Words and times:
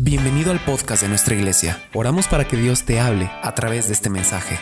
Bienvenido 0.00 0.52
al 0.52 0.60
podcast 0.60 1.02
de 1.02 1.08
nuestra 1.08 1.34
iglesia. 1.34 1.82
Oramos 1.92 2.28
para 2.28 2.44
que 2.44 2.56
Dios 2.56 2.84
te 2.84 3.00
hable 3.00 3.28
a 3.42 3.52
través 3.56 3.88
de 3.88 3.94
este 3.94 4.08
mensaje. 4.08 4.56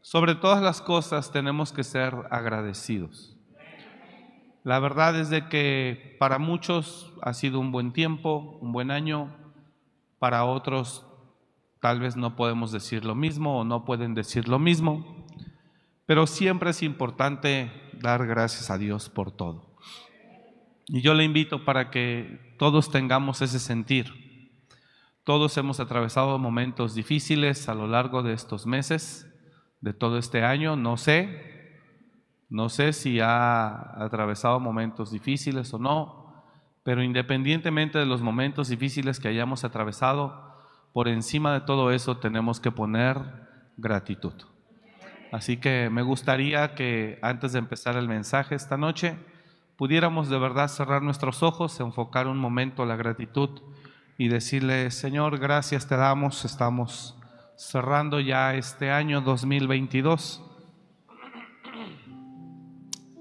Sobre 0.00 0.34
todas 0.34 0.62
las 0.62 0.80
cosas 0.80 1.30
tenemos 1.30 1.70
que 1.70 1.84
ser 1.84 2.14
agradecidos. 2.30 3.36
La 4.62 4.78
verdad 4.78 5.20
es 5.20 5.28
de 5.28 5.50
que 5.50 6.16
para 6.18 6.38
muchos 6.38 7.12
ha 7.20 7.34
sido 7.34 7.60
un 7.60 7.72
buen 7.72 7.92
tiempo, 7.92 8.56
un 8.62 8.72
buen 8.72 8.90
año, 8.90 9.36
para 10.18 10.46
otros 10.46 11.04
tal 11.82 12.00
vez 12.00 12.16
no 12.16 12.36
podemos 12.36 12.72
decir 12.72 13.04
lo 13.04 13.14
mismo 13.14 13.60
o 13.60 13.64
no 13.64 13.84
pueden 13.84 14.14
decir 14.14 14.48
lo 14.48 14.58
mismo, 14.58 15.26
pero 16.06 16.26
siempre 16.26 16.70
es 16.70 16.82
importante 16.82 17.70
dar 18.00 18.26
gracias 18.26 18.70
a 18.70 18.78
Dios 18.78 19.10
por 19.10 19.30
todo. 19.30 19.76
Y 20.86 21.02
yo 21.02 21.12
le 21.12 21.24
invito 21.24 21.66
para 21.66 21.90
que 21.90 22.43
todos 22.64 22.90
tengamos 22.90 23.42
ese 23.42 23.58
sentir. 23.58 24.50
Todos 25.22 25.58
hemos 25.58 25.80
atravesado 25.80 26.38
momentos 26.38 26.94
difíciles 26.94 27.68
a 27.68 27.74
lo 27.74 27.86
largo 27.86 28.22
de 28.22 28.32
estos 28.32 28.66
meses, 28.66 29.30
de 29.82 29.92
todo 29.92 30.16
este 30.16 30.42
año. 30.44 30.74
No 30.74 30.96
sé, 30.96 31.78
no 32.48 32.70
sé 32.70 32.94
si 32.94 33.20
ha 33.20 34.02
atravesado 34.02 34.60
momentos 34.60 35.10
difíciles 35.10 35.74
o 35.74 35.78
no, 35.78 36.42
pero 36.82 37.02
independientemente 37.02 37.98
de 37.98 38.06
los 38.06 38.22
momentos 38.22 38.70
difíciles 38.70 39.20
que 39.20 39.28
hayamos 39.28 39.62
atravesado, 39.64 40.56
por 40.94 41.08
encima 41.08 41.52
de 41.52 41.60
todo 41.60 41.90
eso 41.90 42.16
tenemos 42.16 42.60
que 42.60 42.70
poner 42.70 43.18
gratitud. 43.76 44.32
Así 45.32 45.58
que 45.58 45.90
me 45.90 46.00
gustaría 46.00 46.74
que 46.74 47.18
antes 47.20 47.52
de 47.52 47.58
empezar 47.58 47.98
el 47.98 48.08
mensaje 48.08 48.54
esta 48.54 48.78
noche, 48.78 49.18
pudiéramos 49.76 50.28
de 50.28 50.38
verdad 50.38 50.68
cerrar 50.68 51.02
nuestros 51.02 51.42
ojos, 51.42 51.80
enfocar 51.80 52.26
un 52.26 52.38
momento 52.38 52.84
la 52.84 52.96
gratitud 52.96 53.60
y 54.18 54.28
decirle, 54.28 54.90
Señor, 54.90 55.38
gracias 55.38 55.86
te 55.88 55.96
damos, 55.96 56.44
estamos 56.44 57.16
cerrando 57.56 58.20
ya 58.20 58.54
este 58.54 58.90
año 58.90 59.20
2022. 59.20 60.42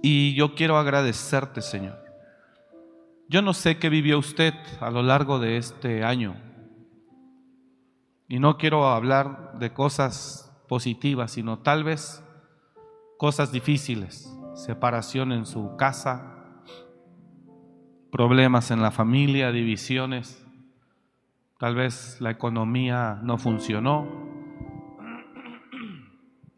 Y 0.02 0.34
yo 0.36 0.54
quiero 0.54 0.78
agradecerte, 0.78 1.62
Señor. 1.62 2.04
Yo 3.30 3.42
no 3.42 3.54
sé 3.54 3.78
qué 3.80 3.90
vivió 3.90 4.20
usted 4.20 4.54
a 4.80 4.92
lo 4.92 5.02
largo 5.02 5.40
de 5.40 5.58
este 5.58 6.04
año. 6.04 6.36
Y 8.28 8.40
no 8.40 8.58
quiero 8.58 8.88
hablar 8.88 9.58
de 9.60 9.74
cosas 9.74 10.52
positivas, 10.68 11.32
sino 11.32 11.60
tal 11.60 11.84
vez 11.84 12.24
cosas 13.18 13.52
difíciles. 13.52 14.30
Separación 14.56 15.32
en 15.32 15.46
su 15.46 15.76
casa, 15.78 16.33
problemas 18.14 18.70
en 18.70 18.80
la 18.80 18.92
familia, 18.92 19.52
divisiones, 19.52 20.46
tal 21.58 21.74
vez 21.74 22.22
la 22.22 22.30
economía 22.30 23.20
no 23.24 23.40
funcionó, 23.40 24.08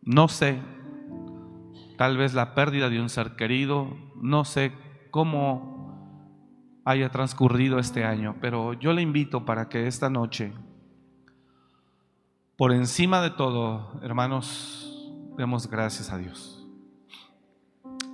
no 0.01 0.27
sé, 0.27 0.61
tal 1.97 2.17
vez 2.17 2.33
la 2.33 2.55
pérdida 2.55 2.89
de 2.89 2.99
un 2.99 3.07
ser 3.07 3.37
querido, 3.37 3.87
no 4.21 4.43
sé 4.43 4.73
cómo 5.11 6.81
haya 6.83 7.09
transcurrido 7.09 7.79
este 7.79 8.03
año, 8.03 8.35
pero 8.41 8.73
yo 8.73 8.91
le 8.91 9.01
invito 9.01 9.45
para 9.45 9.69
que 9.69 9.87
esta 9.87 10.09
noche, 10.09 10.51
por 12.57 12.73
encima 12.73 13.21
de 13.21 13.29
todo, 13.29 13.97
hermanos, 14.03 15.09
demos 15.37 15.69
gracias 15.69 16.11
a 16.11 16.17
Dios. 16.17 16.54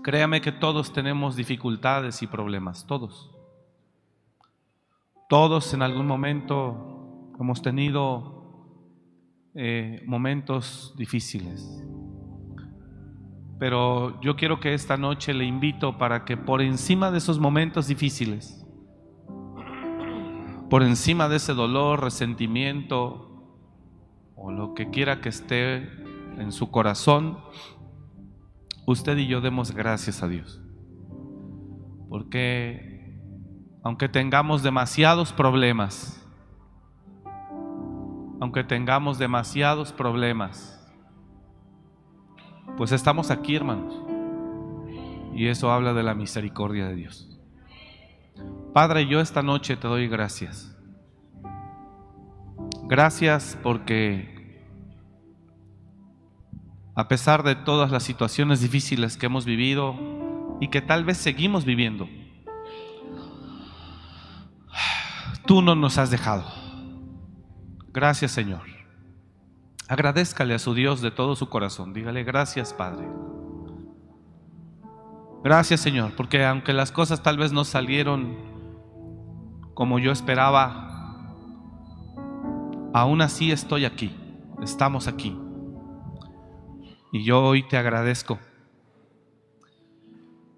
Créame 0.04 0.42
que 0.42 0.52
todos 0.52 0.94
tenemos 0.94 1.36
dificultades 1.36 2.24
y 2.24 2.28
problemas, 2.28 2.88
todos. 2.88 3.32
Todos 5.30 5.74
en 5.74 5.82
algún 5.84 6.08
momento 6.08 7.34
hemos 7.40 7.62
tenido 7.62 8.42
eh, 9.54 10.02
momentos 10.06 10.94
difíciles. 10.98 11.84
Pero 13.60 14.20
yo 14.22 14.36
quiero 14.36 14.60
que 14.60 14.74
esta 14.74 14.98
noche 14.98 15.36
le 15.36 15.46
invito 15.46 16.00
para 16.00 16.26
que 16.26 16.36
por 16.36 16.64
encima 16.64 17.12
de 17.12 17.20
esos 17.20 17.38
momentos 17.38 17.88
difíciles, 17.88 18.66
por 20.68 20.82
encima 20.82 21.30
de 21.30 21.36
ese 21.36 21.54
dolor, 21.54 22.02
resentimiento 22.02 23.28
o 24.36 24.52
lo 24.52 24.74
que 24.74 24.90
quiera 24.90 25.22
que 25.22 25.30
esté 25.30 25.78
en 26.38 26.52
su 26.52 26.72
corazón, 26.72 27.38
usted 28.92 29.18
y 29.18 29.28
yo 29.28 29.42
demos 29.42 29.72
gracias 29.72 30.24
a 30.24 30.28
Dios. 30.28 30.62
Porque 32.10 33.20
aunque 33.84 34.10
tengamos 34.10 34.64
demasiados 34.64 35.34
problemas, 35.34 36.18
aunque 38.40 38.64
tengamos 38.64 39.18
demasiados 39.18 39.92
problemas, 39.94 40.78
pues 42.78 42.92
estamos 42.92 43.32
aquí, 43.32 43.56
hermanos. 43.56 43.94
Y 45.34 45.48
eso 45.48 45.72
habla 45.72 45.94
de 45.94 46.04
la 46.04 46.14
misericordia 46.14 46.88
de 46.88 46.96
Dios. 46.96 47.40
Padre, 48.74 49.08
yo 49.08 49.20
esta 49.20 49.42
noche 49.42 49.78
te 49.78 49.88
doy 49.88 50.08
gracias. 50.08 50.78
Gracias 52.84 53.58
porque 53.62 54.41
a 57.02 57.08
pesar 57.08 57.42
de 57.42 57.56
todas 57.56 57.90
las 57.90 58.04
situaciones 58.04 58.62
difíciles 58.62 59.18
que 59.18 59.26
hemos 59.26 59.44
vivido 59.44 59.96
y 60.60 60.68
que 60.68 60.84
tal 60.84 61.04
vez 61.04 61.18
seguimos 61.18 61.66
viviendo, 61.66 62.08
tú 65.48 65.64
no 65.64 65.74
nos 65.74 65.98
has 65.98 66.12
dejado. 66.12 66.46
Gracias 67.92 68.34
Señor. 68.34 68.62
Agradezcale 69.88 70.54
a 70.54 70.60
su 70.60 70.76
Dios 70.76 71.02
de 71.02 71.10
todo 71.10 71.36
su 71.36 71.50
corazón. 71.50 71.92
Dígale 71.92 72.24
gracias 72.24 72.72
Padre. 72.72 73.08
Gracias 75.44 75.80
Señor, 75.80 76.12
porque 76.16 76.46
aunque 76.46 76.72
las 76.72 76.92
cosas 76.92 77.24
tal 77.24 77.40
vez 77.40 77.52
no 77.52 77.66
salieron 77.66 78.38
como 79.74 79.98
yo 79.98 80.12
esperaba, 80.12 81.26
aún 82.94 83.24
así 83.24 83.52
estoy 83.52 83.86
aquí. 83.86 84.16
Estamos 84.62 85.08
aquí. 85.08 85.36
Y 87.12 87.24
yo 87.24 87.42
hoy 87.44 87.64
te 87.64 87.78
agradezco. 87.78 88.40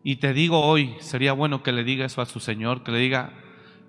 Y 0.03 0.17
te 0.17 0.33
digo 0.33 0.59
hoy, 0.59 0.95
sería 0.99 1.33
bueno 1.33 1.63
que 1.63 1.71
le 1.71 1.83
diga 1.83 2.05
eso 2.05 2.21
a 2.21 2.25
su 2.25 2.39
Señor, 2.39 2.83
que 2.83 2.91
le 2.91 2.99
diga, 2.99 3.33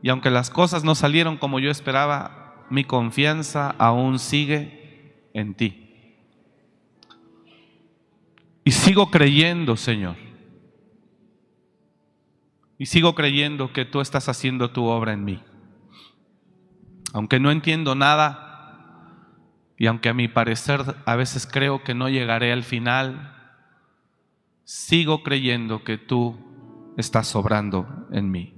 y 0.02 0.08
aunque 0.08 0.30
las 0.30 0.48
cosas 0.48 0.84
no 0.84 0.94
salieron 0.94 1.36
como 1.36 1.58
yo 1.58 1.70
esperaba, 1.70 2.64
mi 2.70 2.84
confianza 2.84 3.74
aún 3.78 4.18
sigue 4.18 5.28
en 5.34 5.54
ti. 5.54 5.80
Y 8.64 8.70
sigo 8.70 9.10
creyendo, 9.10 9.76
Señor. 9.76 10.16
Y 12.78 12.86
sigo 12.86 13.14
creyendo 13.14 13.72
que 13.72 13.84
tú 13.84 14.00
estás 14.00 14.28
haciendo 14.28 14.70
tu 14.70 14.84
obra 14.86 15.12
en 15.12 15.24
mí. 15.24 15.42
Aunque 17.12 17.38
no 17.38 17.50
entiendo 17.50 17.94
nada 17.94 18.43
y 19.76 19.86
aunque 19.86 20.08
a 20.08 20.14
mi 20.14 20.28
parecer 20.28 20.80
a 21.04 21.16
veces 21.16 21.46
creo 21.46 21.82
que 21.82 21.94
no 21.94 22.08
llegaré 22.08 22.52
al 22.52 22.62
final, 22.62 23.34
sigo 24.64 25.22
creyendo 25.22 25.84
que 25.84 25.98
tú 25.98 26.36
estás 26.96 27.28
sobrando 27.28 27.86
en 28.10 28.30
mí. 28.30 28.54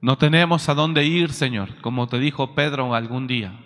No 0.00 0.16
tenemos 0.16 0.68
a 0.68 0.74
dónde 0.74 1.04
ir, 1.04 1.32
Señor, 1.32 1.80
como 1.80 2.06
te 2.06 2.18
dijo 2.18 2.54
Pedro 2.54 2.94
algún 2.94 3.26
día. 3.26 3.58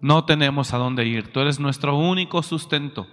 No 0.00 0.24
tenemos 0.24 0.72
a 0.74 0.78
dónde 0.78 1.06
ir. 1.06 1.32
Tú 1.32 1.40
eres 1.40 1.60
nuestro 1.60 1.96
único 1.96 2.42
sustento. 2.42 3.06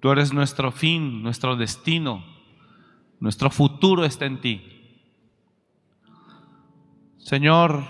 Tú 0.00 0.10
eres 0.10 0.32
nuestro 0.32 0.72
fin, 0.72 1.22
nuestro 1.22 1.54
destino. 1.54 2.24
Nuestro 3.20 3.50
futuro 3.50 4.04
está 4.04 4.26
en 4.26 4.40
ti. 4.40 4.77
Señor, 7.28 7.84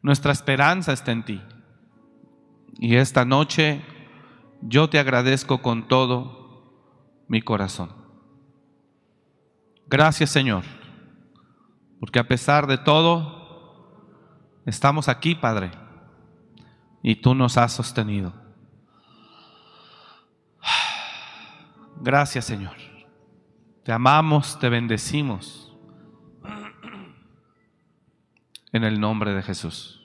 nuestra 0.00 0.30
esperanza 0.30 0.92
está 0.92 1.10
en 1.10 1.24
ti. 1.24 1.42
Y 2.78 2.94
esta 2.94 3.24
noche 3.24 3.84
yo 4.62 4.88
te 4.88 5.00
agradezco 5.00 5.60
con 5.60 5.88
todo 5.88 7.24
mi 7.26 7.42
corazón. 7.42 7.90
Gracias 9.88 10.30
Señor, 10.30 10.62
porque 11.98 12.20
a 12.20 12.28
pesar 12.28 12.68
de 12.68 12.78
todo, 12.78 14.06
estamos 14.66 15.08
aquí, 15.08 15.34
Padre, 15.34 15.72
y 17.02 17.16
tú 17.16 17.34
nos 17.34 17.56
has 17.56 17.72
sostenido. 17.72 18.32
Gracias 22.00 22.44
Señor, 22.44 22.76
te 23.82 23.90
amamos, 23.90 24.60
te 24.60 24.68
bendecimos, 24.68 25.63
en 28.74 28.82
el 28.82 28.98
nombre 28.98 29.32
de 29.32 29.42
Jesús. 29.42 30.00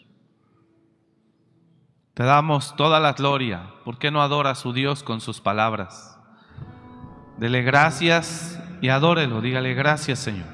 Te 2.13 2.21
damos 2.23 2.75
toda 2.75 2.99
la 2.99 3.13
gloria. 3.13 3.71
¿Por 3.83 3.97
qué 3.97 4.11
no 4.11 4.21
adora 4.21 4.51
a 4.51 4.55
su 4.55 4.73
Dios 4.73 5.01
con 5.01 5.21
sus 5.21 5.41
palabras? 5.41 6.19
Dele 7.37 7.63
gracias 7.63 8.61
y 8.79 8.89
adórelo. 8.89 9.41
Dígale 9.41 9.73
gracias, 9.73 10.19
Señor. 10.19 10.45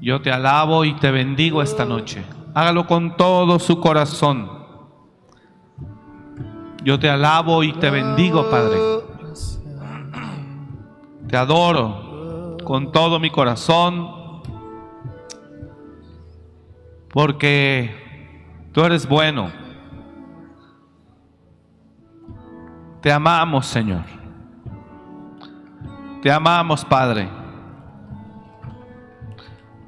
Yo 0.00 0.22
te 0.22 0.30
alabo 0.30 0.84
y 0.84 0.94
te 0.94 1.10
bendigo 1.10 1.60
esta 1.60 1.84
noche. 1.84 2.24
Hágalo 2.54 2.86
con 2.86 3.16
todo 3.16 3.58
su 3.58 3.80
corazón. 3.80 4.48
Yo 6.84 7.00
te 7.00 7.10
alabo 7.10 7.64
y 7.64 7.72
te 7.72 7.90
bendigo, 7.90 8.48
Padre. 8.48 8.78
Te 11.26 11.36
adoro 11.36 12.56
con 12.62 12.92
todo 12.92 13.18
mi 13.18 13.30
corazón. 13.30 14.17
Porque 17.12 18.68
tú 18.72 18.84
eres 18.84 19.08
bueno. 19.08 19.50
Te 23.00 23.12
amamos, 23.12 23.66
Señor. 23.66 24.04
Te 26.22 26.30
amamos, 26.30 26.84
Padre. 26.84 27.28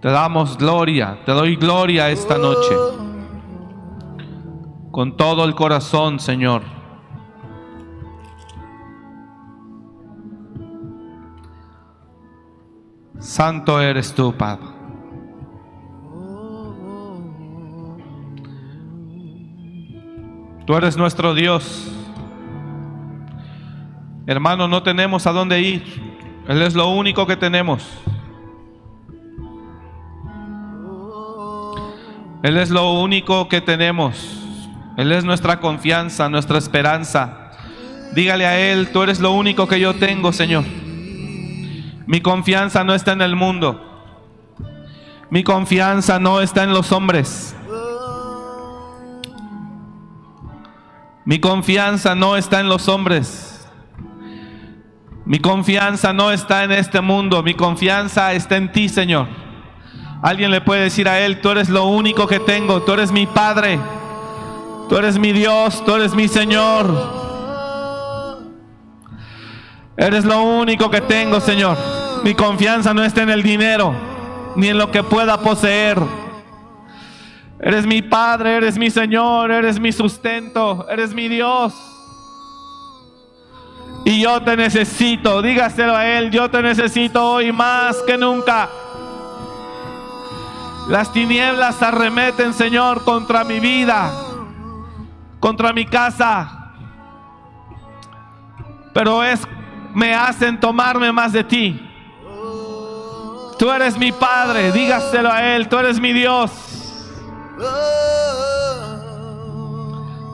Te 0.01 0.09
damos 0.09 0.57
gloria, 0.57 1.19
te 1.27 1.33
doy 1.33 1.57
gloria 1.57 2.09
esta 2.09 2.39
noche. 2.39 2.75
Con 4.91 5.17
todo 5.17 5.45
el 5.45 5.55
corazón, 5.55 6.19
Señor. 6.19 6.63
Santo 13.19 13.79
eres 13.81 14.15
tú, 14.15 14.33
Padre. 14.33 14.70
Tú 20.71 20.77
eres 20.77 20.97
nuestro 20.97 21.35
Dios. 21.35 21.91
Hermano, 24.25 24.69
no 24.69 24.85
tenemos 24.85 25.27
a 25.27 25.33
dónde 25.33 25.61
ir. 25.61 25.83
Él 26.47 26.63
es 26.63 26.77
lo 26.77 26.91
único 26.91 27.27
que 27.27 27.35
tenemos. 27.35 27.85
Él 32.45 32.57
es 32.57 32.71
lo 32.71 32.93
único 33.01 33.49
que 33.49 33.61
tenemos. 33.61 34.45
Él 34.97 35.11
es 35.11 35.25
nuestra 35.25 35.59
confianza, 35.59 36.29
nuestra 36.29 36.59
esperanza. 36.59 37.51
Dígale 38.15 38.47
a 38.47 38.57
Él, 38.61 38.93
tú 38.93 39.03
eres 39.03 39.19
lo 39.19 39.33
único 39.33 39.67
que 39.67 39.81
yo 39.81 39.97
tengo, 39.97 40.33
Señor. 40.33 40.63
Mi 42.07 42.21
confianza 42.21 42.85
no 42.85 42.95
está 42.95 43.11
en 43.11 43.23
el 43.23 43.35
mundo. 43.35 44.15
Mi 45.31 45.43
confianza 45.43 46.21
no 46.21 46.41
está 46.41 46.63
en 46.63 46.73
los 46.73 46.93
hombres. 46.93 47.57
Mi 51.25 51.39
confianza 51.39 52.15
no 52.15 52.37
está 52.37 52.61
en 52.61 52.69
los 52.69 52.89
hombres. 52.89 53.69
Mi 55.25 55.39
confianza 55.39 56.13
no 56.13 56.33
está 56.33 56.65
en 56.65 56.73
este 56.73 57.01
mundo. 57.01 57.43
Mi 57.43 57.55
confianza 57.55 58.33
está 58.33 58.57
en 58.57 58.73
ti, 58.73 58.89
Señor. 58.89 59.29
Alguien 60.23 60.51
le 60.51 60.61
puede 60.61 60.83
decir 60.83 61.09
a 61.09 61.21
Él, 61.21 61.41
tú 61.41 61.51
eres 61.51 61.69
lo 61.69 61.85
único 61.85 62.27
que 62.27 62.41
tengo. 62.41 62.83
Tú 62.83 62.93
eres 62.93 63.13
mi 63.13 63.27
Padre. 63.27 63.79
Tú 64.89 64.97
eres 64.97 65.19
mi 65.19 65.33
Dios. 65.33 65.85
Tú 65.85 65.95
eres 65.95 66.15
mi 66.15 66.27
Señor. 66.27 67.21
Eres 69.97 70.25
lo 70.25 70.43
único 70.43 70.91
que 70.91 71.03
tengo, 71.03 71.41
Señor. 71.41 71.77
Mi 72.25 72.35
confianza 72.35 72.95
no 72.95 73.05
está 73.05 73.23
en 73.23 73.31
el 73.31 73.43
dinero, 73.43 73.95
ni 74.57 74.69
en 74.69 74.79
lo 74.79 74.91
que 74.91 75.03
pueda 75.03 75.41
poseer. 75.41 75.99
Eres 77.63 77.87
mi 77.87 78.01
Padre, 78.01 78.57
eres 78.57 78.79
mi 78.79 78.91
Señor, 78.91 79.51
eres 79.51 79.79
mi 79.79 79.93
sustento, 79.93 80.87
eres 80.89 81.13
mi 81.13 81.29
Dios. 81.29 81.75
Y 84.07 84.23
yo 84.23 84.43
te 84.43 84.57
necesito, 84.57 85.43
dígaselo 85.43 85.95
a 85.95 86.07
Él, 86.07 86.31
yo 86.31 86.51
te 86.51 86.63
necesito 86.63 87.33
hoy 87.33 87.53
más 87.53 87.97
que 88.07 88.17
nunca. 88.17 88.69
Las 90.89 91.13
tinieblas 91.13 91.83
arremeten, 91.83 92.55
Señor, 92.55 93.05
contra 93.05 93.45
mi 93.45 93.61
vida, 93.61 94.11
contra 95.39 95.75
mi 95.75 95.85
casa. 95.85 96.73
Pero 98.95 99.23
es 99.23 99.47
me 99.95 100.15
hacen 100.15 100.59
tomarme 100.59 101.13
más 101.13 101.33
de 101.33 101.45
ti. 101.45 101.89
Tú 103.59 103.71
eres 103.71 103.99
mi 103.99 104.13
Padre, 104.13 104.73
dígaselo 104.73 105.31
a 105.31 105.55
Él, 105.55 105.69
tú 105.69 105.77
eres 105.77 106.01
mi 106.01 106.15
Dios. 106.15 106.70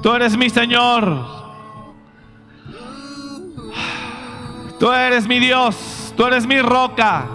Tú 0.03 0.15
eres 0.15 0.37
mi 0.37 0.51
Señor. 0.51 1.37
Tú 4.79 4.93
eres 4.93 5.27
mi 5.27 5.39
Dios, 5.39 6.13
tú 6.17 6.27
eres 6.27 6.47
mi 6.47 6.61
roca. 6.61 7.27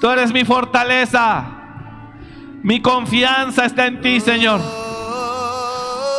Tú 0.00 0.08
eres 0.08 0.32
mi 0.32 0.44
fortaleza. 0.44 1.44
Mi 2.62 2.80
confianza 2.80 3.64
está 3.64 3.86
en 3.86 4.00
ti, 4.00 4.20
Señor. 4.20 4.60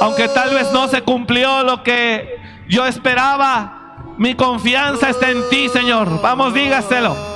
Aunque 0.02 0.28
tal 0.28 0.54
vez 0.54 0.72
no 0.74 0.88
se 0.88 1.04
cumplió 1.04 1.64
lo 1.64 1.84
que 1.84 2.42
yo 2.68 2.86
esperaba, 2.86 4.16
mi 4.18 4.34
confianza 4.34 5.10
está 5.10 5.30
en 5.30 5.48
ti, 5.50 5.70
Señor. 5.70 6.22
Vamos, 6.22 6.54
dígaselo. 6.54 7.31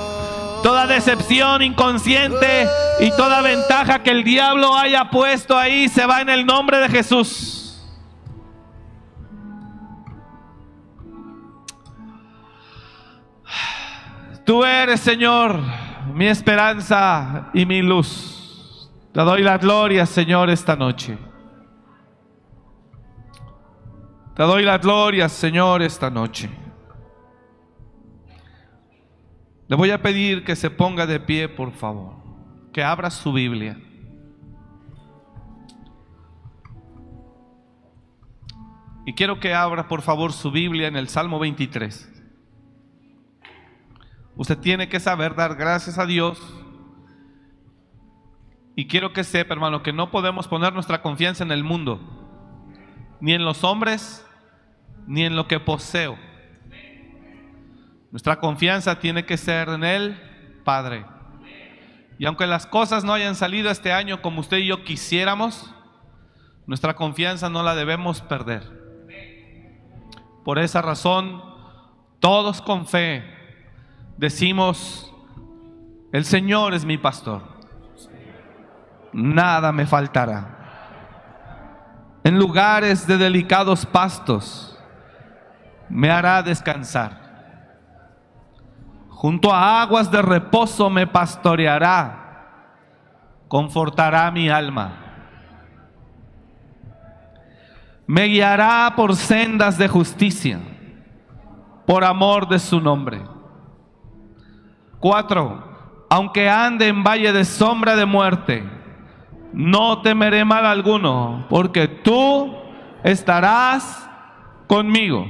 Toda 0.62 0.86
decepción 0.86 1.62
inconsciente 1.62 2.66
y 3.00 3.10
toda 3.10 3.42
ventaja 3.42 4.02
que 4.02 4.10
el 4.10 4.24
diablo 4.24 4.76
haya 4.76 5.10
puesto 5.10 5.56
ahí 5.56 5.88
se 5.88 6.06
va 6.06 6.20
en 6.20 6.28
el 6.28 6.44
nombre 6.46 6.78
de 6.78 6.88
Jesús. 6.88 7.62
Tú 14.44 14.64
eres, 14.64 15.00
Señor, 15.00 15.60
mi 16.14 16.28
esperanza 16.28 17.50
y 17.52 17.66
mi 17.66 17.82
luz. 17.82 18.88
Te 19.12 19.20
doy 19.22 19.42
la 19.42 19.58
gloria, 19.58 20.06
Señor, 20.06 20.50
esta 20.50 20.76
noche. 20.76 21.18
Te 24.36 24.42
doy 24.42 24.62
la 24.62 24.78
gloria, 24.78 25.28
Señor, 25.28 25.82
esta 25.82 26.10
noche. 26.10 26.50
Le 29.68 29.76
voy 29.76 29.90
a 29.90 30.00
pedir 30.00 30.44
que 30.44 30.54
se 30.54 30.70
ponga 30.70 31.06
de 31.06 31.18
pie, 31.18 31.48
por 31.48 31.72
favor. 31.72 32.14
Que 32.72 32.84
abra 32.84 33.10
su 33.10 33.32
Biblia. 33.32 33.78
Y 39.04 39.12
quiero 39.14 39.40
que 39.40 39.54
abra, 39.54 39.88
por 39.88 40.02
favor, 40.02 40.32
su 40.32 40.50
Biblia 40.50 40.88
en 40.88 40.96
el 40.96 41.08
Salmo 41.08 41.38
23. 41.38 42.12
Usted 44.36 44.58
tiene 44.58 44.88
que 44.88 45.00
saber 45.00 45.34
dar 45.34 45.54
gracias 45.56 45.98
a 45.98 46.06
Dios. 46.06 46.40
Y 48.74 48.86
quiero 48.86 49.12
que 49.12 49.24
sepa, 49.24 49.54
hermano, 49.54 49.82
que 49.82 49.92
no 49.92 50.10
podemos 50.10 50.46
poner 50.48 50.72
nuestra 50.74 51.02
confianza 51.02 51.42
en 51.42 51.50
el 51.50 51.64
mundo, 51.64 52.00
ni 53.20 53.32
en 53.32 53.44
los 53.44 53.64
hombres, 53.64 54.26
ni 55.06 55.24
en 55.24 55.34
lo 55.34 55.48
que 55.48 55.58
poseo. 55.58 56.18
Nuestra 58.10 58.38
confianza 58.38 58.98
tiene 58.98 59.24
que 59.24 59.36
ser 59.36 59.68
en 59.68 59.84
Él, 59.84 60.60
Padre. 60.64 61.04
Y 62.18 62.26
aunque 62.26 62.46
las 62.46 62.66
cosas 62.66 63.04
no 63.04 63.12
hayan 63.12 63.34
salido 63.34 63.70
este 63.70 63.92
año 63.92 64.22
como 64.22 64.40
usted 64.40 64.58
y 64.58 64.66
yo 64.66 64.84
quisiéramos, 64.84 65.74
nuestra 66.66 66.94
confianza 66.96 67.50
no 67.50 67.62
la 67.62 67.74
debemos 67.74 68.22
perder. 68.22 68.62
Por 70.44 70.58
esa 70.58 70.80
razón, 70.80 71.42
todos 72.20 72.62
con 72.62 72.86
fe 72.86 73.24
decimos, 74.16 75.12
el 76.12 76.24
Señor 76.24 76.72
es 76.72 76.84
mi 76.84 76.98
pastor, 76.98 77.42
nada 79.12 79.72
me 79.72 79.86
faltará. 79.86 80.56
En 82.24 82.38
lugares 82.38 83.06
de 83.06 83.18
delicados 83.18 83.86
pastos 83.86 84.76
me 85.88 86.10
hará 86.10 86.42
descansar. 86.42 87.25
Junto 89.26 89.52
a 89.52 89.82
aguas 89.82 90.08
de 90.08 90.22
reposo 90.22 90.88
me 90.88 91.04
pastoreará, 91.04 92.62
confortará 93.48 94.30
mi 94.30 94.48
alma. 94.48 94.92
Me 98.06 98.26
guiará 98.26 98.92
por 98.94 99.16
sendas 99.16 99.78
de 99.78 99.88
justicia, 99.88 100.60
por 101.88 102.04
amor 102.04 102.46
de 102.46 102.60
su 102.60 102.80
nombre. 102.80 103.20
Cuatro, 105.00 106.04
aunque 106.08 106.48
ande 106.48 106.86
en 106.86 107.02
valle 107.02 107.32
de 107.32 107.44
sombra 107.44 107.96
de 107.96 108.06
muerte, 108.06 108.62
no 109.52 110.02
temeré 110.02 110.44
mal 110.44 110.64
alguno, 110.64 111.46
porque 111.50 111.88
tú 111.88 112.54
estarás 113.02 114.08
conmigo. 114.68 115.26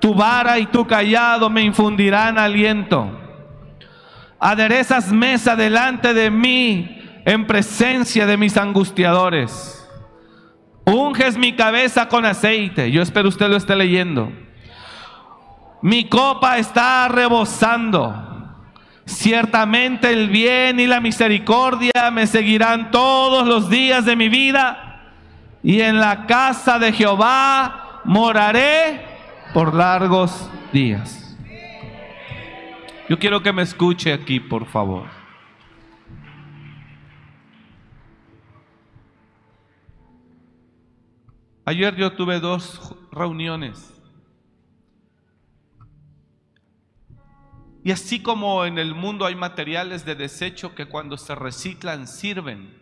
Tu 0.00 0.14
vara 0.14 0.58
y 0.58 0.66
tu 0.66 0.86
callado 0.86 1.50
me 1.50 1.62
infundirán 1.62 2.38
aliento. 2.38 3.10
Aderezas 4.38 5.10
mesa 5.10 5.56
delante 5.56 6.14
de 6.14 6.30
mí 6.30 7.02
en 7.24 7.46
presencia 7.46 8.26
de 8.26 8.36
mis 8.36 8.56
angustiadores. 8.56 9.86
Unges 10.84 11.36
mi 11.36 11.54
cabeza 11.54 12.08
con 12.08 12.24
aceite. 12.24 12.90
Yo 12.90 13.02
espero 13.02 13.28
usted 13.28 13.48
lo 13.48 13.56
esté 13.56 13.74
leyendo. 13.76 14.32
Mi 15.82 16.08
copa 16.08 16.58
está 16.58 17.08
rebosando. 17.08 18.24
Ciertamente 19.04 20.12
el 20.12 20.28
bien 20.28 20.78
y 20.80 20.86
la 20.86 21.00
misericordia 21.00 22.10
me 22.12 22.26
seguirán 22.26 22.90
todos 22.90 23.46
los 23.46 23.70
días 23.70 24.04
de 24.04 24.16
mi 24.16 24.28
vida 24.28 24.88
y 25.62 25.80
en 25.80 25.98
la 25.98 26.26
casa 26.26 26.78
de 26.78 26.92
Jehová 26.92 28.02
moraré 28.04 29.07
por 29.52 29.74
largos 29.74 30.50
días. 30.72 31.36
Yo 33.08 33.18
quiero 33.18 33.42
que 33.42 33.52
me 33.52 33.62
escuche 33.62 34.12
aquí, 34.12 34.40
por 34.40 34.66
favor. 34.66 35.06
Ayer 41.64 41.96
yo 41.96 42.12
tuve 42.12 42.40
dos 42.40 42.94
reuniones 43.12 43.98
Y 47.88 47.90
así 47.90 48.20
como 48.20 48.66
en 48.66 48.78
el 48.78 48.94
mundo 48.94 49.24
hay 49.24 49.34
materiales 49.34 50.04
de 50.04 50.14
desecho 50.14 50.74
que 50.74 50.84
cuando 50.84 51.16
se 51.16 51.34
reciclan 51.34 52.06
sirven, 52.06 52.77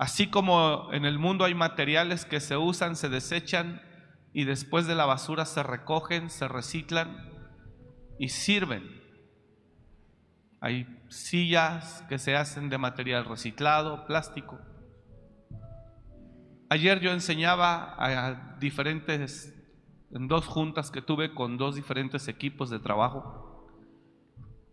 así 0.00 0.28
como 0.28 0.88
en 0.94 1.04
el 1.04 1.18
mundo 1.18 1.44
hay 1.44 1.54
materiales 1.54 2.24
que 2.24 2.40
se 2.40 2.56
usan, 2.56 2.96
se 2.96 3.10
desechan 3.10 3.82
y 4.32 4.44
después 4.44 4.86
de 4.86 4.94
la 4.94 5.04
basura 5.04 5.44
se 5.44 5.62
recogen, 5.62 6.30
se 6.30 6.48
reciclan 6.48 7.28
y 8.18 8.30
sirven. 8.30 8.98
Hay 10.62 10.86
sillas 11.10 12.02
que 12.08 12.18
se 12.18 12.34
hacen 12.34 12.70
de 12.70 12.78
material 12.78 13.26
reciclado, 13.26 14.06
plástico. 14.06 14.58
Ayer 16.70 17.00
yo 17.00 17.12
enseñaba 17.12 17.94
a 17.98 18.56
diferentes 18.58 19.54
en 20.12 20.28
dos 20.28 20.46
juntas 20.46 20.90
que 20.90 21.02
tuve 21.02 21.34
con 21.34 21.58
dos 21.58 21.74
diferentes 21.74 22.26
equipos 22.26 22.70
de 22.70 22.78
trabajo. 22.78 23.68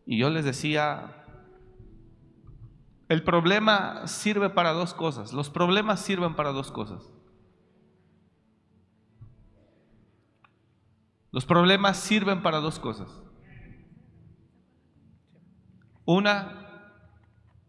Y 0.05 0.19
yo 0.19 0.29
les 0.29 0.45
decía, 0.45 1.25
el 3.09 3.23
problema 3.23 4.07
sirve 4.07 4.49
para 4.49 4.73
dos 4.73 4.93
cosas. 4.93 5.33
Los 5.33 5.49
problemas 5.49 5.99
sirven 6.01 6.35
para 6.35 6.51
dos 6.51 6.71
cosas. 6.71 7.13
Los 11.31 11.45
problemas 11.45 11.97
sirven 11.97 12.41
para 12.41 12.59
dos 12.59 12.79
cosas. 12.79 13.09
Una, 16.05 16.91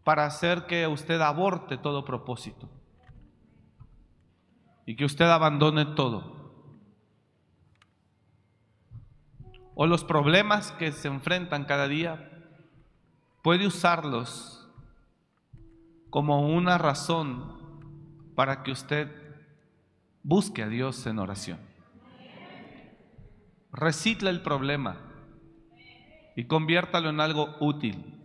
para 0.03 0.25
hacer 0.25 0.65
que 0.65 0.87
usted 0.87 1.21
aborte 1.21 1.77
todo 1.77 2.05
propósito 2.05 2.69
y 4.85 4.95
que 4.95 5.05
usted 5.05 5.25
abandone 5.25 5.85
todo. 5.85 6.39
o 9.81 9.87
los 9.87 10.03
problemas 10.03 10.73
que 10.73 10.91
se 10.91 11.07
enfrentan 11.07 11.63
cada 11.63 11.87
día, 11.87 12.29
puede 13.41 13.65
usarlos 13.65 14.58
como 16.09 16.47
una 16.47 16.77
razón 16.77 17.59
para 18.35 18.63
que 18.63 18.71
usted 18.71 19.09
busque 20.23 20.63
a 20.63 20.67
Dios 20.67 21.05
en 21.05 21.19
oración. 21.19 21.59
Recicla 23.71 24.29
el 24.29 24.41
problema 24.41 24.97
y 26.35 26.45
conviértalo 26.45 27.09
en 27.09 27.19
algo 27.19 27.55
útil. 27.59 28.15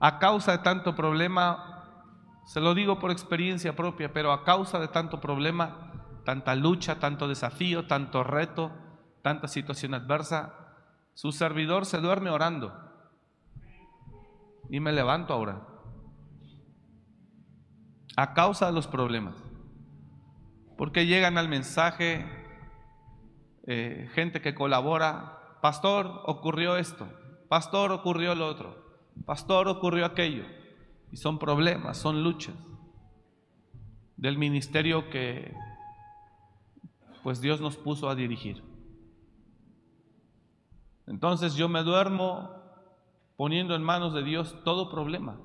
A 0.00 0.18
causa 0.20 0.52
de 0.52 0.58
tanto 0.58 0.94
problema, 0.94 2.12
se 2.46 2.60
lo 2.60 2.74
digo 2.74 3.00
por 3.00 3.10
experiencia 3.10 3.74
propia, 3.74 4.12
pero 4.12 4.32
a 4.32 4.44
causa 4.44 4.78
de 4.78 4.88
tanto 4.88 5.20
problema, 5.20 6.20
tanta 6.24 6.54
lucha, 6.54 7.00
tanto 7.00 7.26
desafío, 7.26 7.86
tanto 7.86 8.22
reto, 8.22 8.70
tanta 9.22 9.48
situación 9.48 9.94
adversa, 9.94 10.54
su 11.18 11.32
servidor 11.32 11.84
se 11.84 11.98
duerme 11.98 12.30
orando 12.30 12.72
y 14.70 14.78
me 14.78 14.92
levanto 14.92 15.32
ahora 15.32 15.66
a 18.16 18.34
causa 18.34 18.66
de 18.66 18.72
los 18.72 18.86
problemas. 18.86 19.34
Porque 20.76 21.06
llegan 21.06 21.36
al 21.36 21.48
mensaje 21.48 22.24
eh, 23.66 24.08
gente 24.14 24.40
que 24.40 24.54
colabora, 24.54 25.58
pastor, 25.60 26.22
ocurrió 26.24 26.76
esto, 26.76 27.08
pastor, 27.48 27.90
ocurrió 27.90 28.36
lo 28.36 28.46
otro, 28.46 29.02
pastor, 29.26 29.66
ocurrió 29.66 30.06
aquello. 30.06 30.44
Y 31.10 31.16
son 31.16 31.40
problemas, 31.40 31.98
son 31.98 32.22
luchas 32.22 32.54
del 34.16 34.38
ministerio 34.38 35.10
que 35.10 35.52
pues 37.24 37.40
Dios 37.40 37.60
nos 37.60 37.76
puso 37.76 38.08
a 38.08 38.14
dirigir. 38.14 38.67
Entonces 41.08 41.54
yo 41.54 41.68
me 41.68 41.82
duermo 41.82 42.50
poniendo 43.36 43.74
en 43.74 43.82
manos 43.82 44.12
de 44.12 44.22
Dios 44.22 44.56
todo 44.62 44.90
problema 44.90 45.38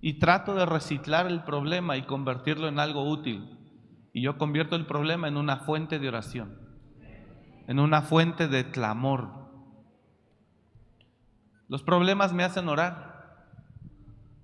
y 0.00 0.20
trato 0.20 0.54
de 0.54 0.64
reciclar 0.64 1.26
el 1.26 1.42
problema 1.42 1.96
y 1.96 2.02
convertirlo 2.02 2.68
en 2.68 2.78
algo 2.78 3.08
útil. 3.08 3.58
Y 4.12 4.22
yo 4.22 4.38
convierto 4.38 4.76
el 4.76 4.86
problema 4.86 5.26
en 5.26 5.36
una 5.36 5.56
fuente 5.58 5.98
de 5.98 6.08
oración, 6.08 6.56
en 7.66 7.80
una 7.80 8.02
fuente 8.02 8.46
de 8.46 8.70
clamor. 8.70 9.28
Los 11.68 11.82
problemas 11.82 12.32
me 12.32 12.44
hacen 12.44 12.68
orar. 12.68 13.08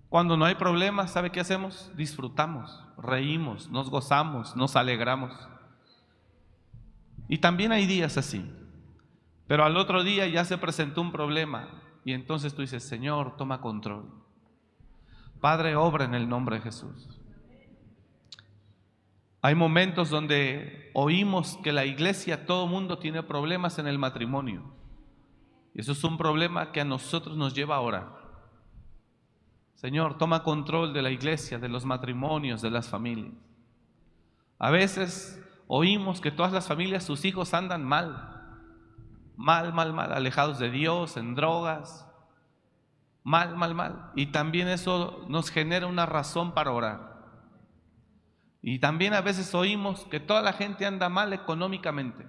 Cuando 0.09 0.37
no 0.37 0.45
hay 0.45 0.57
problemas, 0.57 1.13
¿sabe 1.13 1.31
qué 1.31 1.41
hacemos? 1.41 1.91
Disfrutamos, 1.97 2.85
reímos, 2.99 3.71
nos 3.71 3.91
gozamos, 3.91 4.57
nos 4.57 4.77
alegramos. 4.77 5.33
Y 7.29 7.39
también 7.39 7.73
hay 7.73 7.87
días 7.87 8.17
así. 8.19 8.45
Pero 9.55 9.67
al 9.67 9.77
otro 9.77 10.03
día 10.03 10.27
ya 10.27 10.45
se 10.45 10.59
presentó 10.59 11.01
un 11.01 11.13
problema 11.13 11.69
y 12.05 12.13
entonces 12.13 12.57
tú 12.57 12.63
dices, 12.63 12.83
Señor, 12.83 13.37
toma 13.37 13.61
control. 13.61 14.11
Padre, 15.41 15.77
obra 15.77 16.07
en 16.07 16.15
el 16.17 16.29
nombre 16.29 16.57
de 16.57 16.63
Jesús. 16.63 17.21
Hay 19.43 19.55
momentos 19.55 20.11
donde 20.11 20.91
oímos 20.93 21.57
que 21.63 21.71
la 21.71 21.85
iglesia, 21.85 22.47
todo 22.47 22.67
mundo 22.67 22.99
tiene 22.99 23.23
problemas 23.23 23.79
en 23.79 23.87
el 23.87 23.97
matrimonio. 23.97 24.75
Y 25.73 25.83
eso 25.83 25.93
es 25.93 26.03
un 26.03 26.19
problema 26.19 26.73
que 26.73 26.81
a 26.81 26.85
nosotros 26.85 27.37
nos 27.37 27.55
lleva 27.55 27.77
a 27.77 27.81
orar. 27.81 28.09
Señor, 29.77 30.19
toma 30.19 30.43
control 30.43 30.93
de 30.93 31.03
la 31.03 31.13
iglesia, 31.13 31.61
de 31.61 31.69
los 31.69 31.85
matrimonios, 31.85 32.61
de 32.61 32.73
las 32.73 32.89
familias. 32.89 33.35
A 34.59 34.71
veces 34.71 35.41
oímos 35.69 36.21
que 36.21 36.33
todas 36.33 36.51
las 36.51 36.67
familias, 36.67 37.05
sus 37.05 37.25
hijos 37.25 37.55
andan 37.55 37.85
mal, 37.85 38.34
mal, 39.37 39.73
mal, 39.73 39.93
mal, 39.93 40.13
alejados 40.13 40.59
de 40.59 40.71
Dios, 40.71 41.17
en 41.17 41.35
drogas, 41.35 42.07
mal, 43.23 43.57
mal, 43.57 43.75
mal. 43.75 44.11
Y 44.15 44.27
también 44.27 44.69
eso 44.69 45.25
nos 45.29 45.51
genera 45.51 45.87
una 45.87 46.07
razón 46.07 46.53
para 46.53 46.73
orar. 46.73 47.15
Y 48.63 48.79
también 48.79 49.13
a 49.15 49.21
veces 49.21 49.55
oímos 49.55 50.07
que 50.07 50.21
toda 50.21 50.41
la 50.41 50.53
gente 50.55 50.87
anda 50.87 51.09
mal 51.09 51.33
económicamente, 51.33 52.27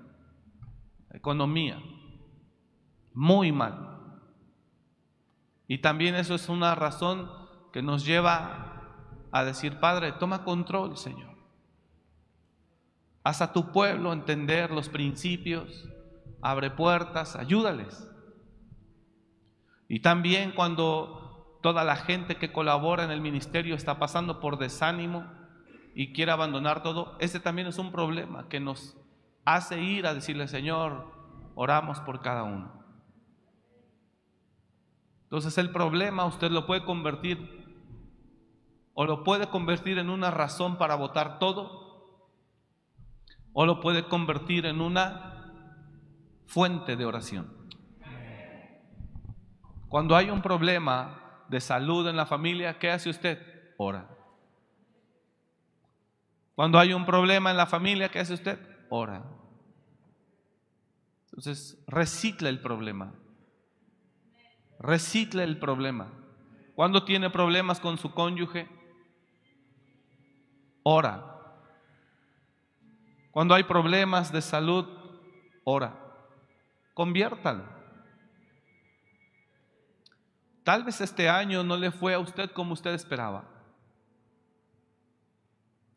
economía, 1.11 1.81
muy 3.13 3.51
mal. 3.51 3.95
Y 5.67 5.79
también 5.79 6.15
eso 6.15 6.35
es 6.35 6.49
una 6.49 6.75
razón 6.75 7.31
que 7.71 7.81
nos 7.81 8.05
lleva 8.05 8.75
a 9.31 9.43
decir, 9.43 9.79
Padre, 9.79 10.11
toma 10.13 10.43
control, 10.43 10.97
Señor. 10.97 11.35
Haz 13.23 13.41
a 13.41 13.53
tu 13.53 13.71
pueblo 13.71 14.13
entender 14.13 14.71
los 14.71 14.87
principios, 14.87 15.89
abre 16.41 16.71
puertas, 16.71 17.35
ayúdales. 17.35 18.09
Y 19.87 19.99
también 19.99 20.51
cuando 20.51 21.59
toda 21.61 21.83
la 21.83 21.95
gente 21.95 22.37
que 22.37 22.51
colabora 22.51 23.03
en 23.03 23.11
el 23.11 23.21
ministerio 23.21 23.75
está 23.75 23.97
pasando 23.97 24.39
por 24.39 24.57
desánimo 24.57 25.25
y 25.95 26.13
quiere 26.13 26.31
abandonar 26.31 26.83
todo, 26.83 27.15
ese 27.19 27.39
también 27.39 27.67
es 27.67 27.77
un 27.77 27.91
problema 27.91 28.47
que 28.49 28.59
nos 28.59 28.97
hace 29.45 29.81
ir 29.81 30.07
a 30.07 30.13
decirle, 30.13 30.47
Señor, 30.47 31.11
oramos 31.55 31.99
por 32.01 32.21
cada 32.21 32.43
uno. 32.43 32.71
Entonces 35.23 35.57
el 35.57 35.71
problema 35.71 36.25
usted 36.25 36.51
lo 36.51 36.65
puede 36.65 36.83
convertir 36.83 37.65
o 38.93 39.05
lo 39.05 39.23
puede 39.23 39.47
convertir 39.47 39.97
en 39.97 40.09
una 40.09 40.31
razón 40.31 40.77
para 40.77 40.95
votar 40.95 41.39
todo 41.39 41.85
o 43.53 43.65
lo 43.65 43.79
puede 43.79 44.07
convertir 44.07 44.65
en 44.65 44.81
una 44.81 45.34
fuente 46.45 46.95
de 46.95 47.05
oración. 47.05 47.51
Cuando 49.89 50.15
hay 50.15 50.29
un 50.29 50.41
problema 50.41 51.43
de 51.47 51.61
salud 51.61 52.07
en 52.07 52.17
la 52.17 52.25
familia, 52.25 52.77
¿qué 52.79 52.91
hace 52.91 53.09
usted? 53.09 53.39
Ora. 53.77 54.09
Cuando 56.55 56.79
hay 56.79 56.93
un 56.93 57.05
problema 57.05 57.51
en 57.51 57.57
la 57.57 57.65
familia, 57.65 58.09
¿qué 58.09 58.19
hace 58.19 58.33
usted? 58.33 58.59
Ora. 58.89 59.23
Entonces, 61.25 61.83
recicla 61.87 62.49
el 62.49 62.61
problema. 62.61 63.13
Recicla 64.79 65.43
el 65.43 65.59
problema. 65.59 66.11
Cuando 66.75 67.03
tiene 67.03 67.29
problemas 67.29 67.79
con 67.79 67.97
su 67.97 68.13
cónyuge, 68.13 68.67
ora. 70.83 71.23
Cuando 73.31 73.53
hay 73.53 73.63
problemas 73.63 74.31
de 74.31 74.41
salud, 74.41 74.85
ora. 75.65 76.04
Conviértalo. 76.95 77.65
Tal 80.63 80.83
vez 80.83 81.01
este 81.01 81.29
año 81.29 81.63
no 81.63 81.77
le 81.77 81.91
fue 81.91 82.15
a 82.15 82.19
usted 82.19 82.49
como 82.51 82.73
usted 82.73 82.93
esperaba. 82.95 83.47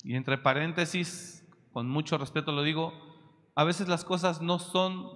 Y 0.02 0.14
entre 0.16 0.36
paréntesis, 0.36 1.46
con 1.72 1.88
mucho 1.88 2.18
respeto 2.18 2.52
lo 2.52 2.62
digo, 2.62 2.92
a 3.54 3.64
veces 3.64 3.88
las 3.88 4.04
cosas 4.04 4.42
no 4.42 4.58
son, 4.58 5.08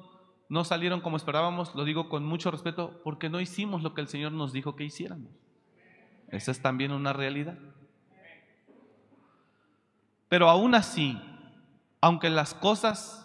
no 0.48 0.64
salieron 0.64 1.00
como 1.00 1.16
esperábamos, 1.16 1.74
lo 1.74 1.84
digo 1.84 2.08
con 2.08 2.24
mucho 2.24 2.50
respeto, 2.50 3.00
porque 3.02 3.28
no 3.28 3.40
hicimos 3.40 3.82
lo 3.82 3.92
que 3.92 4.00
el 4.00 4.08
Señor 4.08 4.32
nos 4.32 4.52
dijo 4.52 4.76
que 4.76 4.84
hiciéramos. 4.84 5.32
Esa 6.28 6.52
es 6.52 6.62
también 6.62 6.92
una 6.92 7.12
realidad. 7.12 7.58
Pero 10.28 10.48
aún 10.48 10.76
así, 10.76 11.20
aunque 12.00 12.30
las 12.30 12.54
cosas 12.54 13.21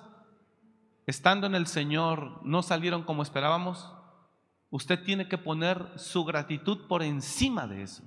estando 1.08 1.48
en 1.48 1.56
el 1.56 1.68
Señor 1.68 2.42
no 2.44 2.62
salieron 2.62 3.04
como 3.04 3.24
esperábamos, 3.24 3.90
usted 4.70 5.02
tiene 5.04 5.30
que 5.30 5.38
poner 5.38 5.94
su 5.96 6.26
gratitud 6.26 6.86
por 6.88 7.02
encima 7.02 7.66
de 7.66 7.84
eso. 7.84 8.04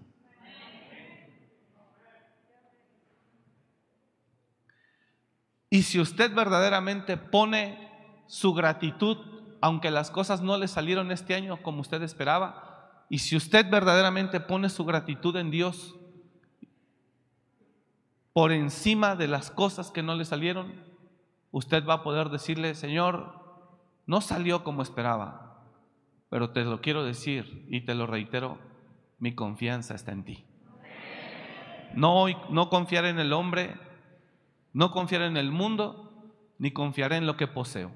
Y 5.70 5.82
si 5.84 5.98
usted 5.98 6.34
verdaderamente 6.34 7.16
pone 7.16 7.88
su 8.26 8.52
gratitud, 8.52 9.16
aunque 9.62 9.90
las 9.90 10.10
cosas 10.10 10.42
no 10.42 10.58
le 10.58 10.68
salieron 10.68 11.10
este 11.10 11.34
año 11.34 11.62
como 11.62 11.80
usted 11.80 12.02
esperaba, 12.02 13.06
y 13.08 13.20
si 13.20 13.34
usted 13.34 13.70
verdaderamente 13.70 14.40
pone 14.40 14.68
su 14.68 14.84
gratitud 14.84 15.36
en 15.36 15.50
Dios 15.50 15.96
por 18.32 18.52
encima 18.52 19.16
de 19.16 19.26
las 19.26 19.50
cosas 19.50 19.90
que 19.90 20.02
no 20.02 20.14
le 20.16 20.24
salieron, 20.24 20.89
usted 21.50 21.84
va 21.86 21.94
a 21.94 22.02
poder 22.02 22.28
decirle, 22.28 22.74
Señor, 22.74 23.34
no 24.06 24.20
salió 24.20 24.64
como 24.64 24.82
esperaba, 24.82 25.64
pero 26.28 26.50
te 26.50 26.64
lo 26.64 26.80
quiero 26.80 27.04
decir 27.04 27.66
y 27.68 27.82
te 27.82 27.94
lo 27.94 28.06
reitero, 28.06 28.58
mi 29.18 29.34
confianza 29.34 29.94
está 29.94 30.12
en 30.12 30.24
ti. 30.24 30.44
No, 31.94 32.26
no 32.50 32.70
confiar 32.70 33.04
en 33.04 33.18
el 33.18 33.32
hombre, 33.32 33.76
no 34.72 34.92
confiar 34.92 35.22
en 35.22 35.36
el 35.36 35.50
mundo, 35.50 36.12
ni 36.58 36.70
confiaré 36.70 37.16
en 37.16 37.26
lo 37.26 37.36
que 37.36 37.48
poseo. 37.48 37.90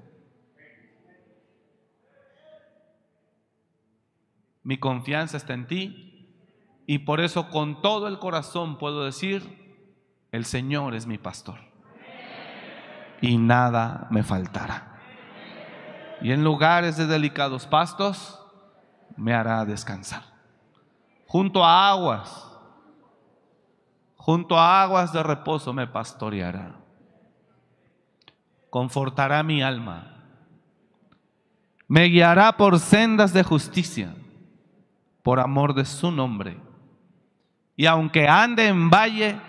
Mi 4.63 4.77
confianza 4.77 5.37
está 5.37 5.53
en 5.53 5.67
ti 5.67 6.27
y 6.87 6.99
por 6.99 7.21
eso 7.21 7.49
con 7.49 7.81
todo 7.81 8.07
el 8.07 8.19
corazón 8.19 8.77
puedo 8.77 9.05
decir, 9.05 9.63
el 10.31 10.43
Señor 10.43 10.95
es 10.95 11.07
mi 11.07 11.17
pastor 11.17 11.74
y 13.29 13.37
nada 13.37 14.07
me 14.09 14.23
faltará. 14.23 14.99
Y 16.21 16.31
en 16.31 16.43
lugares 16.43 16.97
de 16.97 17.07
delicados 17.07 17.67
pastos 17.67 18.39
me 19.17 19.33
hará 19.33 19.65
descansar. 19.65 20.23
Junto 21.27 21.63
a 21.63 21.89
aguas 21.89 22.45
junto 24.25 24.57
a 24.57 24.81
aguas 24.81 25.13
de 25.13 25.21
reposo 25.21 25.71
me 25.71 25.85
pastoreará. 25.85 26.77
Confortará 28.71 29.43
mi 29.43 29.61
alma. 29.61 30.15
Me 31.87 32.05
guiará 32.05 32.57
por 32.57 32.79
sendas 32.79 33.33
de 33.33 33.43
justicia, 33.43 34.15
por 35.21 35.39
amor 35.39 35.75
de 35.75 35.85
su 35.85 36.09
nombre. 36.09 36.59
Y 37.75 37.85
aunque 37.85 38.27
ande 38.27 38.67
en 38.67 38.89
valle 38.89 39.39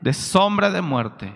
de 0.00 0.12
sombra 0.12 0.68
de 0.68 0.82
muerte, 0.82 1.32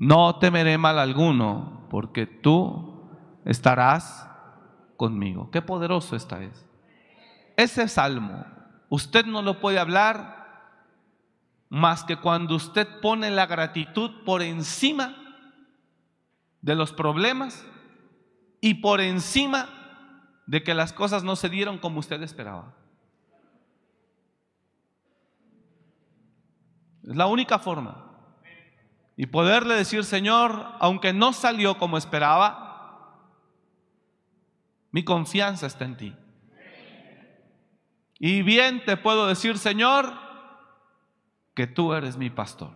no 0.00 0.36
temeré 0.36 0.78
mal 0.78 0.98
alguno, 0.98 1.86
porque 1.90 2.24
tú 2.24 3.06
estarás 3.44 4.26
conmigo. 4.96 5.50
Qué 5.50 5.60
poderoso 5.60 6.16
esta 6.16 6.42
es. 6.42 6.66
Ese 7.54 7.86
salmo, 7.86 8.46
usted 8.88 9.26
no 9.26 9.42
lo 9.42 9.60
puede 9.60 9.78
hablar 9.78 10.72
más 11.68 12.02
que 12.02 12.16
cuando 12.16 12.54
usted 12.54 12.88
pone 13.02 13.30
la 13.30 13.44
gratitud 13.44 14.24
por 14.24 14.40
encima 14.40 15.14
de 16.62 16.74
los 16.74 16.94
problemas 16.94 17.62
y 18.62 18.74
por 18.76 19.02
encima 19.02 19.68
de 20.46 20.62
que 20.62 20.72
las 20.72 20.94
cosas 20.94 21.24
no 21.24 21.36
se 21.36 21.50
dieron 21.50 21.76
como 21.76 22.00
usted 22.00 22.22
esperaba. 22.22 22.74
Es 27.06 27.14
la 27.14 27.26
única 27.26 27.58
forma. 27.58 28.09
Y 29.16 29.26
poderle 29.26 29.74
decir, 29.74 30.04
Señor, 30.04 30.66
aunque 30.78 31.12
no 31.12 31.32
salió 31.32 31.78
como 31.78 31.98
esperaba, 31.98 32.70
mi 34.92 35.04
confianza 35.04 35.66
está 35.66 35.84
en 35.84 35.96
ti. 35.96 36.16
Y 38.18 38.42
bien 38.42 38.84
te 38.84 38.96
puedo 38.96 39.26
decir, 39.26 39.58
Señor, 39.58 40.12
que 41.54 41.66
tú 41.66 41.94
eres 41.94 42.16
mi 42.16 42.30
pastor. 42.30 42.70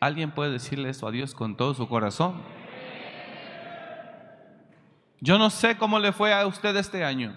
¿Alguien 0.00 0.32
puede 0.32 0.52
decirle 0.52 0.90
eso 0.90 1.06
a 1.06 1.10
Dios 1.10 1.34
con 1.34 1.56
todo 1.56 1.74
su 1.74 1.88
corazón? 1.88 2.42
Yo 5.20 5.38
no 5.38 5.50
sé 5.50 5.76
cómo 5.76 5.98
le 5.98 6.12
fue 6.12 6.32
a 6.32 6.46
usted 6.46 6.76
este 6.76 7.04
año, 7.04 7.34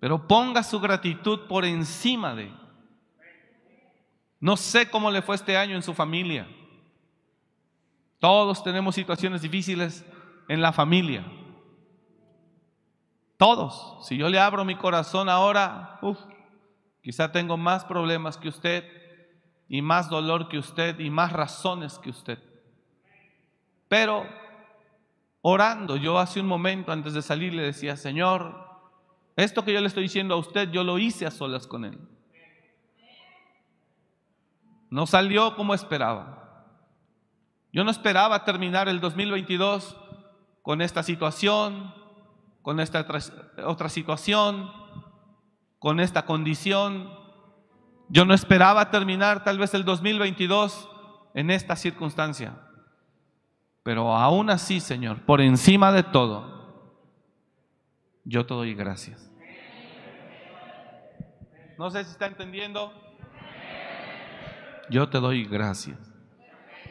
pero 0.00 0.26
ponga 0.26 0.62
su 0.62 0.80
gratitud 0.80 1.46
por 1.46 1.64
encima 1.64 2.34
de. 2.34 2.50
No 4.44 4.58
sé 4.58 4.90
cómo 4.90 5.10
le 5.10 5.22
fue 5.22 5.36
este 5.36 5.56
año 5.56 5.74
en 5.74 5.82
su 5.82 5.94
familia. 5.94 6.46
Todos 8.18 8.62
tenemos 8.62 8.94
situaciones 8.94 9.40
difíciles 9.40 10.04
en 10.48 10.60
la 10.60 10.70
familia. 10.70 11.24
Todos. 13.38 14.06
Si 14.06 14.18
yo 14.18 14.28
le 14.28 14.38
abro 14.38 14.64
mi 14.66 14.74
corazón 14.74 15.30
ahora, 15.30 15.98
uf, 16.02 16.18
Quizá 17.04 17.30
tengo 17.30 17.58
más 17.58 17.84
problemas 17.84 18.38
que 18.38 18.48
usted 18.48 18.82
y 19.68 19.82
más 19.82 20.08
dolor 20.08 20.48
que 20.48 20.58
usted 20.58 20.98
y 20.98 21.10
más 21.10 21.34
razones 21.34 21.98
que 21.98 22.08
usted. 22.08 22.38
Pero 23.88 24.24
orando, 25.42 25.96
yo 25.96 26.18
hace 26.18 26.40
un 26.40 26.46
momento 26.46 26.92
antes 26.92 27.12
de 27.12 27.20
salir 27.20 27.52
le 27.52 27.62
decía, 27.62 27.98
Señor, 27.98 28.56
esto 29.36 29.62
que 29.66 29.74
yo 29.74 29.82
le 29.82 29.88
estoy 29.88 30.04
diciendo 30.04 30.32
a 30.32 30.38
usted, 30.38 30.70
yo 30.70 30.82
lo 30.82 30.98
hice 30.98 31.26
a 31.26 31.30
solas 31.30 31.66
con 31.66 31.84
Él. 31.84 31.98
No 34.94 35.08
salió 35.08 35.56
como 35.56 35.74
esperaba. 35.74 36.68
Yo 37.72 37.82
no 37.82 37.90
esperaba 37.90 38.44
terminar 38.44 38.88
el 38.88 39.00
2022 39.00 39.96
con 40.62 40.80
esta 40.80 41.02
situación, 41.02 41.92
con 42.62 42.78
esta 42.78 43.04
otra 43.66 43.88
situación, 43.88 44.70
con 45.80 45.98
esta 45.98 46.24
condición. 46.26 47.12
Yo 48.08 48.24
no 48.24 48.34
esperaba 48.34 48.92
terminar 48.92 49.42
tal 49.42 49.58
vez 49.58 49.74
el 49.74 49.84
2022 49.84 50.88
en 51.34 51.50
esta 51.50 51.74
circunstancia. 51.74 52.56
Pero 53.82 54.16
aún 54.16 54.48
así, 54.48 54.78
Señor, 54.78 55.22
por 55.22 55.40
encima 55.40 55.90
de 55.90 56.04
todo, 56.04 57.02
yo 58.22 58.46
te 58.46 58.54
doy 58.54 58.74
gracias. 58.74 59.28
No 61.78 61.90
sé 61.90 62.04
si 62.04 62.12
está 62.12 62.26
entendiendo. 62.26 63.03
Yo 64.90 65.08
te 65.08 65.18
doy 65.18 65.44
gracias. 65.44 65.98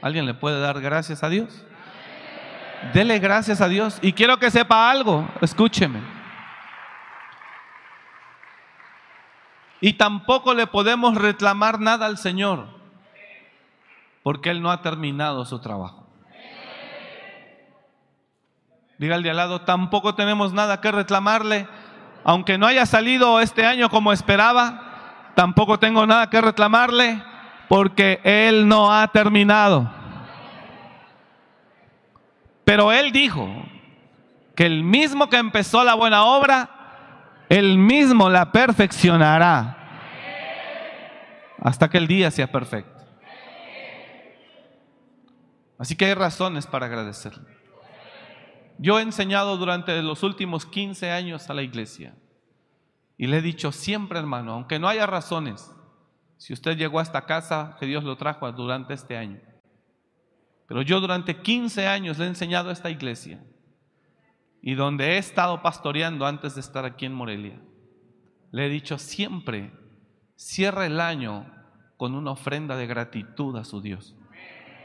¿Alguien 0.02 0.26
le 0.26 0.34
puede 0.34 0.60
dar 0.60 0.82
gracias 0.82 1.24
a 1.24 1.30
Dios? 1.30 1.66
Dele 2.94 3.20
gracias 3.20 3.62
a 3.62 3.68
Dios. 3.68 4.00
Y 4.02 4.14
quiero 4.14 4.38
que 4.38 4.52
sepa 4.52 4.92
algo, 4.92 5.28
escúcheme. 5.42 6.02
Y 9.80 9.94
tampoco 9.94 10.54
le 10.54 10.68
podemos 10.68 11.16
reclamar 11.16 11.80
nada 11.80 12.06
al 12.06 12.18
Señor, 12.18 12.68
porque 14.24 14.50
Él 14.50 14.62
no 14.62 14.72
ha 14.72 14.82
terminado 14.82 15.46
su 15.46 15.60
trabajo. 15.60 16.08
Diga 18.98 19.16
al 19.16 19.24
de 19.24 19.30
al 19.32 19.36
lado, 19.38 19.62
tampoco 19.62 20.16
tenemos 20.16 20.54
nada 20.54 20.80
que 20.80 20.92
reclamarle, 20.92 21.68
aunque 22.24 22.58
no 22.58 22.68
haya 22.68 22.86
salido 22.86 23.42
este 23.42 23.66
año 23.66 23.90
como 23.90 24.14
esperaba, 24.14 25.32
tampoco 25.36 25.80
tengo 25.80 26.08
nada 26.08 26.30
que 26.30 26.40
reclamarle, 26.40 27.22
porque 27.74 28.22
Él 28.24 28.68
no 28.68 28.94
ha 28.94 29.08
terminado. 29.08 29.92
Pero 32.64 32.92
Él 32.92 33.12
dijo 33.12 33.50
que 34.56 34.68
el 34.68 34.84
mismo 34.84 35.28
que 35.28 35.38
empezó 35.38 35.84
la 35.84 35.96
buena 35.96 36.24
obra, 36.24 36.70
él 37.50 37.80
mismo 37.80 38.30
la 38.30 38.52
perfeccionará 38.52 39.76
hasta 41.64 41.90
que 41.90 41.98
el 41.98 42.06
día 42.06 42.30
sea 42.30 42.52
perfecto. 42.52 43.04
Así 45.80 45.96
que 45.96 46.06
hay 46.06 46.14
razones 46.14 46.68
para 46.68 46.86
agradecerle. 46.86 47.58
Yo 48.78 49.00
he 49.00 49.02
enseñado 49.02 49.58
durante 49.58 50.00
los 50.04 50.22
últimos 50.22 50.68
15 50.68 51.10
años 51.10 51.50
a 51.50 51.56
la 51.56 51.64
iglesia 51.64 52.14
Y 53.18 53.26
le 53.26 53.38
he 53.38 53.42
dicho 53.42 53.72
siempre, 53.72 54.20
hermano, 54.20 54.54
aunque 54.54 54.78
no 54.78 54.88
haya 54.88 55.08
razones, 55.08 55.73
si 56.44 56.52
usted 56.52 56.76
llegó 56.76 57.00
a 57.00 57.04
esta 57.04 57.26
casa, 57.26 57.78
que 57.80 57.86
Dios 57.86 58.04
lo 58.04 58.18
trajo 58.18 58.52
durante 58.52 58.94
este 58.94 59.16
año. 59.16 59.40
Pero 60.68 60.82
yo 60.82 61.00
durante 61.00 61.38
15 61.38 61.88
años 61.88 62.18
le 62.18 62.26
he 62.26 62.28
enseñado 62.28 62.70
a 62.70 62.74
esta 62.74 62.90
iglesia 62.90 63.42
y 64.62 64.74
donde 64.74 65.12
he 65.12 65.18
estado 65.20 65.62
pastoreando 65.62 66.26
antes 66.26 66.56
de 66.56 66.60
estar 66.60 66.84
aquí 66.84 67.06
en 67.06 67.14
Morelia, 67.14 67.62
le 68.52 68.66
he 68.66 68.70
dicho 68.70 68.98
siempre, 68.98 69.72
cierra 70.36 70.86
el 70.86 71.00
año 71.00 71.50
con 71.96 72.14
una 72.14 72.32
ofrenda 72.32 72.76
de 72.76 72.88
gratitud 72.88 73.56
a 73.56 73.64
su 73.64 73.80
Dios. 73.80 74.14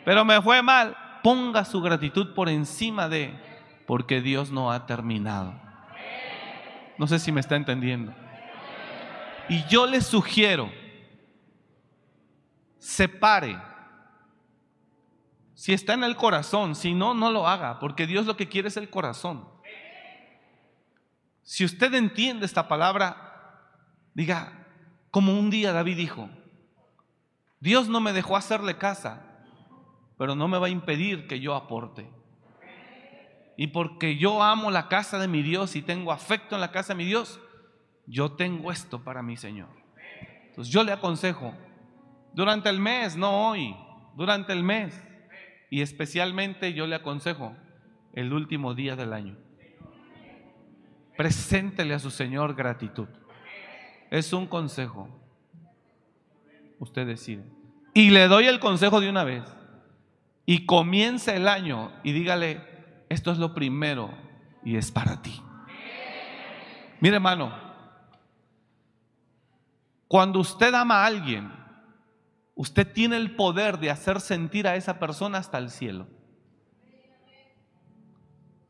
Pero 0.05 0.25
me 0.25 0.41
fue 0.41 0.63
mal, 0.63 0.97
ponga 1.25 1.65
su 1.65 1.83
gratitud 1.83 2.35
por 2.35 2.49
encima 2.49 3.09
de, 3.09 3.37
porque 3.85 4.21
Dios 4.21 4.53
no 4.53 4.71
ha 4.71 4.87
terminado. 4.87 5.61
No 6.99 7.09
sé 7.09 7.19
si 7.19 7.33
me 7.33 7.41
está 7.41 7.57
entendiendo. 7.57 8.15
Y 9.49 9.65
yo 9.65 9.89
le 9.89 10.03
sugiero, 10.03 10.71
separe. 12.89 13.61
Si 15.53 15.75
está 15.75 15.93
en 15.93 16.05
el 16.05 16.17
corazón, 16.17 16.75
si 16.75 16.95
no, 16.95 17.13
no 17.13 17.31
lo 17.31 17.47
haga, 17.47 17.79
porque 17.81 18.07
Dios 18.07 18.25
lo 18.25 18.37
que 18.37 18.49
quiere 18.49 18.69
es 18.69 18.79
el 18.79 18.89
corazón. 18.89 19.47
Si 21.43 21.67
usted 21.67 21.93
entiende 21.93 22.47
esta 22.47 22.67
palabra, 22.67 23.61
diga, 24.15 24.67
como 25.11 25.39
un 25.39 25.51
día 25.51 25.73
David 25.73 25.99
dijo, 25.99 26.31
Dios 27.61 27.89
no 27.89 28.01
me 28.01 28.15
dejó 28.15 28.37
hacerle 28.37 28.79
casa, 28.79 29.23
pero 30.17 30.35
no 30.35 30.49
me 30.49 30.59
va 30.59 30.69
a 30.69 30.71
impedir 30.71 31.27
que 31.27 31.41
yo 31.41 31.55
aporte. 31.55 32.11
Y 33.59 33.67
porque 33.67 34.17
yo 34.17 34.43
amo 34.43 34.71
la 34.71 34.89
casa 34.89 35.19
de 35.19 35.29
mi 35.29 35.43
Dios 35.43 35.77
y 35.77 35.83
tengo 35.83 36.11
afecto 36.11 36.55
en 36.55 36.63
la 36.63 36.71
casa 36.71 36.95
de 36.95 36.99
mi 36.99 37.05
Dios, 37.05 37.39
yo 38.07 38.33
tengo 38.33 38.73
esto 38.73 39.05
para 39.05 39.23
mi 39.23 39.37
Señor. 39.37 39.69
Entonces 40.49 40.73
yo 40.73 40.83
le 40.85 40.93
aconsejo, 40.93 41.55
durante 42.39 42.69
el 42.69 42.79
mes, 42.79 43.17
no 43.17 43.49
hoy, 43.49 43.75
durante 44.15 44.53
el 44.53 44.63
mes, 44.63 44.95
y 45.71 45.83
especialmente 45.83 46.73
yo 46.73 46.87
le 46.87 46.95
aconsejo 46.95 47.57
el 48.13 48.33
último 48.33 48.75
día 48.75 48.95
del 48.95 49.13
año. 49.13 49.37
Preséntele 51.17 51.95
a 51.95 51.99
su 51.99 52.13
Señor 52.13 52.55
gratitud. 52.55 53.09
Es 54.09 54.33
un 54.33 54.47
consejo. 54.47 55.09
Usted 56.79 57.09
decide. 57.09 57.43
Y 57.93 58.11
le 58.11 58.29
doy 58.29 58.47
el 58.47 58.61
consejo 58.61 59.01
de 59.01 59.11
una 59.11 59.25
vez. 59.25 59.43
Y 60.47 60.65
comienza 60.65 61.35
el 61.35 61.49
año 61.49 61.91
y 62.05 62.13
dígale, 62.13 62.63
esto 63.09 63.33
es 63.33 63.39
lo 63.39 63.53
primero 63.53 64.17
y 64.65 64.77
es 64.77 64.93
para 64.93 65.23
ti. 65.23 65.43
Mire 67.01 67.17
hermano, 67.17 67.53
cuando 70.07 70.39
usted 70.39 70.73
ama 70.73 71.03
a 71.03 71.07
alguien, 71.07 71.58
usted 72.59 72.93
tiene 72.93 73.17
el 73.17 73.37
poder 73.37 73.79
de 73.79 73.89
hacer 73.89 74.21
sentir 74.21 74.67
a 74.67 74.75
esa 74.75 74.99
persona 74.99 75.39
hasta 75.39 75.59
el 75.59 75.71
cielo. 75.71 76.09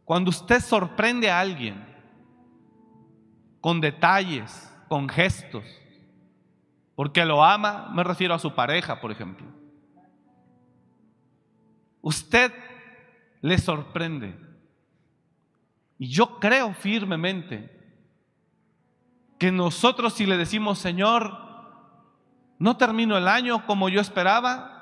Cuando 0.05 0.29
usted 0.29 0.61
sorprende 0.61 1.31
a 1.31 1.41
alguien 1.41 1.83
con 3.63 3.81
detalles, 3.81 4.71
con 4.89 5.09
gestos, 5.09 5.65
porque 6.97 7.25
lo 7.25 7.43
ama, 7.43 7.89
me 7.95 8.05
refiero 8.05 8.35
a 8.35 8.39
su 8.39 8.55
pareja, 8.55 9.01
por 9.01 9.11
ejemplo. 9.11 9.47
Usted 12.03 12.53
le 13.41 13.57
sorprende. 13.57 14.39
Y 15.99 16.09
yo 16.09 16.39
creo 16.39 16.75
firmemente 16.75 17.75
que 19.39 19.51
nosotros 19.51 20.13
si 20.13 20.27
le 20.27 20.37
decimos, 20.37 20.79
Señor, 20.79 21.48
no 22.59 22.77
termino 22.77 23.17
el 23.17 23.29
año 23.29 23.65
como 23.67 23.89
yo 23.89 24.01
esperaba, 24.01 24.79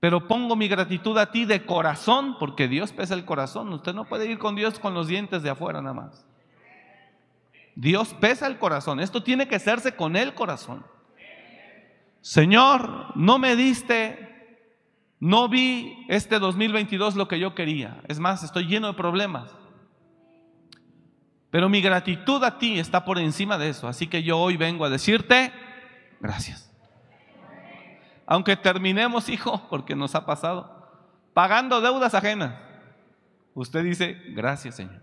pero 0.00 0.28
pongo 0.28 0.56
mi 0.56 0.68
gratitud 0.68 1.18
a 1.18 1.30
ti 1.30 1.44
de 1.44 1.66
corazón, 1.66 2.36
porque 2.38 2.68
Dios 2.68 2.92
pesa 2.92 3.14
el 3.14 3.24
corazón. 3.24 3.72
Usted 3.72 3.94
no 3.94 4.04
puede 4.04 4.26
ir 4.30 4.38
con 4.38 4.54
Dios 4.54 4.78
con 4.78 4.94
los 4.94 5.08
dientes 5.08 5.42
de 5.42 5.50
afuera 5.50 5.82
nada 5.82 5.94
más. 5.94 6.24
Dios 7.74 8.14
pesa 8.14 8.46
el 8.46 8.58
corazón. 8.58 9.00
Esto 9.00 9.22
tiene 9.22 9.48
que 9.48 9.56
hacerse 9.56 9.94
con 9.94 10.16
el 10.16 10.34
corazón. 10.34 10.84
Señor, 12.20 13.16
no 13.16 13.38
me 13.38 13.56
diste, 13.56 14.58
no 15.20 15.48
vi 15.48 16.04
este 16.08 16.38
2022 16.38 17.16
lo 17.16 17.28
que 17.28 17.38
yo 17.38 17.54
quería. 17.54 18.00
Es 18.08 18.18
más, 18.18 18.42
estoy 18.42 18.66
lleno 18.66 18.88
de 18.88 18.94
problemas. 18.94 19.54
Pero 21.50 21.68
mi 21.68 21.80
gratitud 21.80 22.42
a 22.44 22.58
ti 22.58 22.78
está 22.78 23.04
por 23.04 23.18
encima 23.18 23.58
de 23.58 23.70
eso. 23.70 23.88
Así 23.88 24.06
que 24.06 24.22
yo 24.22 24.38
hoy 24.38 24.56
vengo 24.56 24.84
a 24.84 24.90
decirte 24.90 25.52
gracias. 26.20 26.70
Aunque 28.26 28.56
terminemos, 28.56 29.28
hijo, 29.28 29.66
porque 29.70 29.96
nos 29.96 30.14
ha 30.14 30.26
pasado, 30.26 30.86
pagando 31.32 31.80
deudas 31.80 32.14
ajenas. 32.14 32.54
Usted 33.54 33.82
dice, 33.82 34.20
gracias, 34.28 34.76
Señor. 34.76 35.02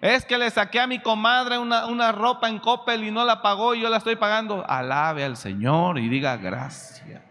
Es 0.00 0.24
que 0.24 0.36
le 0.36 0.50
saqué 0.50 0.80
a 0.80 0.86
mi 0.86 0.98
comadre 0.98 1.58
una, 1.58 2.12
ropa 2.12 2.48
en 2.48 2.58
Coppel 2.58 3.04
y 3.04 3.10
no 3.10 3.24
la 3.24 3.40
pagó 3.40 3.74
y 3.74 3.80
yo 3.80 3.88
la 3.88 3.96
estoy 3.96 4.16
pagando. 4.16 4.64
Alabe 4.68 5.24
al 5.24 5.36
Señor 5.36 5.98
y 5.98 6.08
diga 6.08 6.36
gracias. 6.36 7.22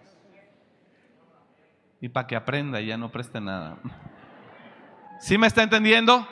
Y 2.01 2.09
para 2.09 2.27
que 2.27 2.35
aprenda 2.35 2.81
y 2.81 2.87
ya 2.87 2.97
no 2.97 3.11
preste 3.11 3.39
nada. 3.39 3.77
¿Sí 5.19 5.37
me 5.37 5.47
está 5.47 5.63
entendiendo? 5.63 6.27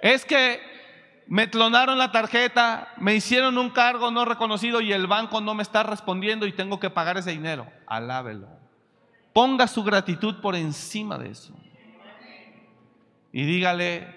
Es 0.00 0.24
que 0.24 0.60
me 1.28 1.50
clonaron 1.50 1.98
la 1.98 2.12
tarjeta, 2.12 2.92
me 2.98 3.14
hicieron 3.14 3.58
un 3.58 3.70
cargo 3.70 4.10
no 4.10 4.24
reconocido 4.24 4.80
y 4.80 4.92
el 4.92 5.06
banco 5.06 5.40
no 5.40 5.54
me 5.54 5.62
está 5.62 5.82
respondiendo 5.82 6.46
y 6.46 6.52
tengo 6.52 6.78
que 6.78 6.90
pagar 6.90 7.18
ese 7.18 7.32
dinero. 7.32 7.66
Alábelo. 7.86 8.48
Ponga 9.32 9.66
su 9.66 9.82
gratitud 9.84 10.40
por 10.40 10.54
encima 10.54 11.18
de 11.18 11.30
eso 11.30 11.54
y 13.36 13.44
dígale, 13.44 14.08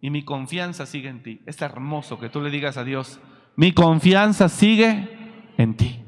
y 0.00 0.10
mi 0.10 0.24
confianza 0.24 0.86
sigue 0.86 1.08
en 1.08 1.24
ti. 1.24 1.40
Es 1.44 1.60
hermoso 1.60 2.20
que 2.20 2.28
tú 2.28 2.40
le 2.40 2.50
digas 2.50 2.76
a 2.76 2.84
Dios, 2.84 3.18
mi 3.56 3.72
confianza 3.72 4.48
sigue 4.48 5.08
en 5.58 5.76
ti. 5.76 6.00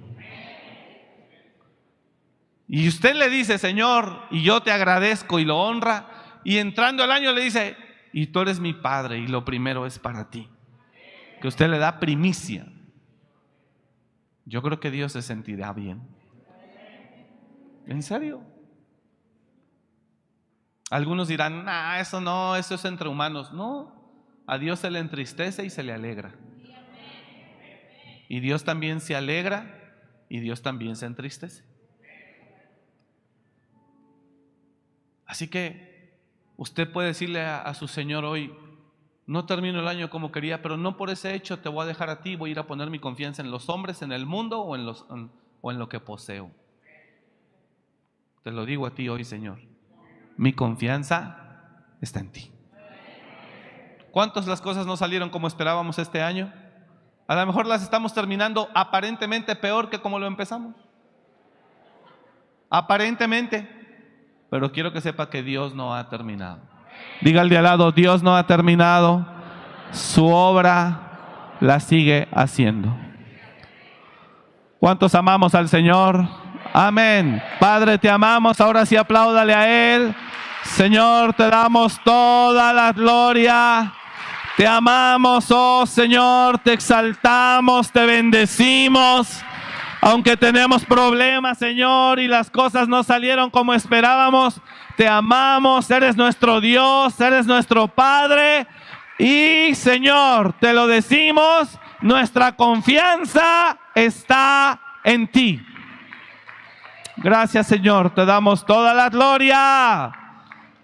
Y 2.68 2.86
usted 2.86 3.16
le 3.16 3.28
dice, 3.28 3.58
Señor, 3.58 4.26
y 4.30 4.44
yo 4.44 4.60
te 4.60 4.70
agradezco 4.70 5.40
y 5.40 5.44
lo 5.44 5.58
honra, 5.58 6.06
y 6.44 6.58
entrando 6.58 7.02
el 7.02 7.10
año 7.10 7.32
le 7.32 7.42
dice, 7.42 7.76
y 8.12 8.28
tú 8.28 8.40
eres 8.40 8.60
mi 8.60 8.72
Padre 8.72 9.18
y 9.18 9.26
lo 9.26 9.44
primero 9.44 9.86
es 9.86 9.98
para 9.98 10.30
ti. 10.30 10.48
Que 11.40 11.48
usted 11.48 11.68
le 11.68 11.78
da 11.78 12.00
primicia. 12.00 12.66
Yo 14.44 14.62
creo 14.62 14.80
que 14.80 14.90
Dios 14.90 15.12
se 15.12 15.22
sentirá 15.22 15.72
bien. 15.72 16.02
¿En 17.86 18.02
serio? 18.02 18.42
Algunos 20.90 21.28
dirán, 21.28 21.64
nah, 21.64 22.00
eso 22.00 22.20
no, 22.20 22.56
eso 22.56 22.74
es 22.74 22.84
entre 22.84 23.08
humanos. 23.08 23.52
No, 23.52 23.94
a 24.46 24.58
Dios 24.58 24.80
se 24.80 24.90
le 24.90 24.98
entristece 24.98 25.64
y 25.64 25.70
se 25.70 25.82
le 25.82 25.92
alegra. 25.92 26.34
Y 28.28 28.40
Dios 28.40 28.64
también 28.64 29.00
se 29.00 29.14
alegra 29.14 29.74
y 30.28 30.40
Dios 30.40 30.62
también 30.62 30.96
se 30.96 31.06
entristece. 31.06 31.64
Así 35.26 35.48
que 35.48 35.87
usted 36.58 36.92
puede 36.92 37.08
decirle 37.08 37.40
a, 37.40 37.72
su 37.72 37.88
Señor 37.88 38.26
hoy, 38.26 38.54
no 39.26 39.46
termino 39.46 39.80
el 39.80 39.88
año 39.88 40.10
como 40.10 40.30
quería, 40.30 40.60
pero 40.60 40.76
no 40.76 40.98
por 40.98 41.08
ese 41.08 41.34
hecho 41.34 41.60
te 41.60 41.70
voy 41.70 41.84
a 41.84 41.86
dejar 41.86 42.10
a 42.10 42.20
ti, 42.20 42.36
voy 42.36 42.50
a 42.50 42.52
ir 42.52 42.58
a 42.58 42.66
poner 42.66 42.90
mi 42.90 42.98
confianza 42.98 43.40
en 43.40 43.50
los 43.50 43.70
hombres, 43.70 44.02
en 44.02 44.12
el 44.12 44.26
mundo 44.26 44.60
o 44.60 44.76
en, 44.76 45.30
o 45.62 45.70
en 45.70 45.78
lo 45.78 45.88
que 45.88 46.00
poseo. 46.00 46.50
Te 48.44 48.50
lo 48.50 48.66
digo 48.66 48.84
a 48.84 48.90
ti 48.90 49.08
hoy, 49.08 49.24
Señor 49.24 49.58
mi 50.38 50.52
confianza 50.52 51.36
está 52.00 52.20
en 52.20 52.30
ti. 52.30 52.52
¿Cuántas 54.12 54.46
las 54.46 54.62
cosas 54.62 54.86
no 54.86 54.96
salieron 54.96 55.28
como 55.28 55.48
esperábamos 55.48 55.98
este 55.98 56.22
año? 56.22 56.52
A 57.26 57.34
lo 57.34 57.44
mejor 57.44 57.66
las 57.66 57.82
estamos 57.82 58.14
terminando 58.14 58.68
aparentemente 58.72 59.54
peor 59.56 59.90
que 59.90 60.00
como 60.00 60.18
lo 60.18 60.26
empezamos. 60.26 60.74
Aparentemente. 62.70 63.77
Pero 64.50 64.72
quiero 64.72 64.92
que 64.92 65.00
sepa 65.00 65.28
que 65.30 65.42
Dios 65.42 65.74
no 65.74 65.94
ha 65.94 66.08
terminado. 66.08 66.58
Diga 67.20 67.42
al 67.42 67.48
de 67.48 67.58
al 67.58 67.64
lado, 67.64 67.92
Dios 67.92 68.22
no 68.22 68.36
ha 68.36 68.46
terminado. 68.46 69.26
Su 69.92 70.26
obra 70.26 71.56
la 71.60 71.80
sigue 71.80 72.28
haciendo. 72.32 72.96
¿Cuántos 74.78 75.14
amamos 75.14 75.54
al 75.54 75.68
Señor? 75.68 76.26
Amén. 76.72 77.42
Padre, 77.58 77.98
te 77.98 78.08
amamos. 78.08 78.60
Ahora 78.60 78.86
sí 78.86 78.96
apláudale 78.96 79.54
a 79.54 79.94
Él. 79.94 80.14
Señor, 80.62 81.34
te 81.34 81.48
damos 81.48 82.00
toda 82.04 82.72
la 82.72 82.92
gloria. 82.92 83.92
Te 84.56 84.66
amamos, 84.66 85.46
oh 85.50 85.86
Señor, 85.86 86.58
te 86.58 86.72
exaltamos, 86.72 87.92
te 87.92 88.04
bendecimos. 88.04 89.44
Aunque 90.00 90.36
tenemos 90.36 90.84
problemas, 90.84 91.58
Señor, 91.58 92.20
y 92.20 92.28
las 92.28 92.50
cosas 92.50 92.88
no 92.88 93.02
salieron 93.02 93.50
como 93.50 93.74
esperábamos, 93.74 94.60
te 94.96 95.08
amamos, 95.08 95.90
eres 95.90 96.16
nuestro 96.16 96.60
Dios, 96.60 97.20
eres 97.20 97.46
nuestro 97.46 97.88
Padre. 97.88 98.66
Y 99.18 99.74
Señor, 99.74 100.52
te 100.60 100.72
lo 100.72 100.86
decimos, 100.86 101.78
nuestra 102.00 102.54
confianza 102.54 103.78
está 103.94 104.80
en 105.02 105.26
ti. 105.26 105.60
Gracias 107.16 107.66
Señor, 107.66 108.14
te 108.14 108.24
damos 108.24 108.64
toda 108.64 108.94
la 108.94 109.08
gloria 109.08 110.12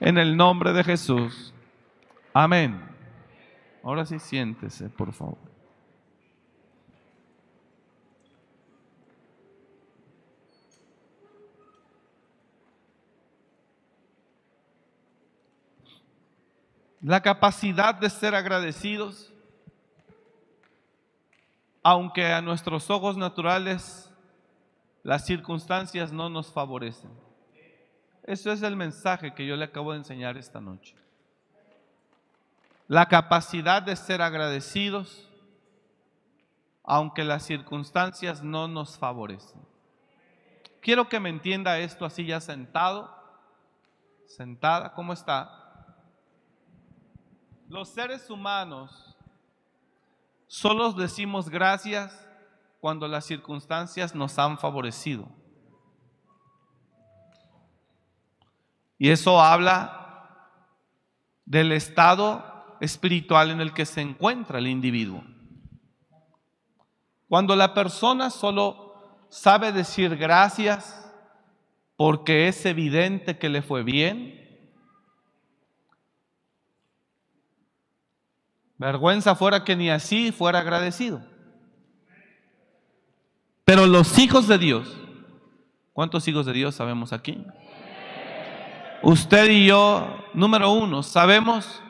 en 0.01 0.19
el 0.19 0.37
nombre 0.37 0.73
de 0.73 0.83
Jesús. 0.83 1.55
Amén. 2.33 2.83
Ahora 3.85 4.05
sí 4.05 4.19
siéntese, 4.19 4.89
por 4.89 5.13
favor. 5.13 5.54
La 17.05 17.21
capacidad 17.21 17.95
de 17.95 18.09
ser 18.09 18.35
agradecidos, 18.35 19.31
aunque 21.83 22.33
a 22.33 22.41
nuestros 22.41 22.89
ojos 22.89 23.19
naturales 23.19 24.11
las 25.03 25.27
circunstancias 25.27 26.13
no 26.13 26.31
nos 26.31 26.51
favorecen. 26.51 27.11
Eso 28.23 28.51
es 28.51 28.63
el 28.63 28.75
mensaje 28.75 29.35
que 29.35 29.47
yo 29.47 29.55
le 29.55 29.67
acabo 29.67 29.93
de 29.93 29.99
enseñar 29.99 30.39
esta 30.39 30.63
noche. 30.63 30.97
La 32.89 33.05
capacidad 33.05 33.83
de 33.83 33.97
ser 33.97 34.23
agradecidos, 34.23 35.29
aunque 36.85 37.23
las 37.23 37.43
circunstancias 37.43 38.43
no 38.43 38.67
nos 38.67 38.97
favorecen. 38.97 39.61
Quiero 40.81 41.07
que 41.11 41.21
me 41.21 41.29
entienda 41.29 41.79
esto 41.81 42.07
así 42.07 42.25
ya 42.25 42.41
sentado, 42.41 43.15
sentada, 44.27 44.95
¿cómo 44.95 45.13
está? 45.13 45.64
Los 47.69 47.89
seres 47.89 48.29
humanos 48.29 49.17
solo 50.47 50.93
decimos 50.93 51.49
gracias 51.49 52.29
cuando 52.81 53.09
las 53.09 53.25
circunstancias 53.25 54.15
nos 54.15 54.39
han 54.39 54.59
favorecido. 54.59 55.29
Y 58.99 59.11
eso 59.11 59.41
habla 59.41 60.49
del 61.47 61.73
estado 61.73 62.77
espiritual 62.81 63.51
en 63.51 63.61
el 63.61 63.73
que 63.73 63.87
se 63.87 64.01
encuentra 64.01 64.59
el 64.59 64.67
individuo. 64.67 65.25
Cuando 67.29 67.57
la 67.57 67.75
persona 67.75 68.31
solo 68.31 69.27
sabe 69.31 69.73
decir 69.73 70.17
gracias 70.17 71.11
porque 71.97 72.49
es 72.49 72.65
evidente 72.67 73.39
que 73.39 73.49
le 73.49 73.63
fue 73.63 73.83
bien, 73.83 74.44
vergüenza 78.79 79.35
fuera 79.35 79.65
que 79.65 79.77
ni 79.77 79.91
así 79.91 80.33
fuera 80.33 80.61
agradecido. 80.61 81.23
Pero 83.65 83.87
los 83.87 84.19
hijos 84.19 84.47
de 84.47 84.59
Dios, 84.59 84.97
¿cuántos 85.93 86.29
hijos 86.29 86.47
de 86.47 86.53
Dios 86.53 86.75
sabemos 86.75 87.13
aquí? 87.13 87.45
Usted 89.03 89.51
y 89.51 89.67
yo, 89.67 90.25
número 90.35 90.71
uno, 90.73 91.03
sabemos 91.03 91.83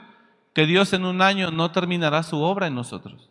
que 0.53 0.67
Dios 0.67 0.93
en 0.93 1.05
un 1.05 1.21
año 1.21 1.51
no 1.51 1.71
terminará 1.73 2.23
su 2.23 2.41
obra 2.41 2.67
en 2.67 2.75
nosotros. 2.75 3.31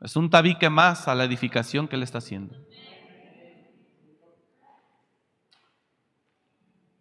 Es 0.00 0.16
un 0.16 0.30
tabique 0.30 0.68
más 0.68 1.06
a 1.06 1.14
la 1.14 1.24
edificación 1.24 1.86
que 1.86 1.94
Él 1.94 2.02
está 2.02 2.18
haciendo. 2.18 2.56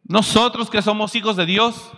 Nosotros 0.03 0.69
que 0.69 0.81
somos 0.81 1.15
hijos 1.15 1.35
de 1.35 1.45
Dios, 1.47 1.91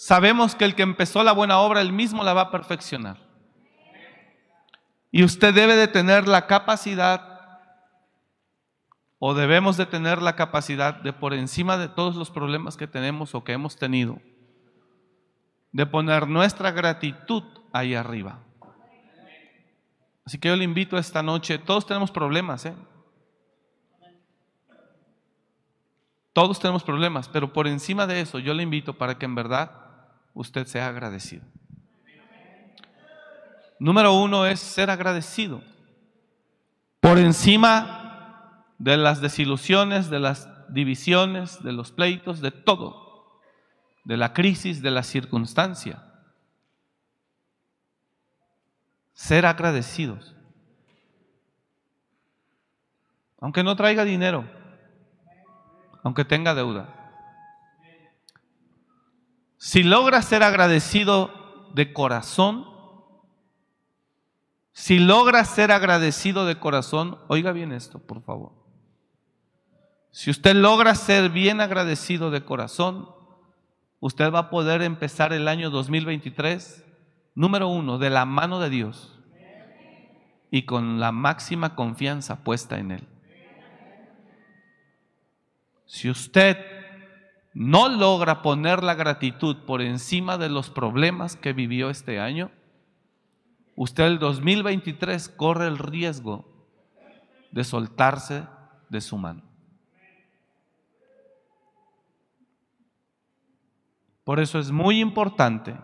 sabemos 0.00 0.54
que 0.54 0.64
el 0.64 0.74
que 0.74 0.82
empezó 0.82 1.22
la 1.22 1.32
buena 1.32 1.58
obra, 1.58 1.82
Él 1.82 1.92
mismo 1.92 2.24
la 2.24 2.32
va 2.32 2.40
a 2.42 2.50
perfeccionar. 2.50 3.18
Y 5.10 5.24
usted 5.24 5.52
debe 5.52 5.76
de 5.76 5.88
tener 5.88 6.26
la 6.26 6.46
capacidad, 6.46 7.60
o 9.18 9.34
debemos 9.34 9.76
de 9.76 9.84
tener 9.84 10.22
la 10.22 10.36
capacidad 10.36 10.94
de 10.94 11.12
por 11.12 11.34
encima 11.34 11.76
de 11.76 11.88
todos 11.88 12.16
los 12.16 12.30
problemas 12.30 12.78
que 12.78 12.86
tenemos 12.86 13.34
o 13.34 13.44
que 13.44 13.52
hemos 13.52 13.76
tenido, 13.76 14.18
de 15.70 15.84
poner 15.84 16.26
nuestra 16.26 16.70
gratitud 16.70 17.42
ahí 17.70 17.94
arriba. 17.94 18.38
Así 20.24 20.38
que 20.38 20.48
yo 20.48 20.56
le 20.56 20.64
invito 20.64 20.96
esta 20.96 21.22
noche, 21.22 21.58
todos 21.58 21.84
tenemos 21.84 22.10
problemas, 22.10 22.64
¿eh? 22.64 22.74
Todos 26.32 26.58
tenemos 26.58 26.84
problemas, 26.84 27.28
pero 27.28 27.52
por 27.52 27.66
encima 27.66 28.06
de 28.06 28.22
eso 28.22 28.38
yo 28.38 28.54
le 28.54 28.62
invito 28.62 28.96
para 28.96 29.18
que 29.18 29.26
en 29.26 29.34
verdad 29.34 29.89
usted 30.34 30.66
sea 30.66 30.88
agradecido. 30.88 31.44
Número 33.78 34.12
uno 34.12 34.46
es 34.46 34.60
ser 34.60 34.90
agradecido. 34.90 35.62
Por 37.00 37.18
encima 37.18 38.66
de 38.78 38.98
las 38.98 39.20
desilusiones, 39.20 40.10
de 40.10 40.20
las 40.20 40.48
divisiones, 40.68 41.62
de 41.62 41.72
los 41.72 41.90
pleitos, 41.90 42.40
de 42.40 42.50
todo, 42.50 43.40
de 44.04 44.16
la 44.16 44.34
crisis, 44.34 44.82
de 44.82 44.90
la 44.90 45.02
circunstancia. 45.02 46.04
Ser 49.14 49.46
agradecidos. 49.46 50.34
Aunque 53.40 53.62
no 53.62 53.74
traiga 53.76 54.04
dinero, 54.04 54.44
aunque 56.02 56.26
tenga 56.26 56.54
deuda. 56.54 56.99
Si 59.62 59.82
logra 59.82 60.22
ser 60.22 60.42
agradecido 60.42 61.68
de 61.74 61.92
corazón, 61.92 62.66
si 64.72 64.98
logra 64.98 65.44
ser 65.44 65.70
agradecido 65.70 66.46
de 66.46 66.58
corazón, 66.58 67.18
oiga 67.28 67.52
bien 67.52 67.70
esto, 67.70 67.98
por 67.98 68.22
favor. 68.22 68.52
Si 70.12 70.30
usted 70.30 70.54
logra 70.54 70.94
ser 70.94 71.28
bien 71.28 71.60
agradecido 71.60 72.30
de 72.30 72.42
corazón, 72.42 73.10
usted 74.00 74.32
va 74.32 74.38
a 74.38 74.50
poder 74.50 74.80
empezar 74.80 75.34
el 75.34 75.46
año 75.46 75.68
2023, 75.68 76.82
número 77.34 77.68
uno, 77.68 77.98
de 77.98 78.08
la 78.08 78.24
mano 78.24 78.60
de 78.60 78.70
Dios 78.70 79.20
y 80.50 80.62
con 80.62 81.00
la 81.00 81.12
máxima 81.12 81.74
confianza 81.74 82.44
puesta 82.44 82.78
en 82.78 82.92
Él. 82.92 83.06
Si 85.84 86.08
usted 86.08 86.79
no 87.52 87.88
logra 87.88 88.42
poner 88.42 88.82
la 88.82 88.94
gratitud 88.94 89.64
por 89.66 89.82
encima 89.82 90.38
de 90.38 90.48
los 90.48 90.70
problemas 90.70 91.36
que 91.36 91.52
vivió 91.52 91.90
este 91.90 92.20
año, 92.20 92.50
usted 93.74 94.04
el 94.04 94.18
2023 94.18 95.28
corre 95.30 95.66
el 95.66 95.78
riesgo 95.78 96.44
de 97.50 97.64
soltarse 97.64 98.46
de 98.88 99.00
su 99.00 99.18
mano. 99.18 99.42
Por 104.24 104.38
eso 104.38 104.60
es 104.60 104.70
muy 104.70 105.00
importante 105.00 105.76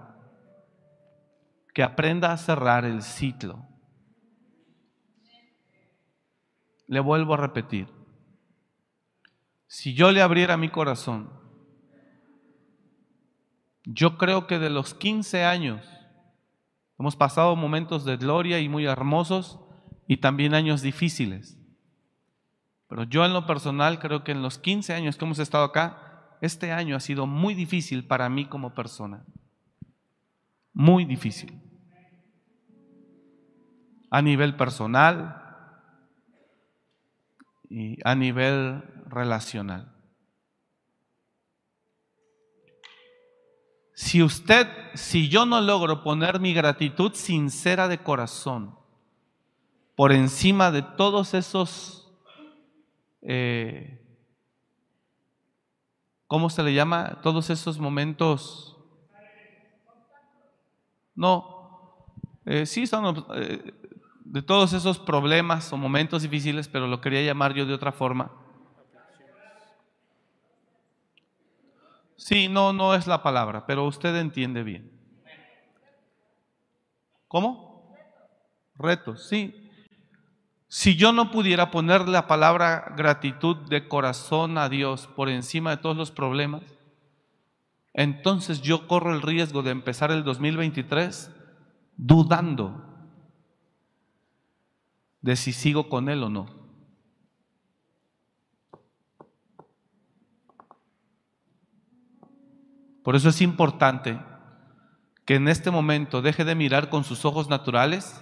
que 1.74 1.82
aprenda 1.82 2.32
a 2.32 2.36
cerrar 2.36 2.84
el 2.84 3.02
ciclo. 3.02 3.66
Le 6.86 7.00
vuelvo 7.00 7.34
a 7.34 7.38
repetir, 7.38 7.88
si 9.66 9.94
yo 9.94 10.12
le 10.12 10.22
abriera 10.22 10.56
mi 10.56 10.68
corazón, 10.68 11.45
yo 13.86 14.18
creo 14.18 14.46
que 14.46 14.58
de 14.58 14.68
los 14.68 14.92
15 14.92 15.44
años 15.44 15.96
Hemos 16.98 17.14
pasado 17.14 17.54
momentos 17.56 18.04
de 18.04 18.16
gloria 18.16 18.58
y 18.58 18.68
muy 18.68 18.86
hermosos 18.86 19.60
y 20.06 20.18
también 20.18 20.54
años 20.54 20.80
difíciles. 20.80 21.58
Pero 22.88 23.04
yo 23.04 23.24
en 23.24 23.32
lo 23.32 23.46
personal 23.46 23.98
creo 23.98 24.24
que 24.24 24.32
en 24.32 24.42
los 24.42 24.58
15 24.58 24.94
años 24.94 25.16
que 25.16 25.24
hemos 25.24 25.38
estado 25.38 25.64
acá, 25.64 26.38
este 26.40 26.72
año 26.72 26.96
ha 26.96 27.00
sido 27.00 27.26
muy 27.26 27.54
difícil 27.54 28.06
para 28.06 28.28
mí 28.28 28.46
como 28.46 28.74
persona. 28.74 29.24
Muy 30.72 31.04
difícil. 31.04 31.60
A 34.10 34.22
nivel 34.22 34.56
personal 34.56 35.42
y 37.68 37.98
a 38.04 38.14
nivel 38.14 38.82
relacional. 39.06 39.95
Si 43.96 44.22
usted, 44.22 44.68
si 44.92 45.30
yo 45.30 45.46
no 45.46 45.58
logro 45.62 46.02
poner 46.02 46.38
mi 46.38 46.52
gratitud 46.52 47.14
sincera 47.14 47.88
de 47.88 47.96
corazón 47.96 48.76
por 49.94 50.12
encima 50.12 50.70
de 50.70 50.82
todos 50.82 51.32
esos, 51.32 52.06
eh, 53.22 54.06
¿cómo 56.26 56.50
se 56.50 56.62
le 56.62 56.74
llama? 56.74 57.20
Todos 57.22 57.48
esos 57.48 57.78
momentos. 57.78 58.76
No, 61.14 62.04
eh, 62.44 62.66
sí 62.66 62.86
son 62.86 63.24
eh, 63.34 63.72
de 64.26 64.42
todos 64.42 64.74
esos 64.74 64.98
problemas 64.98 65.72
o 65.72 65.78
momentos 65.78 66.20
difíciles, 66.20 66.68
pero 66.68 66.86
lo 66.86 67.00
quería 67.00 67.22
llamar 67.22 67.54
yo 67.54 67.64
de 67.64 67.72
otra 67.72 67.92
forma 67.92 68.45
Sí, 72.16 72.48
no, 72.48 72.72
no 72.72 72.94
es 72.94 73.06
la 73.06 73.22
palabra, 73.22 73.66
pero 73.66 73.84
usted 73.84 74.16
entiende 74.16 74.62
bien. 74.62 74.90
¿Cómo? 77.28 77.94
Retos, 78.76 79.28
sí. 79.28 79.54
Si 80.68 80.96
yo 80.96 81.12
no 81.12 81.30
pudiera 81.30 81.70
poner 81.70 82.08
la 82.08 82.26
palabra 82.26 82.92
gratitud 82.96 83.56
de 83.68 83.88
corazón 83.88 84.58
a 84.58 84.68
Dios 84.68 85.06
por 85.06 85.28
encima 85.28 85.70
de 85.70 85.76
todos 85.76 85.96
los 85.96 86.10
problemas, 86.10 86.62
entonces 87.94 88.60
yo 88.62 88.86
corro 88.88 89.14
el 89.14 89.22
riesgo 89.22 89.62
de 89.62 89.70
empezar 89.70 90.10
el 90.10 90.24
2023 90.24 91.30
dudando 91.96 92.82
de 95.22 95.36
si 95.36 95.52
sigo 95.52 95.88
con 95.88 96.08
Él 96.08 96.22
o 96.22 96.28
no. 96.28 96.65
Por 103.06 103.14
eso 103.14 103.28
es 103.28 103.40
importante 103.40 104.18
que 105.24 105.36
en 105.36 105.46
este 105.46 105.70
momento 105.70 106.22
deje 106.22 106.44
de 106.44 106.56
mirar 106.56 106.88
con 106.88 107.04
sus 107.04 107.24
ojos 107.24 107.48
naturales, 107.48 108.20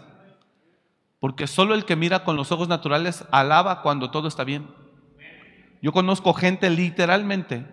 porque 1.20 1.46
solo 1.46 1.74
el 1.74 1.86
que 1.86 1.96
mira 1.96 2.22
con 2.22 2.36
los 2.36 2.52
ojos 2.52 2.68
naturales 2.68 3.24
alaba 3.30 3.80
cuando 3.80 4.10
todo 4.10 4.28
está 4.28 4.44
bien. 4.44 4.68
Yo 5.80 5.92
conozco 5.92 6.34
gente 6.34 6.68
literalmente 6.68 7.66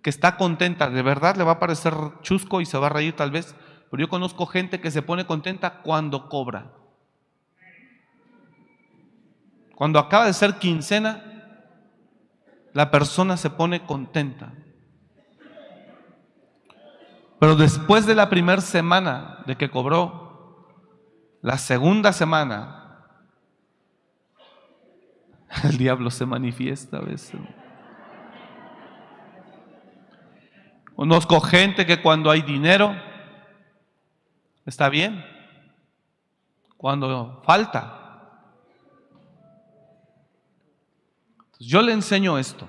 que 0.00 0.10
está 0.10 0.36
contenta, 0.36 0.90
de 0.90 1.02
verdad 1.02 1.34
le 1.34 1.42
va 1.42 1.54
a 1.54 1.58
parecer 1.58 1.92
chusco 2.22 2.60
y 2.60 2.66
se 2.66 2.78
va 2.78 2.86
a 2.86 2.90
reír 2.90 3.16
tal 3.16 3.32
vez, 3.32 3.56
pero 3.90 4.02
yo 4.02 4.08
conozco 4.08 4.46
gente 4.46 4.80
que 4.80 4.92
se 4.92 5.02
pone 5.02 5.26
contenta 5.26 5.82
cuando 5.82 6.28
cobra. 6.28 6.70
Cuando 9.74 9.98
acaba 9.98 10.26
de 10.26 10.32
ser 10.34 10.60
quincena, 10.60 11.20
la 12.72 12.92
persona 12.92 13.36
se 13.36 13.50
pone 13.50 13.84
contenta. 13.84 14.52
Pero 17.38 17.56
después 17.56 18.06
de 18.06 18.14
la 18.14 18.28
primera 18.28 18.60
semana 18.60 19.42
de 19.46 19.56
que 19.56 19.70
cobró, 19.70 20.68
la 21.42 21.58
segunda 21.58 22.12
semana, 22.12 23.06
el 25.64 25.76
diablo 25.76 26.10
se 26.10 26.26
manifiesta 26.26 26.98
a 26.98 27.02
veces. 27.02 27.40
Conozco 30.94 31.40
gente 31.40 31.84
que 31.84 32.00
cuando 32.00 32.30
hay 32.30 32.42
dinero, 32.42 32.94
está 34.64 34.88
bien. 34.88 35.24
Cuando 36.76 37.42
falta. 37.44 38.00
yo 41.58 41.82
le 41.82 41.92
enseño 41.92 42.38
esto. 42.38 42.68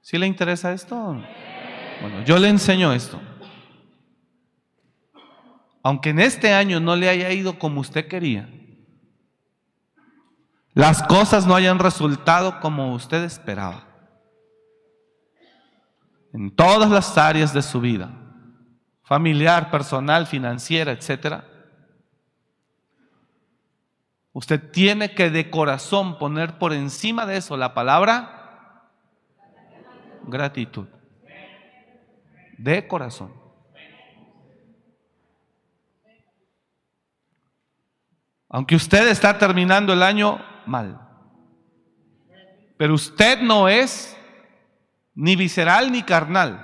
¿Sí 0.00 0.16
le 0.18 0.26
interesa 0.26 0.72
esto? 0.72 1.20
Bueno, 2.00 2.22
yo 2.24 2.38
le 2.38 2.48
enseño 2.48 2.92
esto. 2.92 3.20
Aunque 5.82 6.10
en 6.10 6.18
este 6.18 6.52
año 6.52 6.80
no 6.80 6.96
le 6.96 7.08
haya 7.08 7.30
ido 7.30 7.58
como 7.58 7.80
usted 7.80 8.08
quería, 8.08 8.48
las 10.74 11.02
cosas 11.02 11.46
no 11.46 11.54
hayan 11.54 11.78
resultado 11.78 12.60
como 12.60 12.92
usted 12.92 13.22
esperaba, 13.22 13.86
en 16.32 16.54
todas 16.54 16.90
las 16.90 17.16
áreas 17.16 17.54
de 17.54 17.62
su 17.62 17.80
vida, 17.80 18.10
familiar, 19.04 19.70
personal, 19.70 20.26
financiera, 20.26 20.90
etcétera, 20.90 21.46
usted 24.32 24.70
tiene 24.70 25.14
que 25.14 25.30
de 25.30 25.50
corazón 25.50 26.18
poner 26.18 26.58
por 26.58 26.72
encima 26.72 27.24
de 27.24 27.36
eso 27.36 27.56
la 27.56 27.72
palabra 27.72 28.90
gratitud 30.24 30.88
de 32.58 32.86
corazón. 32.86 33.32
Aunque 38.48 38.76
usted 38.76 39.08
está 39.08 39.36
terminando 39.38 39.92
el 39.92 40.02
año 40.02 40.40
mal, 40.66 41.00
pero 42.76 42.94
usted 42.94 43.40
no 43.40 43.68
es 43.68 44.16
ni 45.14 45.34
visceral 45.34 45.90
ni 45.90 46.02
carnal. 46.02 46.62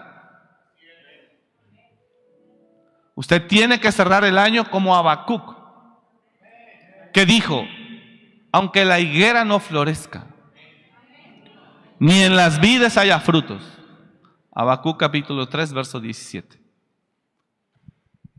Usted 3.14 3.46
tiene 3.46 3.78
que 3.78 3.92
cerrar 3.92 4.24
el 4.24 4.38
año 4.38 4.70
como 4.70 4.96
Habacuc, 4.96 5.56
que 7.12 7.26
dijo, 7.26 7.64
aunque 8.52 8.84
la 8.84 9.00
higuera 9.00 9.44
no 9.44 9.60
florezca, 9.60 10.26
ni 11.98 12.22
en 12.22 12.36
las 12.36 12.60
vides 12.60 12.96
haya 12.96 13.20
frutos, 13.20 13.81
Abacú 14.54 14.98
capítulo 14.98 15.48
3, 15.48 15.72
verso 15.72 15.98
17. 15.98 16.60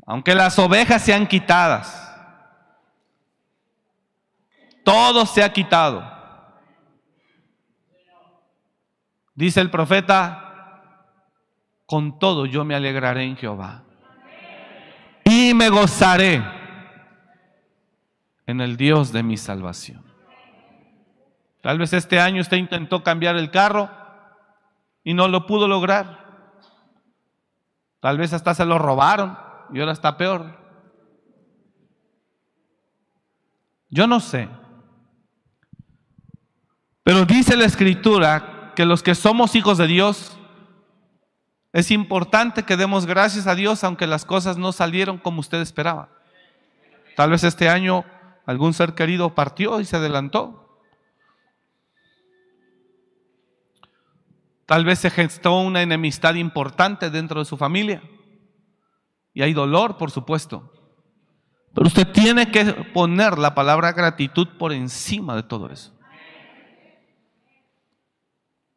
Aunque 0.06 0.36
las 0.36 0.60
ovejas 0.60 1.02
sean 1.02 1.26
quitadas, 1.26 1.99
todo 4.84 5.26
se 5.26 5.43
ha 5.43 5.52
quitado. 5.52 6.12
Dice 9.34 9.60
el 9.60 9.71
profeta, 9.71 10.82
con 11.88 12.19
todo 12.19 12.45
yo 12.45 12.63
me 12.63 12.76
alegraré 12.76 13.23
en 13.23 13.36
Jehová. 13.36 13.84
Y 15.23 15.54
me 15.56 15.69
gozaré 15.69 16.43
en 18.45 18.62
el 18.62 18.78
Dios 18.78 19.12
de 19.12 19.23
mi 19.23 19.38
salvación. 19.38 20.04
Tal 21.62 21.80
vez 21.80 21.93
este 21.93 22.19
año 22.19 22.41
usted 22.41 22.58
intentó 22.58 23.02
cambiar 23.04 23.38
el 23.38 23.49
carro 23.49 24.03
y 25.04 25.13
no 25.13 25.28
lo 25.28 25.46
pudo 25.46 25.68
lograr. 25.68 26.24
Tal 28.00 28.18
vez 28.18 28.34
hasta 28.34 28.54
se 28.54 28.66
lo 28.66 28.78
robaron 28.78 29.38
y 29.74 29.80
ahora 29.80 29.94
está 29.94 30.18
peor. 30.18 30.58
Yo 33.89 34.08
no 34.08 34.20
sé. 34.20 34.50
Pero 37.04 37.26
dice 37.26 37.56
la 37.56 37.66
escritura 37.66 38.74
que 38.76 38.86
los 38.86 39.04
que 39.04 39.16
somos 39.16 39.56
hijos 39.56 39.78
de 39.78 39.88
Dios, 39.88 40.38
es 41.74 41.92
importante 41.92 42.63
que 42.63 42.78
demos 42.78 43.06
gracias 43.06 43.48
a 43.48 43.56
Dios 43.56 43.84
aunque 43.84 44.08
las 44.08 44.26
cosas 44.26 44.58
no 44.58 44.72
salieron 44.72 45.18
como 45.18 45.39
usted 45.39 45.60
esperaba. 45.60 46.10
Tal 47.16 47.30
vez 47.30 47.44
este 47.44 47.70
año 47.70 48.06
algún 48.46 48.74
ser 48.74 48.94
querido 48.94 49.34
partió 49.36 49.80
y 49.80 49.86
se 49.86 49.98
adelantó. 49.98 50.62
Tal 54.65 54.86
vez 54.86 54.99
se 54.99 55.10
gestó 55.10 55.60
una 55.60 55.82
enemistad 55.82 56.36
importante 56.36 57.10
dentro 57.10 57.39
de 57.39 57.45
su 57.45 57.58
familia. 57.58 58.02
Y 59.34 59.41
hay 59.41 59.54
dolor, 59.54 59.97
por 59.97 60.12
supuesto. 60.12 60.71
Pero 61.73 61.88
usted 61.88 62.08
tiene 62.12 62.52
que 62.52 62.65
poner 62.93 63.38
la 63.38 63.56
palabra 63.56 63.91
gratitud 63.93 64.47
por 64.60 64.71
encima 64.71 65.36
de 65.36 65.43
todo 65.43 65.69
eso. 65.69 65.91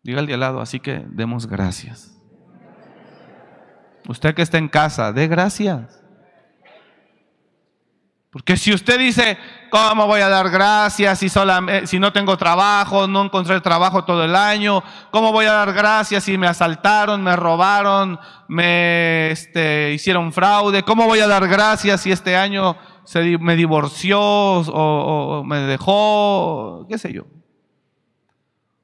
Diga 0.03 0.21
al 0.21 0.27
de 0.27 0.37
lado, 0.37 0.61
así 0.61 0.81
que 0.81 1.05
demos 1.09 1.47
gracias. 1.47 2.17
Usted 4.09 4.35
que 4.35 4.43
está 4.43 4.59
en 4.59 4.69
casa, 4.69 5.13
dé 5.13 5.27
gracias. 5.27 6.06
Porque 8.37 8.59
si 8.59 8.75
usted 8.75 8.99
dice, 8.99 9.39
¿cómo 9.71 10.07
voy 10.07 10.21
a 10.21 10.29
dar 10.29 10.51
gracias 10.51 11.21
si, 11.21 11.29
si 11.87 11.99
no 11.99 12.13
tengo 12.13 12.37
trabajo, 12.37 13.07
no 13.07 13.25
encontré 13.25 13.59
trabajo 13.63 14.05
todo 14.05 14.25
el 14.25 14.37
año? 14.37 14.83
¿Cómo 15.11 15.33
voy 15.33 15.47
a 15.47 15.53
dar 15.53 15.73
gracias 15.73 16.25
si 16.25 16.37
me 16.37 16.47
asaltaron, 16.47 17.23
me 17.23 17.35
robaron, 17.35 18.19
me 18.47 19.31
este, 19.31 19.95
hicieron 19.95 20.35
fraude? 20.35 20.83
¿Cómo 20.83 21.07
voy 21.07 21.21
a 21.21 21.27
dar 21.27 21.49
gracias 21.49 22.03
si 22.03 22.13
este 22.13 22.37
año 22.37 22.77
se, 23.05 23.39
me 23.39 23.57
divorció 23.57 24.21
o 24.21 25.43
me 25.43 25.61
dejó? 25.61 26.85
¿Qué 26.91 26.99
sé 26.99 27.15
yo? 27.15 27.25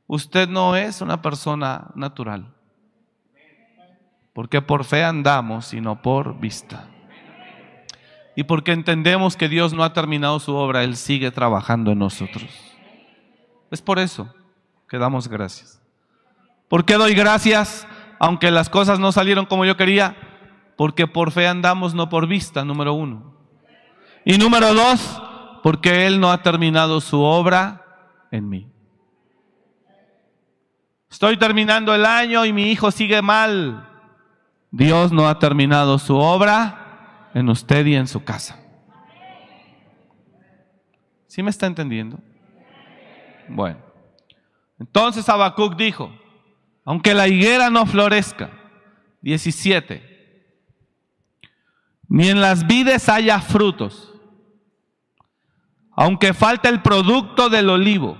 Usted 0.06 0.48
no 0.48 0.76
es 0.76 1.02
una 1.02 1.20
persona 1.20 1.88
natural. 1.94 2.54
Porque 4.32 4.62
por 4.62 4.84
fe 4.84 5.04
andamos, 5.04 5.66
sino 5.66 6.00
por 6.00 6.40
vista. 6.40 6.88
Y 8.34 8.44
porque 8.44 8.72
entendemos 8.72 9.36
que 9.36 9.48
Dios 9.48 9.74
no 9.74 9.84
ha 9.84 9.92
terminado 9.92 10.40
su 10.40 10.54
obra, 10.54 10.84
Él 10.84 10.96
sigue 10.96 11.30
trabajando 11.30 11.92
en 11.92 11.98
nosotros. 11.98 12.44
Es 13.70 13.82
por 13.82 13.98
eso 13.98 14.32
que 14.88 14.98
damos 14.98 15.28
gracias. 15.28 15.82
¿Por 16.68 16.84
qué 16.84 16.94
doy 16.94 17.14
gracias 17.14 17.86
aunque 18.18 18.50
las 18.50 18.70
cosas 18.70 18.98
no 18.98 19.12
salieron 19.12 19.46
como 19.46 19.64
yo 19.64 19.76
quería? 19.76 20.16
Porque 20.76 21.06
por 21.06 21.32
fe 21.32 21.46
andamos, 21.46 21.94
no 21.94 22.08
por 22.08 22.26
vista, 22.26 22.64
número 22.64 22.94
uno. 22.94 23.34
Y 24.24 24.38
número 24.38 24.72
dos, 24.72 25.22
porque 25.62 26.06
Él 26.06 26.20
no 26.20 26.30
ha 26.30 26.42
terminado 26.42 27.00
su 27.00 27.20
obra 27.20 27.84
en 28.30 28.48
mí. 28.48 28.68
Estoy 31.10 31.36
terminando 31.36 31.94
el 31.94 32.06
año 32.06 32.46
y 32.46 32.54
mi 32.54 32.70
hijo 32.70 32.90
sigue 32.90 33.20
mal. 33.20 33.86
Dios 34.70 35.12
no 35.12 35.28
ha 35.28 35.38
terminado 35.38 35.98
su 35.98 36.16
obra 36.16 36.81
en 37.34 37.48
usted 37.48 37.86
y 37.86 37.94
en 37.94 38.06
su 38.06 38.22
casa. 38.24 38.58
¿Sí 41.26 41.42
me 41.42 41.50
está 41.50 41.66
entendiendo? 41.66 42.18
Bueno, 43.48 43.78
entonces 44.78 45.28
Habacuc 45.28 45.76
dijo, 45.76 46.12
Aunque 46.84 47.14
la 47.14 47.28
higuera 47.28 47.70
no 47.70 47.86
florezca. 47.86 48.50
17. 49.22 50.12
Ni 52.08 52.28
en 52.28 52.40
las 52.40 52.66
vides 52.66 53.08
haya 53.08 53.40
frutos. 53.40 54.12
Aunque 55.92 56.34
falte 56.34 56.68
el 56.68 56.82
producto 56.82 57.48
del 57.48 57.70
olivo. 57.70 58.18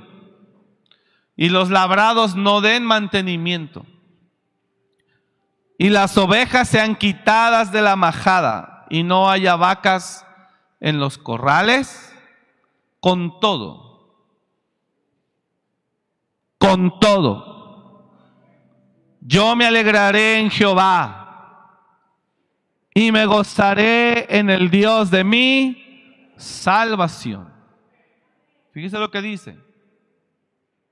Y 1.37 1.49
los 1.49 1.71
labrados 1.71 2.37
no 2.37 2.61
den 2.61 2.85
mantenimiento. 2.85 3.85
Y 5.79 5.89
las 5.89 6.17
ovejas 6.17 6.69
sean 6.69 6.95
quitadas 6.95 7.73
de 7.73 7.83
la 7.83 7.97
majada. 7.97 8.72
Y 8.93 9.03
no 9.03 9.29
haya 9.29 9.57
vacas 9.57 10.25
en 10.79 11.01
los 11.01 11.19
corrales. 11.19 12.15
Con 13.01 13.41
todo. 13.41 14.15
Con 16.59 17.01
todo 17.01 17.53
yo 19.25 19.55
me 19.55 19.67
alegraré 19.67 20.41
en 20.41 20.51
Jehová 20.51 21.79
y 22.93 23.13
me 23.13 23.25
gozaré 23.25 24.27
en 24.37 24.51
el 24.51 24.69
Dios 24.69 25.11
de 25.11 25.23
mi 25.23 26.33
salvación. 26.37 27.53
Fíjese 28.73 28.99
lo 28.99 29.11
que 29.11 29.23
dice. 29.23 29.57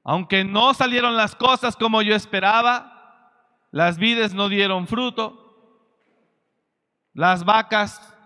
Aunque 0.04 0.44
no 0.44 0.74
salieron 0.74 1.16
las 1.16 1.34
cosas 1.34 1.76
como 1.76 2.02
yo 2.02 2.14
esperaba, 2.14 3.32
las 3.72 3.98
vides 3.98 4.32
no 4.32 4.48
dieron 4.48 4.86
fruto, 4.86 5.39
las 7.14 7.44
vacas 7.44 8.16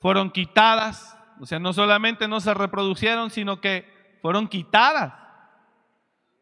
fueron 0.00 0.30
quitadas, 0.30 1.16
o 1.40 1.46
sea, 1.46 1.58
no 1.58 1.72
solamente 1.72 2.28
no 2.28 2.40
se 2.40 2.54
reproducieron, 2.54 3.30
sino 3.30 3.60
que 3.60 4.18
fueron 4.22 4.48
quitadas. 4.48 5.14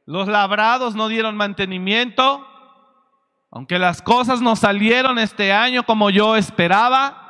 Los 0.06 0.28
labrados 0.28 0.94
no 0.94 1.08
dieron 1.08 1.36
mantenimiento, 1.36 2.46
aunque 3.50 3.78
las 3.78 4.02
cosas 4.02 4.40
no 4.40 4.56
salieron 4.56 5.18
este 5.18 5.52
año 5.52 5.84
como 5.84 6.10
yo 6.10 6.36
esperaba, 6.36 7.20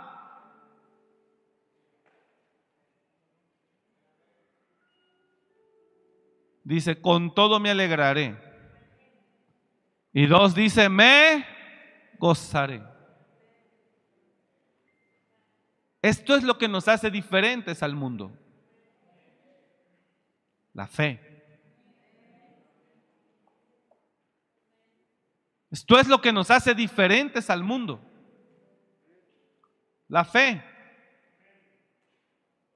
dice, 6.64 7.00
con 7.00 7.34
todo 7.34 7.58
me 7.58 7.70
alegraré. 7.70 8.38
Y 10.12 10.26
dos 10.26 10.54
dice, 10.54 10.88
me 10.88 11.46
gozaré. 12.18 12.89
Esto 16.02 16.34
es 16.34 16.42
lo 16.42 16.56
que 16.56 16.68
nos 16.68 16.88
hace 16.88 17.10
diferentes 17.10 17.82
al 17.82 17.94
mundo. 17.94 18.32
La 20.72 20.86
fe. 20.86 21.26
Esto 25.70 25.98
es 25.98 26.08
lo 26.08 26.20
que 26.20 26.32
nos 26.32 26.50
hace 26.50 26.74
diferentes 26.74 27.50
al 27.50 27.62
mundo. 27.62 28.00
La 30.08 30.24
fe. 30.24 30.64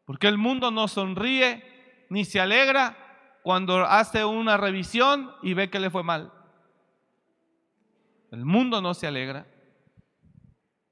Porque 0.04 0.28
el 0.28 0.38
mundo 0.38 0.70
no 0.70 0.86
sonríe 0.86 2.06
ni 2.10 2.24
se 2.24 2.40
alegra 2.40 2.96
cuando 3.42 3.84
hace 3.84 4.24
una 4.24 4.56
revisión 4.56 5.34
y 5.42 5.54
ve 5.54 5.70
que 5.70 5.80
le 5.80 5.90
fue 5.90 6.04
mal. 6.04 6.32
El 8.30 8.44
mundo 8.44 8.80
no 8.80 8.94
se 8.94 9.06
alegra. 9.06 9.46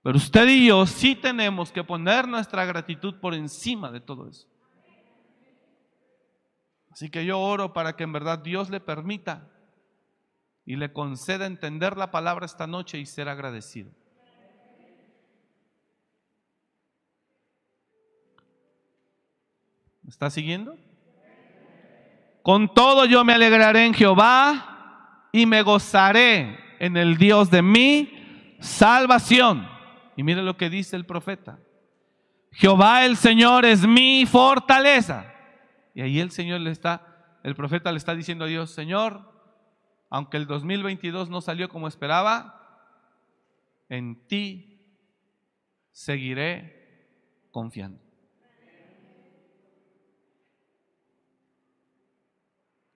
Pero 0.03 0.17
usted 0.17 0.49
y 0.49 0.67
yo 0.67 0.85
sí 0.87 1.15
tenemos 1.15 1.71
que 1.71 1.85
poner 1.85 2.27
nuestra 2.27 2.65
gratitud 2.65 3.21
por 3.21 3.35
encima 3.35 3.91
de 3.91 4.01
todo 4.01 4.29
eso. 4.29 4.49
Así 6.91 7.09
que 7.09 7.25
yo 7.25 7.39
oro 7.39 7.73
para 7.73 7.97
que 7.97 8.05
en 8.05 8.13
verdad 8.13 8.41
Dios 8.41 8.69
le 8.69 8.81
permita 8.81 9.49
y 10.67 10.77
le 10.77 10.93
conceda 10.93 11.47
entender 11.47 11.97
la 11.97 12.11
palabra 12.11 12.47
esta 12.47 12.67
noche 12.67 12.99
y 12.99 13.07
ser 13.07 13.29
agradecido. 13.29 13.91
¿Me 20.03 20.11
está 20.11 20.29
siguiendo? 20.31 20.77
Con 22.43 22.75
todo 22.75 23.05
yo 23.05 23.25
me 23.25 23.35
alegraré 23.35 23.87
en 23.87 23.95
Jehová 23.95 25.29
y 25.31 25.47
me 25.47 25.63
gozaré 25.63 26.59
en 26.81 26.97
el 26.97 27.17
Dios 27.17 27.51
de 27.51 27.63
mi 27.63 28.57
salvación. 28.61 29.72
Y 30.17 30.23
mire 30.23 30.43
lo 30.43 30.57
que 30.57 30.71
dice 30.71 30.97
el 30.97 31.07
profeta. 31.07 31.59
Jehová 32.53 33.05
el 33.05 33.17
Señor 33.17 33.65
es 33.65 33.87
mi 33.87 34.27
fortaleza. 34.27 35.33
Y 35.95 36.03
ahí 36.03 36.21
el 36.21 36.31
Señor 36.31 36.61
le 36.61 36.71
está, 36.71 37.39
el 37.43 37.55
profeta 37.55 37.91
le 37.91 37.99
está 37.99 38.15
diciendo 38.15 38.45
a 38.45 38.49
Dios, 38.49 38.71
Señor, 38.71 39.31
aunque 40.11 40.37
el 40.37 40.47
2022 40.47 41.31
no 41.31 41.41
salió 41.41 41.69
como 41.69 41.89
esperaba, 41.89 42.59
en 43.89 44.27
ti 44.27 44.81
seguiré 45.91 47.49
confiando. 47.51 48.01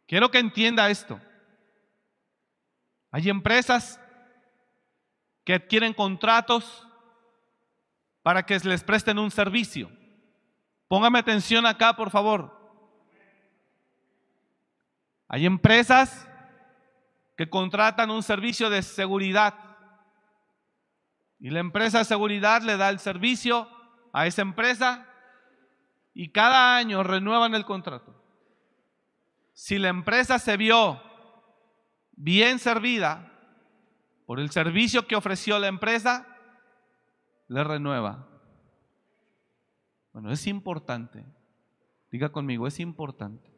Quiero 0.06 0.30
que 0.30 0.38
entienda 0.38 0.88
esto. 0.88 1.20
Hay 3.10 3.28
empresas 3.28 4.00
que 5.44 5.54
adquieren 5.54 5.92
contratos 5.92 6.85
para 8.26 8.44
que 8.44 8.58
les 8.58 8.82
presten 8.82 9.20
un 9.20 9.30
servicio. 9.30 9.88
Póngame 10.88 11.20
atención 11.20 11.64
acá, 11.64 11.94
por 11.94 12.10
favor. 12.10 12.52
Hay 15.28 15.46
empresas 15.46 16.28
que 17.36 17.48
contratan 17.48 18.10
un 18.10 18.24
servicio 18.24 18.68
de 18.68 18.82
seguridad. 18.82 19.54
Y 21.38 21.50
la 21.50 21.60
empresa 21.60 21.98
de 21.98 22.04
seguridad 22.04 22.62
le 22.62 22.76
da 22.76 22.88
el 22.88 22.98
servicio 22.98 23.68
a 24.12 24.26
esa 24.26 24.42
empresa 24.42 25.06
y 26.12 26.30
cada 26.30 26.76
año 26.76 27.04
renuevan 27.04 27.54
el 27.54 27.64
contrato. 27.64 28.12
Si 29.52 29.78
la 29.78 29.90
empresa 29.90 30.40
se 30.40 30.56
vio 30.56 31.00
bien 32.16 32.58
servida 32.58 33.32
por 34.26 34.40
el 34.40 34.50
servicio 34.50 35.06
que 35.06 35.14
ofreció 35.14 35.60
la 35.60 35.68
empresa, 35.68 36.26
le 37.48 37.64
renueva. 37.64 38.28
Bueno, 40.12 40.32
es 40.32 40.46
importante. 40.46 41.24
Diga 42.10 42.30
conmigo, 42.30 42.66
es 42.66 42.80
importante 42.80 43.50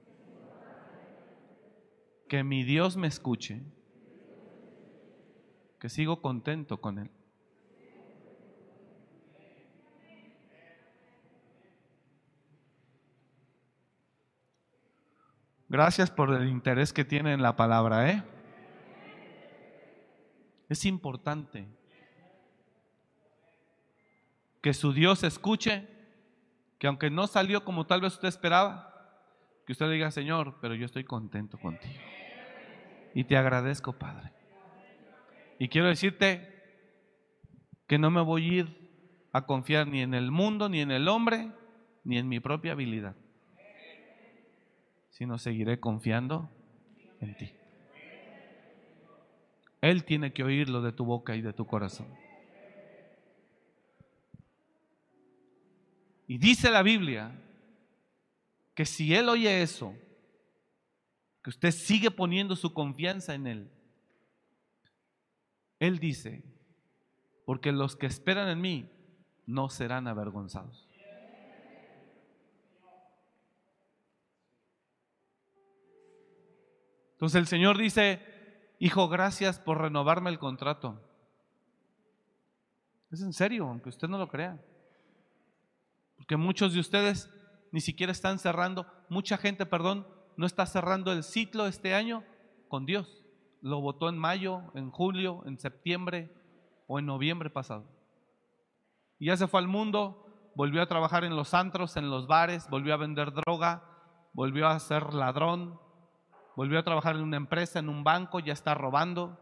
que 2.28 2.44
mi 2.44 2.62
Dios 2.62 2.96
me 2.96 3.06
escuche, 3.06 3.62
que 5.78 5.88
sigo 5.88 6.20
contento 6.20 6.80
con 6.80 6.98
Él. 6.98 7.10
Gracias 15.70 16.10
por 16.10 16.34
el 16.34 16.48
interés 16.48 16.92
que 16.92 17.04
tiene 17.04 17.32
en 17.34 17.42
la 17.42 17.54
palabra, 17.54 18.10
¿eh? 18.10 18.24
Es 20.68 20.84
importante 20.84 21.68
que 24.68 24.74
su 24.74 24.92
Dios 24.92 25.24
escuche, 25.24 25.88
que 26.78 26.88
aunque 26.88 27.08
no 27.08 27.26
salió 27.26 27.64
como 27.64 27.86
tal 27.86 28.02
vez 28.02 28.12
usted 28.12 28.28
esperaba, 28.28 28.92
que 29.64 29.72
usted 29.72 29.90
diga, 29.90 30.10
Señor, 30.10 30.58
pero 30.60 30.74
yo 30.74 30.84
estoy 30.84 31.04
contento 31.04 31.56
contigo. 31.58 31.94
Y 33.14 33.24
te 33.24 33.38
agradezco, 33.38 33.94
Padre. 33.94 34.30
Y 35.58 35.68
quiero 35.68 35.88
decirte 35.88 36.54
que 37.86 37.96
no 37.96 38.10
me 38.10 38.20
voy 38.20 38.44
a 38.44 38.52
ir 38.58 38.90
a 39.32 39.46
confiar 39.46 39.86
ni 39.86 40.02
en 40.02 40.12
el 40.12 40.30
mundo, 40.30 40.68
ni 40.68 40.82
en 40.82 40.90
el 40.90 41.08
hombre, 41.08 41.50
ni 42.04 42.18
en 42.18 42.28
mi 42.28 42.38
propia 42.38 42.72
habilidad, 42.72 43.16
sino 45.08 45.38
seguiré 45.38 45.80
confiando 45.80 46.50
en 47.22 47.34
ti. 47.38 47.54
Él 49.80 50.04
tiene 50.04 50.34
que 50.34 50.44
oírlo 50.44 50.82
de 50.82 50.92
tu 50.92 51.06
boca 51.06 51.36
y 51.36 51.40
de 51.40 51.54
tu 51.54 51.66
corazón. 51.66 52.27
Y 56.28 56.36
dice 56.36 56.70
la 56.70 56.82
Biblia 56.82 57.32
que 58.74 58.84
si 58.84 59.14
Él 59.14 59.30
oye 59.30 59.62
eso, 59.62 59.96
que 61.42 61.50
usted 61.50 61.70
sigue 61.70 62.10
poniendo 62.10 62.54
su 62.54 62.74
confianza 62.74 63.34
en 63.34 63.46
Él. 63.46 63.70
Él 65.80 65.98
dice, 65.98 66.44
porque 67.46 67.72
los 67.72 67.96
que 67.96 68.06
esperan 68.06 68.50
en 68.50 68.60
mí 68.60 68.90
no 69.46 69.70
serán 69.70 70.06
avergonzados. 70.06 70.86
Entonces 77.12 77.40
el 77.40 77.46
Señor 77.46 77.78
dice, 77.78 78.22
hijo, 78.78 79.08
gracias 79.08 79.58
por 79.58 79.80
renovarme 79.80 80.28
el 80.28 80.38
contrato. 80.38 81.02
Es 83.10 83.22
en 83.22 83.32
serio, 83.32 83.66
aunque 83.66 83.88
usted 83.88 84.08
no 84.08 84.18
lo 84.18 84.28
crea. 84.28 84.62
Porque 86.18 86.36
muchos 86.36 86.74
de 86.74 86.80
ustedes 86.80 87.30
ni 87.72 87.80
siquiera 87.80 88.12
están 88.12 88.38
cerrando, 88.38 88.86
mucha 89.08 89.38
gente, 89.38 89.64
perdón, 89.64 90.06
no 90.36 90.46
está 90.46 90.66
cerrando 90.66 91.12
el 91.12 91.22
ciclo 91.24 91.66
este 91.66 91.94
año 91.94 92.24
con 92.68 92.86
Dios. 92.86 93.24
lo 93.60 93.80
votó 93.80 94.08
en 94.08 94.16
mayo, 94.16 94.62
en 94.74 94.92
julio, 94.92 95.42
en 95.44 95.58
septiembre 95.58 96.32
o 96.86 97.00
en 97.00 97.06
noviembre 97.06 97.50
pasado. 97.50 97.90
Y 99.18 99.26
ya 99.26 99.36
se 99.36 99.48
fue 99.48 99.58
al 99.58 99.66
mundo, 99.66 100.52
volvió 100.54 100.80
a 100.80 100.86
trabajar 100.86 101.24
en 101.24 101.34
los 101.34 101.54
antros, 101.54 101.96
en 101.96 102.08
los 102.08 102.28
bares, 102.28 102.68
volvió 102.70 102.94
a 102.94 102.98
vender 102.98 103.32
droga, 103.32 103.82
volvió 104.32 104.68
a 104.68 104.78
ser 104.78 105.12
ladrón, 105.12 105.80
volvió 106.54 106.78
a 106.78 106.84
trabajar 106.84 107.16
en 107.16 107.22
una 107.22 107.36
empresa, 107.36 107.80
en 107.80 107.88
un 107.88 108.04
banco, 108.04 108.38
ya 108.38 108.52
está 108.52 108.74
robando. 108.74 109.38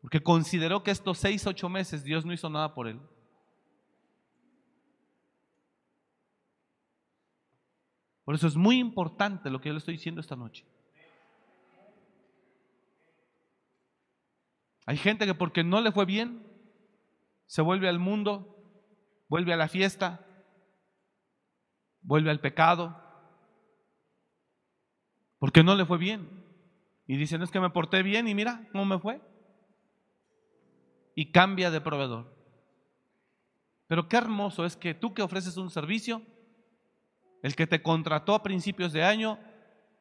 Porque 0.00 0.22
consideró 0.22 0.82
que 0.82 0.90
estos 0.90 1.18
seis, 1.18 1.46
ocho 1.46 1.68
meses 1.68 2.04
Dios 2.04 2.24
no 2.24 2.32
hizo 2.32 2.48
nada 2.48 2.74
por 2.74 2.88
él. 2.88 3.00
Por 8.24 8.34
eso 8.34 8.46
es 8.46 8.56
muy 8.56 8.78
importante 8.78 9.50
lo 9.50 9.60
que 9.60 9.68
yo 9.68 9.72
le 9.72 9.78
estoy 9.78 9.94
diciendo 9.94 10.20
esta 10.20 10.36
noche. 10.36 10.64
Hay 14.86 14.96
gente 14.96 15.26
que 15.26 15.34
porque 15.34 15.64
no 15.64 15.80
le 15.80 15.92
fue 15.92 16.04
bien, 16.04 16.46
se 17.46 17.62
vuelve 17.62 17.88
al 17.88 17.98
mundo, 17.98 18.56
vuelve 19.28 19.52
a 19.52 19.56
la 19.56 19.68
fiesta, 19.68 20.26
vuelve 22.00 22.30
al 22.30 22.40
pecado, 22.40 23.00
porque 25.38 25.62
no 25.62 25.74
le 25.74 25.86
fue 25.86 25.98
bien. 25.98 26.42
Y 27.06 27.16
dicen, 27.16 27.42
es 27.42 27.50
que 27.50 27.60
me 27.60 27.70
porté 27.70 28.02
bien 28.02 28.28
y 28.28 28.34
mira 28.34 28.68
cómo 28.72 28.84
me 28.84 28.98
fue. 28.98 29.20
Y 31.14 31.32
cambia 31.32 31.70
de 31.70 31.80
proveedor. 31.80 32.34
Pero 33.86 34.08
qué 34.08 34.16
hermoso 34.16 34.64
es 34.64 34.76
que 34.76 34.94
tú 34.94 35.12
que 35.12 35.22
ofreces 35.22 35.56
un 35.56 35.68
servicio, 35.68 36.22
el 37.42 37.56
que 37.56 37.66
te 37.66 37.82
contrató 37.82 38.34
a 38.34 38.42
principios 38.42 38.92
de 38.92 39.02
año, 39.02 39.38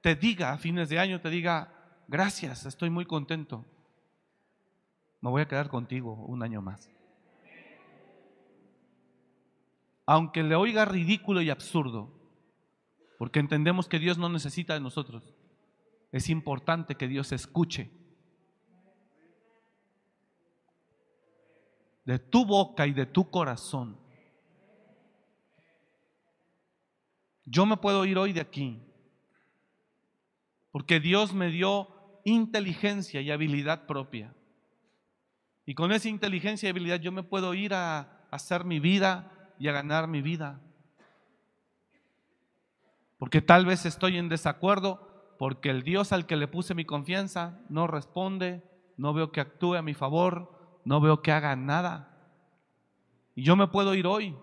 te 0.01 0.15
diga 0.15 0.51
a 0.51 0.57
fines 0.57 0.89
de 0.89 0.99
año, 0.99 1.19
te 1.21 1.29
diga, 1.29 1.73
gracias, 2.07 2.65
estoy 2.65 2.89
muy 2.89 3.05
contento. 3.05 3.65
Me 5.21 5.29
voy 5.29 5.41
a 5.41 5.47
quedar 5.47 5.69
contigo 5.69 6.13
un 6.13 6.43
año 6.43 6.61
más. 6.61 6.89
Aunque 10.05 10.43
le 10.43 10.55
oiga 10.55 10.85
ridículo 10.85 11.41
y 11.41 11.49
absurdo, 11.49 12.11
porque 13.17 13.39
entendemos 13.39 13.87
que 13.87 13.99
Dios 13.99 14.17
no 14.17 14.29
necesita 14.29 14.73
de 14.73 14.79
nosotros, 14.79 15.33
es 16.11 16.29
importante 16.29 16.95
que 16.95 17.07
Dios 17.07 17.31
escuche 17.31 17.91
de 22.05 22.19
tu 22.19 22.45
boca 22.45 22.87
y 22.87 22.93
de 22.93 23.05
tu 23.05 23.29
corazón 23.29 24.00
Yo 27.51 27.65
me 27.65 27.75
puedo 27.75 28.05
ir 28.05 28.17
hoy 28.17 28.31
de 28.31 28.39
aquí 28.39 28.81
porque 30.71 31.01
Dios 31.01 31.33
me 31.33 31.49
dio 31.49 31.89
inteligencia 32.23 33.19
y 33.19 33.29
habilidad 33.29 33.87
propia. 33.87 34.33
Y 35.65 35.75
con 35.75 35.91
esa 35.91 36.07
inteligencia 36.07 36.67
y 36.67 36.69
habilidad 36.69 37.01
yo 37.01 37.11
me 37.11 37.23
puedo 37.23 37.53
ir 37.53 37.73
a 37.73 38.25
hacer 38.31 38.63
mi 38.63 38.79
vida 38.79 39.53
y 39.59 39.67
a 39.67 39.73
ganar 39.73 40.07
mi 40.07 40.21
vida. 40.21 40.61
Porque 43.17 43.41
tal 43.41 43.65
vez 43.65 43.85
estoy 43.85 44.17
en 44.17 44.29
desacuerdo 44.29 45.35
porque 45.37 45.71
el 45.71 45.83
Dios 45.83 46.13
al 46.13 46.25
que 46.25 46.37
le 46.37 46.47
puse 46.47 46.73
mi 46.73 46.85
confianza 46.85 47.59
no 47.67 47.85
responde, 47.85 48.63
no 48.95 49.13
veo 49.13 49.33
que 49.33 49.41
actúe 49.41 49.75
a 49.75 49.81
mi 49.81 49.93
favor, 49.93 50.79
no 50.85 51.01
veo 51.01 51.21
que 51.21 51.33
haga 51.33 51.57
nada. 51.57 52.17
Y 53.35 53.43
yo 53.43 53.57
me 53.57 53.67
puedo 53.67 53.93
ir 53.93 54.07
hoy. 54.07 54.37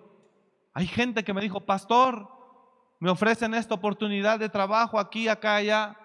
Hay 0.74 0.86
gente 0.86 1.24
que 1.24 1.32
me 1.32 1.40
dijo, 1.40 1.60
pastor, 1.64 2.37
me 2.98 3.10
ofrecen 3.10 3.54
esta 3.54 3.74
oportunidad 3.74 4.38
de 4.38 4.48
trabajo 4.48 4.98
aquí, 4.98 5.28
acá, 5.28 5.56
allá. 5.56 5.96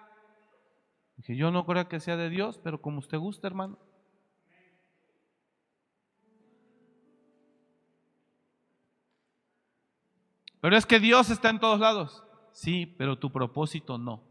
Dije, 1.16 1.36
yo 1.36 1.50
no 1.50 1.66
creo 1.66 1.88
que 1.88 2.00
sea 2.00 2.16
de 2.16 2.30
Dios, 2.30 2.58
pero 2.62 2.80
como 2.80 2.98
usted 2.98 3.18
guste, 3.18 3.46
hermano. 3.46 3.78
Pero 10.60 10.76
es 10.76 10.86
que 10.86 10.98
Dios 10.98 11.28
está 11.30 11.50
en 11.50 11.60
todos 11.60 11.78
lados. 11.78 12.24
Sí, 12.52 12.86
pero 12.86 13.18
tu 13.18 13.30
propósito 13.30 13.98
no. 13.98 14.22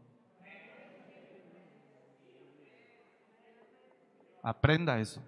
Aprenda 4.42 4.98
eso. 4.98 5.22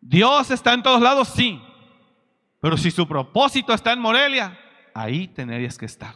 Dios 0.00 0.50
está 0.50 0.74
en 0.74 0.82
todos 0.82 1.00
lados, 1.00 1.28
sí. 1.28 1.60
Pero 2.60 2.76
si 2.76 2.90
su 2.90 3.06
propósito 3.08 3.72
está 3.72 3.92
en 3.92 4.00
Morelia, 4.00 4.58
ahí 4.94 5.28
tendrías 5.28 5.78
que 5.78 5.86
estar. 5.86 6.14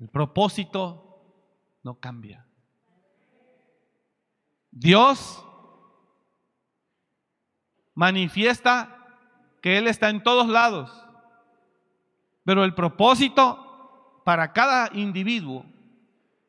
El 0.00 0.08
propósito 0.08 1.22
no 1.82 1.94
cambia. 1.98 2.44
Dios 4.70 5.46
manifiesta 7.94 8.90
que 9.62 9.78
Él 9.78 9.86
está 9.86 10.10
en 10.10 10.22
todos 10.22 10.48
lados, 10.48 10.90
pero 12.44 12.64
el 12.64 12.74
propósito 12.74 14.20
para 14.24 14.52
cada 14.52 14.90
individuo, 14.92 15.64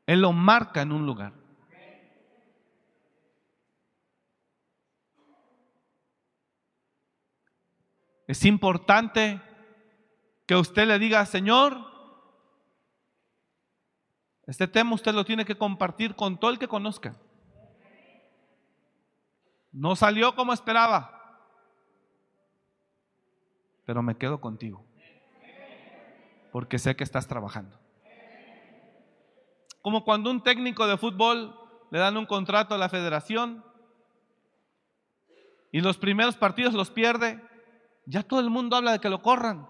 Él 0.07 0.21
lo 0.21 0.33
marca 0.33 0.81
en 0.81 0.91
un 0.91 1.05
lugar. 1.05 1.44
Es 8.27 8.43
importante 8.45 9.41
que 10.45 10.55
usted 10.55 10.87
le 10.87 10.99
diga, 10.99 11.25
Señor, 11.25 11.77
este 14.47 14.67
tema 14.67 14.93
usted 14.93 15.13
lo 15.13 15.25
tiene 15.25 15.45
que 15.45 15.57
compartir 15.57 16.15
con 16.15 16.39
todo 16.39 16.51
el 16.51 16.59
que 16.59 16.67
conozca. 16.67 17.15
No 19.71 19.95
salió 19.95 20.35
como 20.35 20.53
esperaba, 20.53 21.11
pero 23.85 24.01
me 24.01 24.17
quedo 24.17 24.39
contigo, 24.39 24.85
porque 26.51 26.79
sé 26.79 26.95
que 26.95 27.03
estás 27.03 27.27
trabajando. 27.27 27.77
Como 29.81 30.03
cuando 30.03 30.31
un 30.31 30.41
técnico 30.41 30.87
de 30.87 30.97
fútbol 30.97 31.55
le 31.91 31.99
dan 31.99 32.17
un 32.17 32.25
contrato 32.25 32.73
a 32.73 32.77
la 32.77 32.89
federación 32.89 33.63
y 35.71 35.81
los 35.81 35.97
primeros 35.97 36.35
partidos 36.35 36.73
los 36.73 36.89
pierde, 36.89 37.39
ya 38.05 38.23
todo 38.23 38.39
el 38.39 38.49
mundo 38.49 38.75
habla 38.75 38.93
de 38.93 38.99
que 38.99 39.09
lo 39.09 39.21
corran. 39.21 39.67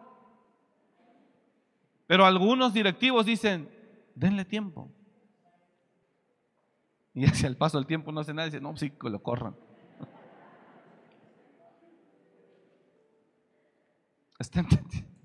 Pero 2.08 2.26
algunos 2.26 2.74
directivos 2.74 3.26
dicen, 3.26 3.70
denle 4.14 4.46
tiempo. 4.46 4.92
Y 7.14 7.26
hacia 7.26 7.48
el 7.48 7.58
paso 7.58 7.78
del 7.78 7.88
tiempo 7.88 8.12
no 8.12 8.22
hace 8.22 8.34
nada, 8.34 8.48
dice, 8.48 8.60
no, 8.60 8.76
sí, 8.78 8.92
que 8.92 9.10
lo 9.10 9.24
corran. 9.24 9.56
¿Está 14.40 14.60
entendiendo? 14.60 15.16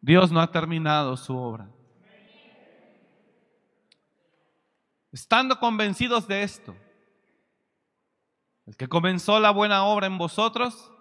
Dios 0.00 0.32
no 0.32 0.40
ha 0.40 0.50
terminado 0.50 1.18
su 1.18 1.36
obra. 1.36 1.68
Estando 5.18 5.58
convencidos 5.58 6.28
de 6.28 6.44
esto, 6.44 6.76
el 8.66 8.76
que 8.76 8.88
comenzó 8.88 9.40
la 9.40 9.50
buena 9.50 9.82
obra 9.84 10.06
en 10.06 10.16
vosotros, 10.16 10.92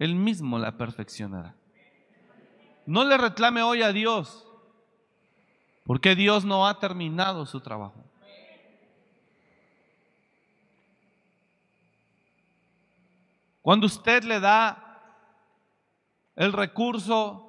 él 0.00 0.16
mismo 0.16 0.58
la 0.58 0.76
perfeccionará. 0.76 1.54
No 2.84 3.04
le 3.04 3.16
reclame 3.18 3.62
hoy 3.62 3.82
a 3.82 3.92
Dios, 3.92 4.48
porque 5.84 6.16
Dios 6.16 6.44
no 6.44 6.66
ha 6.66 6.80
terminado 6.80 7.46
su 7.46 7.60
trabajo. 7.60 8.02
Cuando 13.62 13.86
usted 13.86 14.24
le 14.24 14.40
da 14.40 15.00
el 16.34 16.52
recurso 16.52 17.48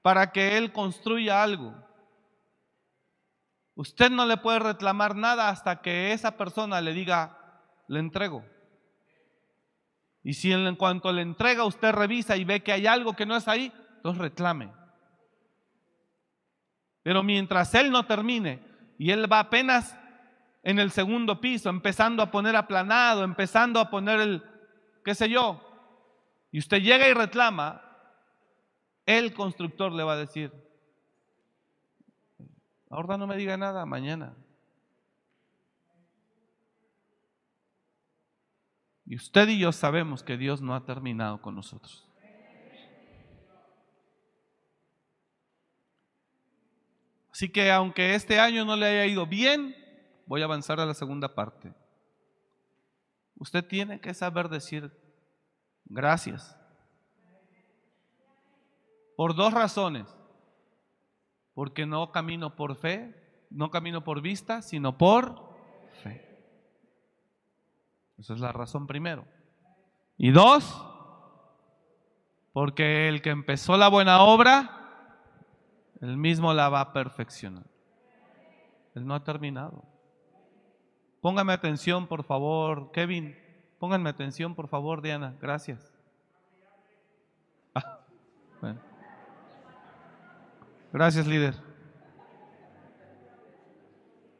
para 0.00 0.32
que 0.32 0.56
Él 0.56 0.72
construya 0.72 1.42
algo, 1.42 1.89
Usted 3.80 4.10
no 4.10 4.26
le 4.26 4.36
puede 4.36 4.58
reclamar 4.58 5.16
nada 5.16 5.48
hasta 5.48 5.80
que 5.80 6.12
esa 6.12 6.36
persona 6.36 6.82
le 6.82 6.92
diga, 6.92 7.38
le 7.88 7.98
entrego. 7.98 8.44
Y 10.22 10.34
si 10.34 10.52
en 10.52 10.76
cuanto 10.76 11.10
le 11.10 11.22
entrega 11.22 11.64
usted 11.64 11.90
revisa 11.92 12.36
y 12.36 12.44
ve 12.44 12.62
que 12.62 12.72
hay 12.72 12.86
algo 12.86 13.14
que 13.14 13.24
no 13.24 13.34
es 13.34 13.48
ahí, 13.48 13.72
entonces 13.96 14.20
reclame. 14.20 14.70
Pero 17.02 17.22
mientras 17.22 17.74
él 17.74 17.90
no 17.90 18.04
termine 18.04 18.62
y 18.98 19.12
él 19.12 19.32
va 19.32 19.38
apenas 19.38 19.98
en 20.62 20.78
el 20.78 20.90
segundo 20.90 21.40
piso, 21.40 21.70
empezando 21.70 22.22
a 22.22 22.30
poner 22.30 22.56
aplanado, 22.56 23.24
empezando 23.24 23.80
a 23.80 23.88
poner 23.88 24.20
el, 24.20 24.44
qué 25.02 25.14
sé 25.14 25.30
yo, 25.30 25.58
y 26.52 26.58
usted 26.58 26.82
llega 26.82 27.08
y 27.08 27.14
reclama, 27.14 27.80
el 29.06 29.32
constructor 29.32 29.90
le 29.90 30.02
va 30.02 30.12
a 30.12 30.18
decir, 30.18 30.52
Ahora 32.90 33.16
no 33.16 33.28
me 33.28 33.36
diga 33.36 33.56
nada, 33.56 33.86
mañana. 33.86 34.34
Y 39.06 39.16
usted 39.16 39.48
y 39.48 39.58
yo 39.60 39.72
sabemos 39.72 40.22
que 40.22 40.36
Dios 40.36 40.60
no 40.60 40.74
ha 40.74 40.84
terminado 40.84 41.40
con 41.40 41.54
nosotros. 41.54 42.06
Así 47.32 47.48
que 47.48 47.70
aunque 47.70 48.14
este 48.14 48.38
año 48.38 48.64
no 48.64 48.76
le 48.76 48.86
haya 48.86 49.06
ido 49.06 49.26
bien, 49.26 49.74
voy 50.26 50.42
a 50.42 50.44
avanzar 50.44 50.78
a 50.80 50.86
la 50.86 50.94
segunda 50.94 51.34
parte. 51.34 51.72
Usted 53.36 53.64
tiene 53.64 54.00
que 54.00 54.12
saber 54.14 54.48
decir 54.48 54.92
gracias. 55.86 56.56
Por 59.16 59.34
dos 59.34 59.54
razones. 59.54 60.19
Porque 61.60 61.84
no 61.84 62.10
camino 62.10 62.56
por 62.56 62.74
fe, 62.74 63.14
no 63.50 63.70
camino 63.70 64.02
por 64.02 64.22
vista, 64.22 64.62
sino 64.62 64.96
por 64.96 65.34
fe. 66.02 66.26
Esa 68.16 68.32
es 68.32 68.40
la 68.40 68.50
razón 68.50 68.86
primero. 68.86 69.26
Y 70.16 70.30
dos, 70.30 70.82
porque 72.54 73.08
el 73.08 73.20
que 73.20 73.28
empezó 73.28 73.76
la 73.76 73.88
buena 73.88 74.22
obra, 74.22 74.70
él 76.00 76.16
mismo 76.16 76.54
la 76.54 76.70
va 76.70 76.80
a 76.80 76.92
perfeccionar. 76.94 77.66
Él 78.94 79.06
no 79.06 79.14
ha 79.14 79.22
terminado. 79.22 79.84
Póngame 81.20 81.52
atención, 81.52 82.06
por 82.06 82.24
favor, 82.24 82.90
Kevin. 82.90 83.36
Pónganme 83.78 84.08
atención, 84.08 84.54
por 84.54 84.68
favor, 84.68 85.02
Diana. 85.02 85.36
Gracias. 85.38 85.92
Ah, 87.74 88.00
Gracias, 90.92 91.26
líder. 91.26 91.54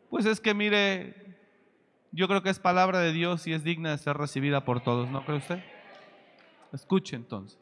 Pues 0.08 0.26
es 0.26 0.40
que 0.40 0.52
mire, 0.52 1.36
yo 2.10 2.26
creo 2.26 2.42
que 2.42 2.50
es 2.50 2.58
palabra 2.58 2.98
de 2.98 3.12
Dios 3.12 3.46
y 3.46 3.52
es 3.52 3.62
digna 3.62 3.90
de 3.90 3.98
ser 3.98 4.16
recibida 4.16 4.64
por 4.64 4.82
todos, 4.82 5.08
¿no 5.08 5.24
cree 5.24 5.38
usted? 5.38 5.62
Escuche 6.72 7.14
entonces. 7.14 7.58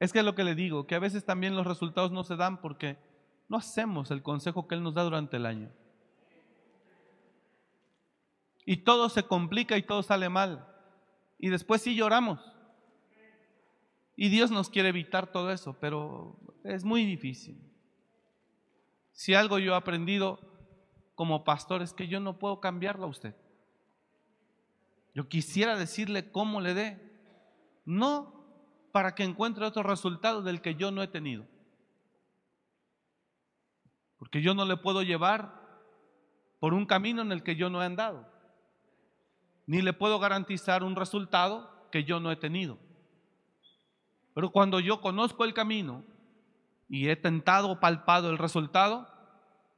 Es 0.00 0.12
que 0.12 0.20
es 0.20 0.24
lo 0.24 0.34
que 0.34 0.44
le 0.44 0.54
digo, 0.54 0.86
que 0.86 0.94
a 0.94 0.98
veces 0.98 1.24
también 1.24 1.54
los 1.54 1.66
resultados 1.66 2.10
no 2.10 2.24
se 2.24 2.36
dan 2.36 2.60
porque 2.60 2.96
no 3.48 3.58
hacemos 3.58 4.10
el 4.10 4.22
consejo 4.22 4.66
que 4.66 4.74
Él 4.74 4.82
nos 4.82 4.94
da 4.94 5.04
durante 5.04 5.36
el 5.36 5.46
año. 5.46 5.70
Y 8.64 8.78
todo 8.78 9.08
se 9.10 9.24
complica 9.24 9.76
y 9.76 9.82
todo 9.82 10.02
sale 10.02 10.28
mal. 10.28 10.66
Y 11.38 11.50
después 11.50 11.82
sí 11.82 11.94
lloramos. 11.94 12.51
Y 14.22 14.28
Dios 14.28 14.52
nos 14.52 14.70
quiere 14.70 14.90
evitar 14.90 15.32
todo 15.32 15.50
eso, 15.50 15.76
pero 15.80 16.36
es 16.62 16.84
muy 16.84 17.04
difícil. 17.04 17.60
Si 19.10 19.34
algo 19.34 19.58
yo 19.58 19.72
he 19.72 19.76
aprendido 19.76 20.38
como 21.16 21.42
pastor 21.42 21.82
es 21.82 21.92
que 21.92 22.06
yo 22.06 22.20
no 22.20 22.38
puedo 22.38 22.60
cambiarlo 22.60 23.06
a 23.06 23.08
usted. 23.08 23.34
Yo 25.12 25.28
quisiera 25.28 25.76
decirle 25.76 26.30
cómo 26.30 26.60
le 26.60 26.72
dé. 26.72 27.12
No 27.84 28.44
para 28.92 29.16
que 29.16 29.24
encuentre 29.24 29.66
otro 29.66 29.82
resultado 29.82 30.40
del 30.40 30.60
que 30.60 30.76
yo 30.76 30.92
no 30.92 31.02
he 31.02 31.08
tenido. 31.08 31.44
Porque 34.18 34.40
yo 34.40 34.54
no 34.54 34.64
le 34.66 34.76
puedo 34.76 35.02
llevar 35.02 35.80
por 36.60 36.74
un 36.74 36.86
camino 36.86 37.22
en 37.22 37.32
el 37.32 37.42
que 37.42 37.56
yo 37.56 37.70
no 37.70 37.82
he 37.82 37.86
andado. 37.86 38.32
Ni 39.66 39.82
le 39.82 39.92
puedo 39.92 40.20
garantizar 40.20 40.84
un 40.84 40.94
resultado 40.94 41.88
que 41.90 42.04
yo 42.04 42.20
no 42.20 42.30
he 42.30 42.36
tenido. 42.36 42.78
Pero 44.34 44.50
cuando 44.50 44.80
yo 44.80 45.00
conozco 45.00 45.44
el 45.44 45.54
camino 45.54 46.04
y 46.88 47.08
he 47.08 47.16
tentado, 47.16 47.80
palpado 47.80 48.30
el 48.30 48.38
resultado, 48.38 49.08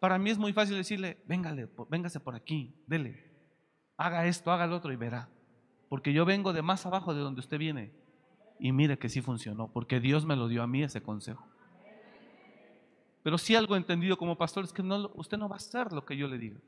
para 0.00 0.18
mí 0.18 0.30
es 0.30 0.38
muy 0.38 0.52
fácil 0.52 0.76
decirle, 0.76 1.18
véngase 1.26 2.20
por 2.20 2.34
aquí, 2.34 2.74
dele, 2.86 3.32
haga 3.96 4.26
esto, 4.26 4.52
haga 4.52 4.66
lo 4.66 4.76
otro 4.76 4.92
y 4.92 4.96
verá. 4.96 5.28
Porque 5.88 6.12
yo 6.12 6.24
vengo 6.24 6.52
de 6.52 6.62
más 6.62 6.86
abajo 6.86 7.14
de 7.14 7.20
donde 7.20 7.40
usted 7.40 7.58
viene 7.58 7.92
y 8.58 8.72
mire 8.72 8.98
que 8.98 9.08
sí 9.08 9.20
funcionó, 9.20 9.68
porque 9.68 10.00
Dios 10.00 10.24
me 10.24 10.36
lo 10.36 10.48
dio 10.48 10.62
a 10.62 10.66
mí 10.66 10.82
ese 10.82 11.02
consejo. 11.02 11.46
Pero 13.22 13.38
si 13.38 13.56
algo 13.56 13.74
entendido 13.74 14.18
como 14.18 14.36
pastor 14.36 14.64
es 14.64 14.72
que 14.72 14.82
no, 14.82 15.10
usted 15.14 15.38
no 15.38 15.48
va 15.48 15.56
a 15.56 15.58
hacer 15.58 15.92
lo 15.92 16.04
que 16.04 16.16
yo 16.16 16.28
le 16.28 16.38
diga. 16.38 16.60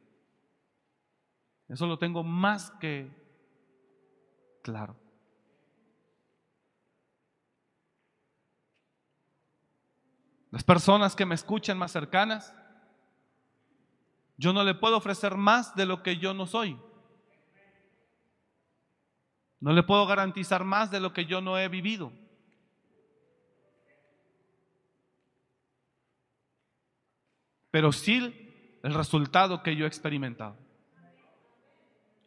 Eso 1.69 1.87
lo 1.87 1.99
tengo 1.99 2.23
más 2.23 2.71
que 2.81 3.11
claro. 4.63 4.97
Las 10.51 10.65
personas 10.65 11.17
que 11.17 11.27
me 11.27 11.35
escuchan 11.35 11.79
más 11.79 11.93
cercanas, 11.93 12.55
yo 14.37 14.53
no 14.53 14.65
le 14.65 14.75
puedo 14.75 14.97
ofrecer 14.97 15.37
más 15.37 15.75
de 15.75 15.87
lo 15.87 16.03
que 16.03 16.19
yo 16.19 16.35
no 16.35 16.47
soy. 16.47 16.79
No 19.61 19.73
le 19.73 19.83
puedo 19.83 20.07
garantizar 20.07 20.65
más 20.65 20.91
de 20.91 21.01
lo 21.01 21.13
que 21.13 21.25
yo 21.25 21.41
no 21.41 21.59
he 21.59 21.69
vivido. 21.69 22.13
Pero 27.71 27.93
sí 27.93 28.79
el 28.83 28.95
resultado 28.95 29.63
que 29.63 29.75
yo 29.75 29.85
he 29.85 29.89
experimentado. 29.89 30.57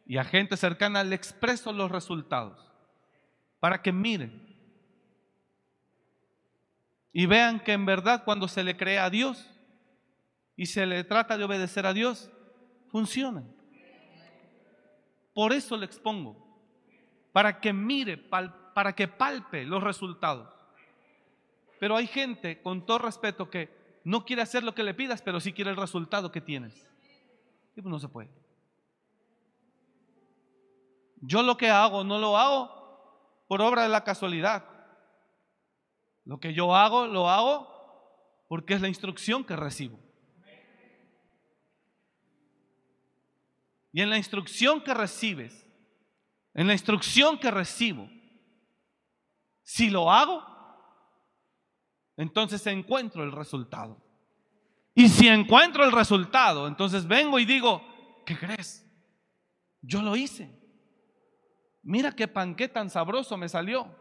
Y 0.06 0.18
a 0.18 0.24
gente 0.24 0.56
cercana 0.56 1.04
le 1.04 1.14
expreso 1.14 1.72
los 1.72 1.90
resultados 1.90 2.70
para 3.60 3.80
que 3.80 3.92
miren 3.92 4.49
y 7.12 7.26
vean 7.26 7.60
que 7.60 7.72
en 7.72 7.86
verdad 7.86 8.24
cuando 8.24 8.48
se 8.48 8.62
le 8.62 8.76
cree 8.76 8.98
a 8.98 9.10
Dios 9.10 9.50
y 10.56 10.66
se 10.66 10.86
le 10.86 11.04
trata 11.04 11.36
de 11.36 11.44
obedecer 11.44 11.86
a 11.86 11.92
Dios, 11.92 12.30
funciona. 12.88 13.44
Por 15.32 15.52
eso 15.52 15.76
le 15.76 15.86
expongo 15.86 16.50
para 17.32 17.60
que 17.60 17.72
mire, 17.72 18.16
para 18.16 18.94
que 18.94 19.08
palpe 19.08 19.64
los 19.64 19.82
resultados. 19.82 20.48
Pero 21.78 21.96
hay 21.96 22.06
gente, 22.06 22.60
con 22.60 22.84
todo 22.84 22.98
respeto, 22.98 23.48
que 23.48 24.00
no 24.04 24.24
quiere 24.24 24.42
hacer 24.42 24.64
lo 24.64 24.74
que 24.74 24.82
le 24.82 24.94
pidas, 24.94 25.22
pero 25.22 25.40
sí 25.40 25.52
quiere 25.52 25.70
el 25.70 25.76
resultado 25.76 26.32
que 26.32 26.40
tienes. 26.40 26.86
Y 27.76 27.80
pues 27.80 27.90
no 27.90 27.98
se 27.98 28.08
puede. 28.08 28.30
Yo 31.22 31.42
lo 31.42 31.56
que 31.56 31.70
hago 31.70 32.02
no 32.04 32.18
lo 32.18 32.36
hago 32.36 33.44
por 33.46 33.62
obra 33.62 33.82
de 33.82 33.88
la 33.88 34.04
casualidad. 34.04 34.64
Lo 36.30 36.38
que 36.38 36.54
yo 36.54 36.76
hago, 36.76 37.08
lo 37.08 37.28
hago 37.28 37.66
porque 38.46 38.74
es 38.74 38.80
la 38.80 38.86
instrucción 38.86 39.42
que 39.42 39.56
recibo. 39.56 39.98
Y 43.92 44.00
en 44.00 44.10
la 44.10 44.16
instrucción 44.16 44.80
que 44.80 44.94
recibes, 44.94 45.66
en 46.54 46.68
la 46.68 46.72
instrucción 46.72 47.36
que 47.36 47.50
recibo, 47.50 48.08
si 49.64 49.90
lo 49.90 50.12
hago, 50.12 50.46
entonces 52.16 52.64
encuentro 52.68 53.24
el 53.24 53.32
resultado. 53.32 54.00
Y 54.94 55.08
si 55.08 55.26
encuentro 55.26 55.84
el 55.84 55.90
resultado, 55.90 56.68
entonces 56.68 57.08
vengo 57.08 57.40
y 57.40 57.44
digo, 57.44 57.82
¿qué 58.24 58.38
crees? 58.38 58.88
Yo 59.82 60.00
lo 60.00 60.14
hice. 60.14 60.48
Mira 61.82 62.12
qué 62.12 62.28
panqué 62.28 62.68
tan 62.68 62.88
sabroso 62.88 63.36
me 63.36 63.48
salió. 63.48 63.99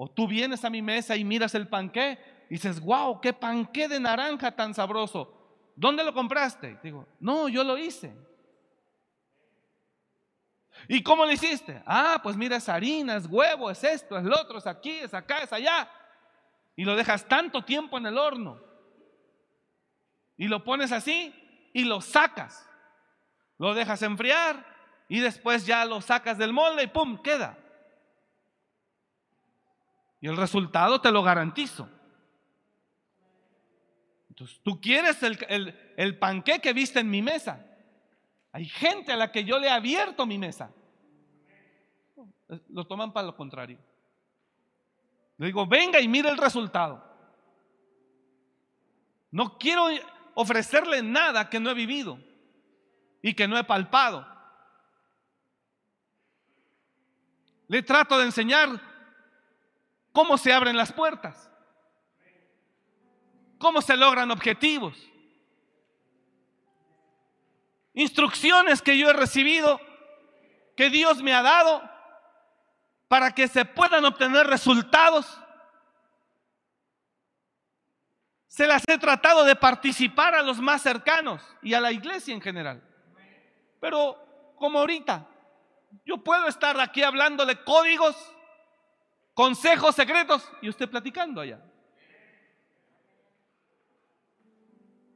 O 0.00 0.08
tú 0.08 0.28
vienes 0.28 0.64
a 0.64 0.70
mi 0.70 0.80
mesa 0.80 1.16
y 1.16 1.24
miras 1.24 1.56
el 1.56 1.66
panqué 1.66 2.46
y 2.48 2.54
dices, 2.54 2.78
wow, 2.80 3.20
qué 3.20 3.32
panqué 3.32 3.88
de 3.88 3.98
naranja 3.98 4.52
tan 4.52 4.72
sabroso. 4.72 5.34
¿Dónde 5.74 6.04
lo 6.04 6.14
compraste? 6.14 6.78
Digo, 6.84 7.04
no, 7.18 7.48
yo 7.48 7.64
lo 7.64 7.76
hice. 7.76 8.16
¿Y 10.86 11.02
cómo 11.02 11.26
lo 11.26 11.32
hiciste? 11.32 11.82
Ah, 11.84 12.20
pues 12.22 12.36
mira, 12.36 12.58
es 12.58 12.68
harina, 12.68 13.16
es 13.16 13.26
huevo, 13.26 13.72
es 13.72 13.82
esto, 13.82 14.16
es 14.16 14.22
lo 14.22 14.40
otro, 14.40 14.58
es 14.58 14.68
aquí, 14.68 14.98
es 14.98 15.12
acá, 15.12 15.38
es 15.38 15.52
allá. 15.52 15.90
Y 16.76 16.84
lo 16.84 16.94
dejas 16.94 17.26
tanto 17.26 17.64
tiempo 17.64 17.98
en 17.98 18.06
el 18.06 18.18
horno. 18.18 18.62
Y 20.36 20.46
lo 20.46 20.62
pones 20.62 20.92
así 20.92 21.34
y 21.72 21.82
lo 21.82 22.00
sacas. 22.00 22.64
Lo 23.58 23.74
dejas 23.74 24.00
enfriar 24.02 24.64
y 25.08 25.18
después 25.18 25.66
ya 25.66 25.84
lo 25.84 26.00
sacas 26.00 26.38
del 26.38 26.52
molde 26.52 26.84
y 26.84 26.86
¡pum! 26.86 27.20
queda. 27.20 27.58
Y 30.20 30.28
el 30.28 30.36
resultado 30.36 31.00
te 31.00 31.10
lo 31.10 31.22
garantizo. 31.22 31.88
Entonces, 34.30 34.60
tú 34.62 34.80
quieres 34.80 35.22
el, 35.22 35.38
el, 35.48 35.94
el 35.96 36.18
panqué 36.18 36.60
que 36.60 36.72
viste 36.72 37.00
en 37.00 37.10
mi 37.10 37.22
mesa. 37.22 37.64
Hay 38.52 38.66
gente 38.66 39.12
a 39.12 39.16
la 39.16 39.30
que 39.30 39.44
yo 39.44 39.58
le 39.58 39.68
he 39.68 39.70
abierto 39.70 40.26
mi 40.26 40.38
mesa. 40.38 40.72
Lo 42.68 42.86
toman 42.86 43.12
para 43.12 43.26
lo 43.26 43.36
contrario. 43.36 43.78
Le 45.36 45.46
digo, 45.46 45.66
venga 45.66 46.00
y 46.00 46.08
mire 46.08 46.28
el 46.28 46.38
resultado. 46.38 47.04
No 49.30 49.58
quiero 49.58 49.88
ofrecerle 50.34 51.02
nada 51.02 51.50
que 51.50 51.60
no 51.60 51.70
he 51.70 51.74
vivido 51.74 52.18
y 53.22 53.34
que 53.34 53.46
no 53.46 53.58
he 53.58 53.64
palpado. 53.64 54.26
Le 57.68 57.82
trato 57.82 58.18
de 58.18 58.24
enseñar 58.24 58.80
cómo 60.18 60.36
se 60.36 60.52
abren 60.52 60.76
las 60.76 60.92
puertas, 60.92 61.48
cómo 63.56 63.80
se 63.80 63.96
logran 63.96 64.32
objetivos. 64.32 64.98
instrucciones 67.94 68.82
que 68.82 68.98
yo 68.98 69.10
he 69.10 69.12
recibido, 69.12 69.80
que 70.76 70.90
Dios 70.90 71.22
me 71.22 71.32
ha 71.32 71.42
dado, 71.42 71.88
para 73.06 73.32
que 73.32 73.46
se 73.46 73.64
puedan 73.64 74.04
obtener 74.04 74.48
resultados. 74.48 75.40
Se 78.48 78.66
las 78.66 78.82
he 78.88 78.98
tratado 78.98 79.44
de 79.44 79.54
participar 79.54 80.34
a 80.34 80.42
los 80.42 80.58
más 80.58 80.82
cercanos 80.82 81.44
y 81.62 81.74
a 81.74 81.80
la 81.80 81.92
iglesia 81.92 82.34
en 82.34 82.40
general. 82.40 82.82
Pero 83.80 84.54
como 84.56 84.80
ahorita, 84.80 85.28
yo 86.04 86.18
puedo 86.24 86.48
estar 86.48 86.80
aquí 86.80 87.04
hablándole 87.04 87.62
códigos, 87.62 88.16
consejos 89.38 89.94
secretos 89.94 90.50
y 90.60 90.68
usted 90.68 90.90
platicando 90.90 91.40
allá. 91.40 91.60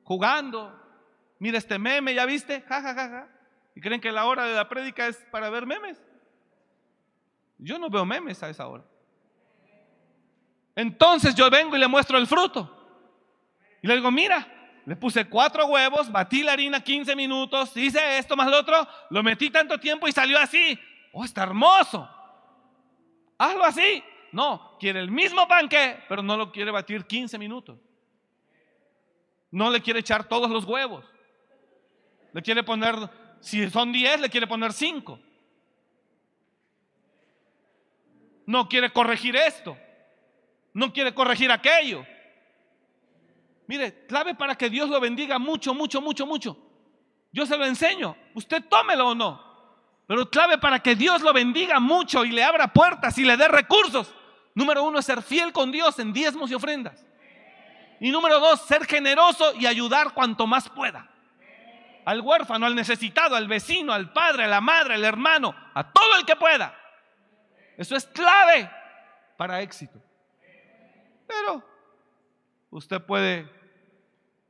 Jugando. 0.04 0.80
Mira 1.40 1.58
este 1.58 1.76
meme, 1.76 2.14
¿ya 2.14 2.24
viste? 2.24 2.60
Ja, 2.68 2.80
ja, 2.80 2.94
ja, 2.94 3.08
ja. 3.08 3.28
¿Y 3.74 3.80
creen 3.80 4.00
que 4.00 4.12
la 4.12 4.26
hora 4.26 4.44
de 4.44 4.54
la 4.54 4.68
prédica 4.68 5.08
es 5.08 5.16
para 5.32 5.50
ver 5.50 5.66
memes? 5.66 6.00
Yo 7.58 7.80
no 7.80 7.90
veo 7.90 8.04
memes 8.04 8.40
a 8.44 8.48
esa 8.48 8.68
hora. 8.68 8.84
Entonces 10.76 11.34
yo 11.34 11.50
vengo 11.50 11.74
y 11.74 11.80
le 11.80 11.88
muestro 11.88 12.16
el 12.16 12.28
fruto. 12.28 12.70
Y 13.82 13.88
le 13.88 13.96
digo, 13.96 14.12
mira, 14.12 14.46
le 14.86 14.94
puse 14.94 15.28
cuatro 15.28 15.66
huevos, 15.66 16.12
batí 16.12 16.44
la 16.44 16.52
harina 16.52 16.80
15 16.80 17.16
minutos, 17.16 17.76
hice 17.76 18.18
esto 18.18 18.36
más 18.36 18.48
lo 18.48 18.60
otro, 18.60 18.86
lo 19.10 19.24
metí 19.24 19.50
tanto 19.50 19.80
tiempo 19.80 20.06
y 20.06 20.12
salió 20.12 20.38
así. 20.38 20.78
Oh, 21.12 21.24
está 21.24 21.42
hermoso. 21.42 22.08
Hazlo 23.36 23.64
así. 23.64 24.04
No, 24.32 24.76
quiere 24.80 25.00
el 25.00 25.10
mismo 25.10 25.46
panque, 25.46 26.02
pero 26.08 26.22
no 26.22 26.36
lo 26.36 26.50
quiere 26.50 26.70
batir 26.70 27.04
15 27.06 27.38
minutos. 27.38 27.78
No 29.50 29.70
le 29.70 29.82
quiere 29.82 30.00
echar 30.00 30.24
todos 30.24 30.50
los 30.50 30.64
huevos. 30.64 31.04
Le 32.32 32.40
quiere 32.40 32.62
poner, 32.62 32.96
si 33.40 33.68
son 33.68 33.92
10, 33.92 34.22
le 34.22 34.30
quiere 34.30 34.46
poner 34.46 34.72
5. 34.72 35.20
No 38.46 38.68
quiere 38.70 38.90
corregir 38.90 39.36
esto. 39.36 39.76
No 40.72 40.94
quiere 40.94 41.14
corregir 41.14 41.52
aquello. 41.52 42.06
Mire, 43.66 44.06
clave 44.06 44.34
para 44.34 44.54
que 44.54 44.70
Dios 44.70 44.88
lo 44.88 44.98
bendiga 44.98 45.38
mucho, 45.38 45.74
mucho, 45.74 46.00
mucho, 46.00 46.26
mucho. 46.26 46.56
Yo 47.32 47.44
se 47.44 47.58
lo 47.58 47.66
enseño. 47.66 48.16
Usted 48.34 48.64
tómelo 48.64 49.08
o 49.08 49.14
no. 49.14 49.52
Pero 50.06 50.30
clave 50.30 50.56
para 50.56 50.80
que 50.80 50.96
Dios 50.96 51.20
lo 51.20 51.34
bendiga 51.34 51.78
mucho 51.80 52.24
y 52.24 52.32
le 52.32 52.42
abra 52.42 52.72
puertas 52.72 53.16
y 53.18 53.24
le 53.24 53.36
dé 53.36 53.48
recursos. 53.48 54.14
Número 54.54 54.84
uno 54.84 54.98
es 54.98 55.06
ser 55.06 55.22
fiel 55.22 55.52
con 55.52 55.72
Dios 55.72 55.98
en 55.98 56.12
diezmos 56.12 56.50
y 56.50 56.54
ofrendas. 56.54 57.04
Y 58.00 58.10
número 58.10 58.40
dos, 58.40 58.62
ser 58.62 58.84
generoso 58.86 59.54
y 59.54 59.66
ayudar 59.66 60.12
cuanto 60.12 60.46
más 60.46 60.68
pueda. 60.68 61.08
Al 62.04 62.20
huérfano, 62.20 62.66
al 62.66 62.74
necesitado, 62.74 63.36
al 63.36 63.46
vecino, 63.46 63.92
al 63.92 64.12
padre, 64.12 64.44
a 64.44 64.48
la 64.48 64.60
madre, 64.60 64.94
al 64.94 65.04
hermano, 65.04 65.54
a 65.72 65.92
todo 65.92 66.16
el 66.16 66.26
que 66.26 66.34
pueda. 66.34 66.76
Eso 67.76 67.94
es 67.94 68.04
clave 68.06 68.68
para 69.36 69.62
éxito. 69.62 70.02
Pero 71.26 71.64
usted 72.70 73.00
puede, 73.00 73.48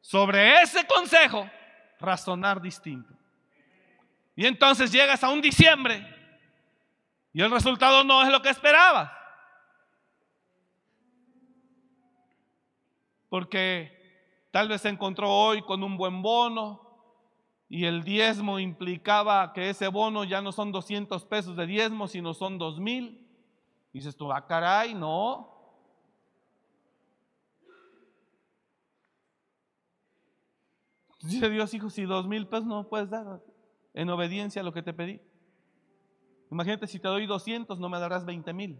sobre 0.00 0.62
ese 0.62 0.86
consejo, 0.86 1.48
razonar 2.00 2.61
distinto. 2.61 3.12
Y 4.34 4.46
entonces 4.46 4.90
llegas 4.90 5.22
a 5.22 5.28
un 5.28 5.42
diciembre 5.42 6.07
y 7.32 7.42
el 7.42 7.50
resultado 7.50 8.03
no 8.03 8.22
es 8.22 8.28
lo 8.28 8.40
que 8.42 8.48
esperabas. 8.48 9.11
Porque 13.33 13.91
tal 14.51 14.68
vez 14.68 14.83
se 14.83 14.91
encontró 14.91 15.30
hoy 15.30 15.62
con 15.62 15.83
un 15.83 15.97
buen 15.97 16.20
bono 16.20 16.83
y 17.66 17.87
el 17.87 18.05
diezmo 18.05 18.59
implicaba 18.59 19.55
que 19.55 19.70
ese 19.70 19.89
bono 19.89 20.24
ya 20.24 20.43
no 20.43 20.53
son 20.53 20.70
200 20.70 21.24
pesos 21.24 21.57
de 21.57 21.66
diezmo, 21.66 22.09
sino 22.09 22.35
son 22.35 22.59
2 22.59 22.78
mil. 22.78 23.26
Dices 23.91 24.18
tú, 24.18 24.30
ah, 24.30 24.47
caray, 24.47 24.93
no. 24.93 25.51
Dice 31.22 31.49
Dios, 31.49 31.72
hijo, 31.72 31.89
si 31.89 32.03
dos 32.03 32.26
mil 32.26 32.47
pesos 32.47 32.66
no 32.66 32.87
puedes 32.87 33.09
dar 33.09 33.43
en 33.95 34.11
obediencia 34.11 34.61
a 34.61 34.64
lo 34.64 34.74
que 34.74 34.83
te 34.83 34.93
pedí. 34.93 35.22
Imagínate 36.51 36.87
si 36.87 36.99
te 36.99 37.09
doy 37.09 37.24
200, 37.24 37.78
no 37.78 37.89
me 37.89 37.99
darás 37.99 38.26
20 38.26 38.53
mil. 38.53 38.78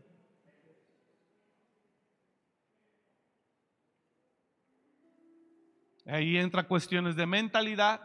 Ahí 6.13 6.37
entra 6.37 6.69
cuestiones 6.69 7.17
de 7.17 7.25
mentalidad, 7.25 8.03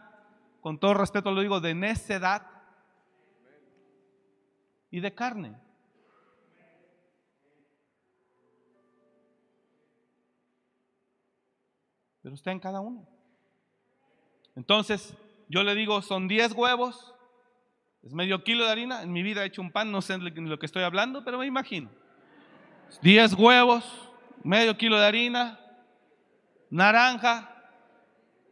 con 0.62 0.80
todo 0.80 0.94
respeto 0.94 1.30
lo 1.30 1.42
digo, 1.42 1.60
de 1.60 1.74
necedad 1.74 2.46
y 4.90 5.00
de 5.00 5.14
carne. 5.14 5.54
Pero 12.22 12.34
está 12.34 12.50
en 12.50 12.60
cada 12.60 12.80
uno. 12.80 13.06
Entonces, 14.56 15.14
yo 15.50 15.62
le 15.62 15.74
digo, 15.74 16.00
son 16.00 16.28
10 16.28 16.52
huevos, 16.54 17.14
es 18.02 18.14
medio 18.14 18.42
kilo 18.42 18.64
de 18.64 18.70
harina. 18.70 19.02
En 19.02 19.12
mi 19.12 19.22
vida 19.22 19.42
he 19.42 19.48
hecho 19.48 19.60
un 19.60 19.70
pan, 19.70 19.92
no 19.92 20.00
sé 20.00 20.16
de 20.16 20.30
lo 20.30 20.58
que 20.58 20.64
estoy 20.64 20.82
hablando, 20.82 21.26
pero 21.26 21.36
me 21.36 21.44
imagino. 21.44 21.90
10 23.02 23.34
huevos, 23.34 23.84
medio 24.42 24.78
kilo 24.78 24.98
de 24.98 25.04
harina, 25.04 25.60
naranja, 26.70 27.54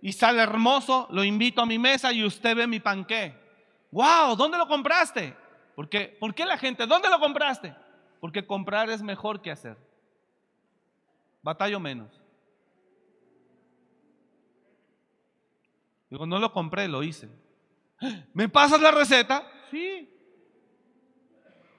y 0.07 0.13
sale 0.13 0.41
hermoso, 0.41 1.09
lo 1.11 1.25
invito 1.25 1.61
a 1.61 1.67
mi 1.67 1.81
mesa 1.81 2.13
y 2.13 2.25
usted 2.25 2.55
ve 2.55 2.69
mi 2.69 2.79
panqué. 2.79 3.35
¡Wow! 3.91 4.37
¿Dónde 4.37 4.57
lo 4.57 4.69
compraste? 4.69 5.37
¿Por 5.75 5.89
qué? 5.89 6.17
¿Por 6.21 6.33
qué 6.33 6.47
la 6.47 6.57
gente? 6.57 6.87
¿Dónde 6.87 7.11
lo 7.11 7.19
compraste? 7.19 7.75
Porque 8.21 8.47
comprar 8.47 8.89
es 8.89 9.03
mejor 9.03 9.43
que 9.43 9.51
hacer. 9.51 9.77
Batallo 11.43 11.81
menos. 11.81 12.23
Digo, 16.09 16.25
no 16.25 16.39
lo 16.39 16.53
compré, 16.53 16.87
lo 16.87 17.03
hice. 17.03 17.29
¿Me 18.33 18.49
pasas 18.49 18.81
la 18.81 18.93
receta? 18.93 19.45
Sí. 19.73 20.09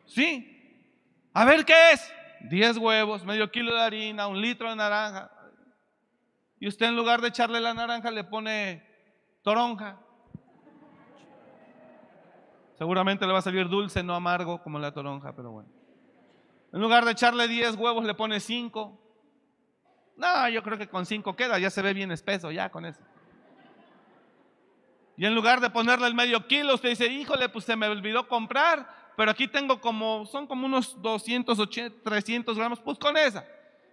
Sí. 0.06 0.92
A 1.32 1.46
ver 1.46 1.64
qué 1.64 1.92
es. 1.94 2.14
10 2.50 2.78
huevos, 2.78 3.24
medio 3.24 3.50
kilo 3.50 3.74
de 3.74 3.80
harina, 3.80 4.28
un 4.28 4.42
litro 4.42 4.70
de 4.70 4.76
naranja. 4.76 5.32
Y 6.60 6.68
usted 6.68 6.88
en 6.88 6.96
lugar 6.96 7.22
de 7.22 7.28
echarle 7.28 7.60
la 7.60 7.74
naranja 7.74 8.10
le 8.12 8.24
pone 8.24 8.84
toronja. 9.44 10.00
Seguramente 12.78 13.26
le 13.26 13.34
va 13.34 13.40
a 13.40 13.44
salir 13.44 13.70
dulce, 13.70 14.04
no 14.04 14.14
amargo 14.14 14.62
como 14.62 14.80
la 14.80 14.92
toronja, 14.92 15.36
pero 15.36 15.52
bueno. 15.52 15.70
En 16.74 16.82
lugar 16.82 17.06
de 17.06 17.12
echarle 17.12 17.48
10 17.48 17.76
huevos 17.76 18.06
le 18.06 18.14
pone 18.14 18.40
5. 18.40 19.02
No, 20.18 20.50
yo 20.50 20.64
creo 20.64 20.78
que 20.78 20.88
con 20.88 21.06
5 21.06 21.36
queda, 21.36 21.60
ya 21.60 21.70
se 21.70 21.82
ve 21.82 21.94
bien 21.94 22.12
espeso, 22.12 22.52
ya 22.52 22.70
con 22.70 22.86
eso. 22.86 23.02
Y 25.16 25.26
en 25.26 25.34
lugar 25.34 25.60
de 25.60 25.70
ponerle 25.72 26.08
el 26.08 26.14
medio 26.14 26.46
kilo, 26.48 26.76
usted 26.76 26.90
dice, 26.90 27.08
híjole, 27.08 27.50
pues 27.50 27.66
se 27.66 27.76
me 27.76 27.88
olvidó 27.88 28.28
comprar, 28.28 28.88
pero 29.16 29.32
aquí 29.32 29.48
tengo 29.48 29.82
como, 29.82 30.28
son 30.28 30.46
como 30.46 30.68
unos 30.68 31.02
280, 31.02 32.04
300 32.04 32.56
gramos, 32.56 32.80
pues 32.80 33.00
con 33.00 33.18
esa. 33.18 33.44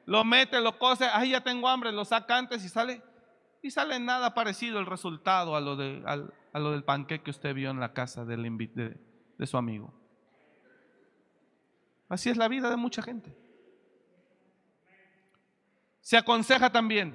Lo 0.07 0.25
mete, 0.25 0.61
lo 0.61 0.79
cose, 0.79 1.07
ahí 1.07 1.31
ya 1.31 1.43
tengo 1.43 1.69
hambre, 1.69 1.93
lo 1.93 2.05
saca 2.05 2.37
antes 2.37 2.65
y 2.65 2.69
sale, 2.69 3.03
y 3.63 3.71
sale 3.71 3.99
nada 3.99 4.35
parecido 4.35 4.79
el 4.79 4.87
resultado 4.87 5.57
a 5.57 5.61
lo, 5.61 5.77
de, 5.77 6.03
a, 6.07 6.59
lo 6.59 6.73
del 6.73 6.85
panqueque 6.85 7.25
que 7.25 7.31
usted 7.31 7.55
vio 7.55 7.71
en 7.71 7.81
la 7.81 7.93
casa 7.93 8.25
del 8.25 8.43
de, 8.75 8.97
de 9.39 9.47
su 9.47 9.57
amigo. 9.57 9.93
Así 12.09 12.31
es 12.31 12.37
la 12.37 12.49
vida 12.49 12.69
de 12.71 12.77
mucha 12.77 13.03
gente. 13.03 13.35
Se 16.01 16.19
aconseja 16.19 16.71
también 16.71 17.15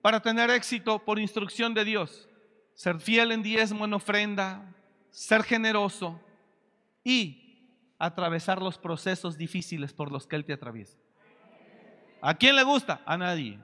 para 0.00 0.20
tener 0.20 0.48
éxito 0.48 0.98
por 1.04 1.18
instrucción 1.18 1.74
de 1.74 1.84
Dios 1.84 2.30
ser 2.80 2.98
fiel 2.98 3.30
en 3.32 3.42
diezmo, 3.42 3.84
en 3.84 3.92
ofrenda, 3.92 4.74
ser 5.10 5.42
generoso 5.42 6.18
y 7.04 7.68
atravesar 7.98 8.62
los 8.62 8.78
procesos 8.78 9.36
difíciles 9.36 9.92
por 9.92 10.10
los 10.10 10.26
que 10.26 10.36
Él 10.36 10.46
te 10.46 10.54
atraviesa. 10.54 10.96
¿A 12.22 12.34
quién 12.34 12.56
le 12.56 12.62
gusta? 12.62 13.00
A 13.06 13.16
nadie. 13.16 13.58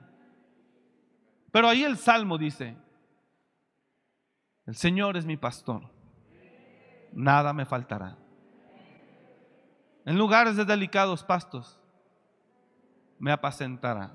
Pero 1.51 1.69
ahí 1.69 1.83
el 1.83 1.97
Salmo 1.97 2.37
dice, 2.37 2.77
el 4.65 4.75
Señor 4.75 5.17
es 5.17 5.25
mi 5.25 5.37
pastor, 5.37 5.89
nada 7.13 7.53
me 7.53 7.65
faltará. 7.65 8.17
En 10.05 10.17
lugares 10.17 10.55
de 10.55 10.65
delicados 10.65 11.23
pastos 11.23 11.79
me 13.19 13.31
apacentará. 13.31 14.13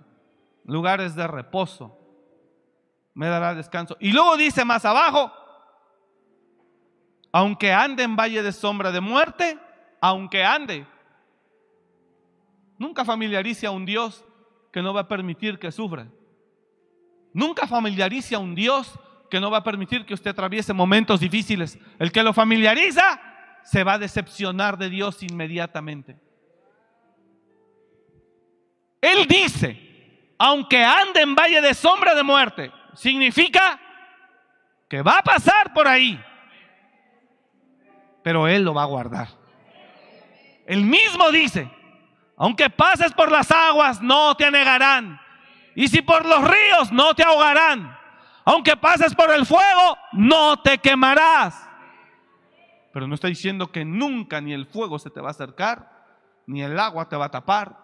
Lugares 0.65 1.15
de 1.15 1.27
reposo 1.27 1.99
me 3.15 3.29
dará 3.29 3.55
descanso. 3.55 3.97
Y 4.01 4.13
luego 4.13 4.37
dice 4.37 4.65
más 4.65 4.85
abajo, 4.85 5.33
aunque 7.33 7.73
ande 7.73 8.03
en 8.05 8.17
valle 8.17 8.43
de 8.43 8.53
sombra 8.53 8.93
de 8.93 9.01
muerte, 9.01 9.59
aunque 10.01 10.45
ande, 10.45 10.87
nunca 12.79 13.05
familiarice 13.05 13.67
a 13.67 13.71
un 13.71 13.85
Dios 13.85 14.25
que 14.73 14.83
no 14.83 14.95
va 14.95 15.03
a 15.03 15.09
permitir 15.09 15.59
que 15.59 15.71
sufra. 15.71 16.09
Nunca 17.33 17.67
familiarice 17.67 18.35
a 18.35 18.39
un 18.39 18.55
Dios 18.55 18.99
que 19.31 19.41
no 19.41 19.51
va 19.51 19.59
a 19.59 19.65
permitir 19.65 20.05
que 20.05 20.15
usted 20.15 20.31
atraviese 20.31 20.73
momentos 20.73 21.21
difíciles. 21.21 21.79
El 21.99 22.13
que 22.13 22.23
lo 22.23 22.33
familiariza 22.33 23.21
se 23.63 23.85
va 23.85 23.95
a 23.95 23.99
decepcionar 23.99 24.77
de 24.77 24.91
Dios 24.91 25.23
inmediatamente. 25.23 26.17
Él 29.01 29.27
dice, 29.27 30.35
aunque 30.39 30.83
ande 30.85 31.23
en 31.23 31.35
valle 31.35 31.61
de 31.61 31.75
sombra 31.75 32.15
de 32.15 32.23
muerte, 32.23 32.73
significa 32.95 33.81
que 34.89 35.03
va 35.03 35.19
a 35.19 35.23
pasar 35.23 35.73
por 35.73 35.89
ahí, 35.89 36.23
pero 38.23 38.47
Él 38.47 38.63
lo 38.63 38.75
va 38.75 38.83
a 38.83 38.87
guardar. 38.87 39.29
Él 40.67 40.85
mismo 40.85 41.31
dice, 41.31 41.71
aunque 42.43 42.69
pases 42.71 43.13
por 43.13 43.31
las 43.31 43.53
aguas, 43.53 44.03
no 44.03 44.35
te 44.35 44.45
anegarán. 44.45 45.21
Y 45.77 45.87
si 45.87 46.03
por 46.03 46.27
los 46.27 46.43
ríos, 46.43 46.91
no 46.91 47.15
te 47.15 47.23
ahogarán. 47.23 47.97
Aunque 48.45 48.77
pases 48.77 49.15
por 49.15 49.31
el 49.31 49.47
fuego, 49.47 49.97
no 50.11 50.61
te 50.61 50.79
quemarás. 50.79 51.71
Pero 52.93 53.07
no 53.07 53.15
está 53.15 53.29
diciendo 53.29 53.71
que 53.71 53.85
nunca 53.85 54.41
ni 54.41 54.53
el 54.53 54.67
fuego 54.67 54.99
se 54.99 55.09
te 55.09 55.21
va 55.21 55.29
a 55.29 55.31
acercar, 55.31 55.89
ni 56.49 56.65
el 56.65 56.77
agua 56.81 57.09
te 57.09 57.15
va 57.15 57.27
a 57.27 57.31
tapar. 57.31 57.79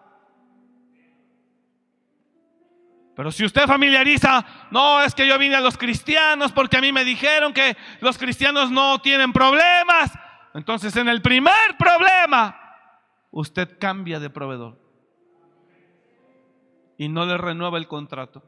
Pero 3.15 3.31
si 3.31 3.45
usted 3.45 3.65
familiariza, 3.65 4.45
no 4.71 5.01
es 5.01 5.15
que 5.15 5.25
yo 5.25 5.37
vine 5.37 5.55
a 5.55 5.61
los 5.61 5.77
cristianos 5.77 6.51
porque 6.51 6.75
a 6.75 6.81
mí 6.81 6.91
me 6.91 7.05
dijeron 7.05 7.53
que 7.53 7.77
los 8.01 8.17
cristianos 8.17 8.69
no 8.71 8.99
tienen 8.99 9.31
problemas. 9.31 10.11
Entonces 10.53 10.93
en 10.97 11.07
el 11.07 11.21
primer 11.21 11.77
problema, 11.77 12.58
usted 13.31 13.77
cambia 13.79 14.19
de 14.19 14.29
proveedor 14.29 14.77
y 16.97 17.07
no 17.07 17.25
le 17.25 17.37
renueva 17.37 17.77
el 17.77 17.87
contrato. 17.87 18.43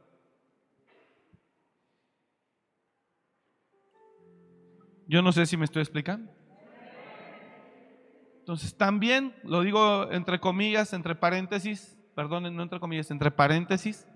Yo 5.07 5.21
no 5.21 5.31
sé 5.31 5.45
si 5.45 5.57
me 5.57 5.65
estoy 5.65 5.81
explicando. 5.81 6.31
Entonces, 8.39 8.75
también, 8.75 9.35
lo 9.43 9.61
digo 9.61 10.11
entre 10.11 10.39
comillas, 10.39 10.93
entre 10.93 11.15
paréntesis, 11.15 11.97
perdonen, 12.15 12.55
no 12.55 12.63
entre 12.63 12.79
comillas, 12.79 13.11
entre 13.11 13.31
paréntesis, 13.31 14.07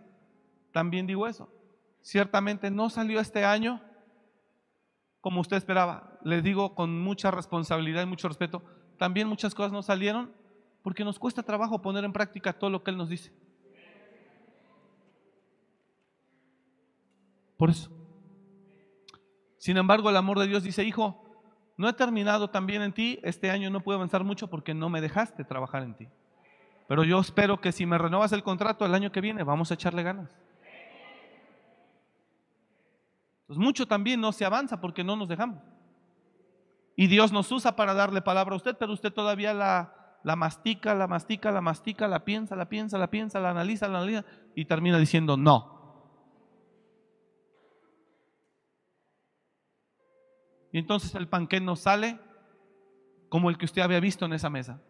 también 0.71 1.05
digo 1.05 1.27
eso. 1.27 1.49
Ciertamente 2.01 2.71
no 2.71 2.89
salió 2.89 3.19
este 3.19 3.45
año 3.45 3.81
como 5.21 5.41
usted 5.41 5.57
esperaba. 5.57 6.19
Les 6.23 6.43
digo 6.43 6.75
con 6.75 7.01
mucha 7.01 7.31
responsabilidad 7.31 8.03
y 8.03 8.07
mucho 8.07 8.27
respeto, 8.27 8.63
también 8.97 9.27
muchas 9.27 9.55
cosas 9.55 9.71
no 9.71 9.81
salieron 9.81 10.31
porque 10.85 11.03
nos 11.03 11.17
cuesta 11.17 11.41
trabajo 11.41 11.81
poner 11.81 12.03
en 12.03 12.13
práctica 12.13 12.53
todo 12.53 12.69
lo 12.69 12.83
que 12.83 12.91
Él 12.91 12.97
nos 12.97 13.09
dice. 13.09 13.33
Por 17.57 17.71
eso. 17.71 17.89
Sin 19.57 19.77
embargo, 19.77 20.11
el 20.11 20.15
amor 20.15 20.37
de 20.37 20.45
Dios 20.45 20.61
dice, 20.61 20.83
hijo, 20.83 21.25
no 21.75 21.89
he 21.89 21.93
terminado 21.93 22.51
también 22.51 22.83
en 22.83 22.93
ti, 22.93 23.19
este 23.23 23.49
año 23.49 23.71
no 23.71 23.79
puedo 23.79 23.97
avanzar 23.97 24.23
mucho 24.23 24.47
porque 24.47 24.75
no 24.75 24.89
me 24.89 25.01
dejaste 25.01 25.43
trabajar 25.43 25.81
en 25.81 25.95
ti. 25.95 26.07
Pero 26.87 27.03
yo 27.03 27.19
espero 27.19 27.59
que 27.59 27.71
si 27.71 27.87
me 27.87 27.97
renovas 27.97 28.31
el 28.31 28.43
contrato 28.43 28.85
el 28.85 28.93
año 28.93 29.11
que 29.11 29.21
viene, 29.21 29.41
vamos 29.41 29.71
a 29.71 29.73
echarle 29.73 30.03
ganas. 30.03 30.29
Entonces, 33.41 33.57
mucho 33.57 33.87
también 33.87 34.21
no 34.21 34.31
se 34.31 34.45
avanza 34.45 34.79
porque 34.79 35.03
no 35.03 35.15
nos 35.15 35.29
dejamos. 35.29 35.63
Y 36.95 37.07
Dios 37.07 37.31
nos 37.31 37.51
usa 37.51 37.75
para 37.75 37.95
darle 37.95 38.21
palabra 38.21 38.53
a 38.53 38.57
usted, 38.57 38.77
pero 38.77 38.93
usted 38.93 39.11
todavía 39.11 39.51
la, 39.51 39.94
la 40.25 40.35
mastica, 40.35 40.95
la 40.95 41.05
mastica, 41.05 41.51
la 41.51 41.61
mastica, 41.61 42.07
la 42.07 42.25
piensa, 42.25 42.55
la 42.55 42.67
piensa, 42.67 42.97
la 42.97 43.11
piensa, 43.11 43.39
la 43.39 43.51
analiza, 43.51 43.87
la 43.87 43.99
analiza 43.99 44.25
y 44.55 44.65
termina 44.65 44.97
diciendo 44.97 45.37
no. 45.37 45.71
Y 50.71 50.79
entonces 50.79 51.13
el 51.13 51.27
panqué 51.27 51.61
no 51.61 51.75
sale 51.75 52.19
como 53.29 53.51
el 53.51 53.57
que 53.59 53.65
usted 53.65 53.83
había 53.83 53.99
visto 53.99 54.25
en 54.25 54.33
esa 54.33 54.49
mesa. 54.49 54.81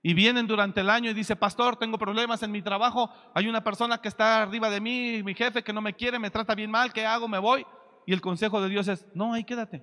Y 0.00 0.14
vienen 0.14 0.46
durante 0.46 0.80
el 0.80 0.90
año 0.90 1.10
y 1.10 1.14
dice, 1.14 1.34
pastor, 1.34 1.74
tengo 1.74 1.98
problemas 1.98 2.40
en 2.44 2.52
mi 2.52 2.62
trabajo, 2.62 3.10
hay 3.34 3.48
una 3.48 3.64
persona 3.64 3.98
que 3.98 4.06
está 4.06 4.42
arriba 4.42 4.70
de 4.70 4.80
mí, 4.80 5.24
mi 5.24 5.34
jefe 5.34 5.64
que 5.64 5.72
no 5.72 5.80
me 5.80 5.94
quiere, 5.94 6.20
me 6.20 6.30
trata 6.30 6.54
bien 6.54 6.70
mal, 6.70 6.92
¿qué 6.92 7.04
hago? 7.04 7.26
Me 7.26 7.40
voy. 7.40 7.66
Y 8.06 8.12
el 8.12 8.20
consejo 8.20 8.62
de 8.62 8.68
Dios 8.68 8.86
es, 8.86 9.08
no, 9.12 9.34
ahí 9.34 9.42
quédate. 9.42 9.82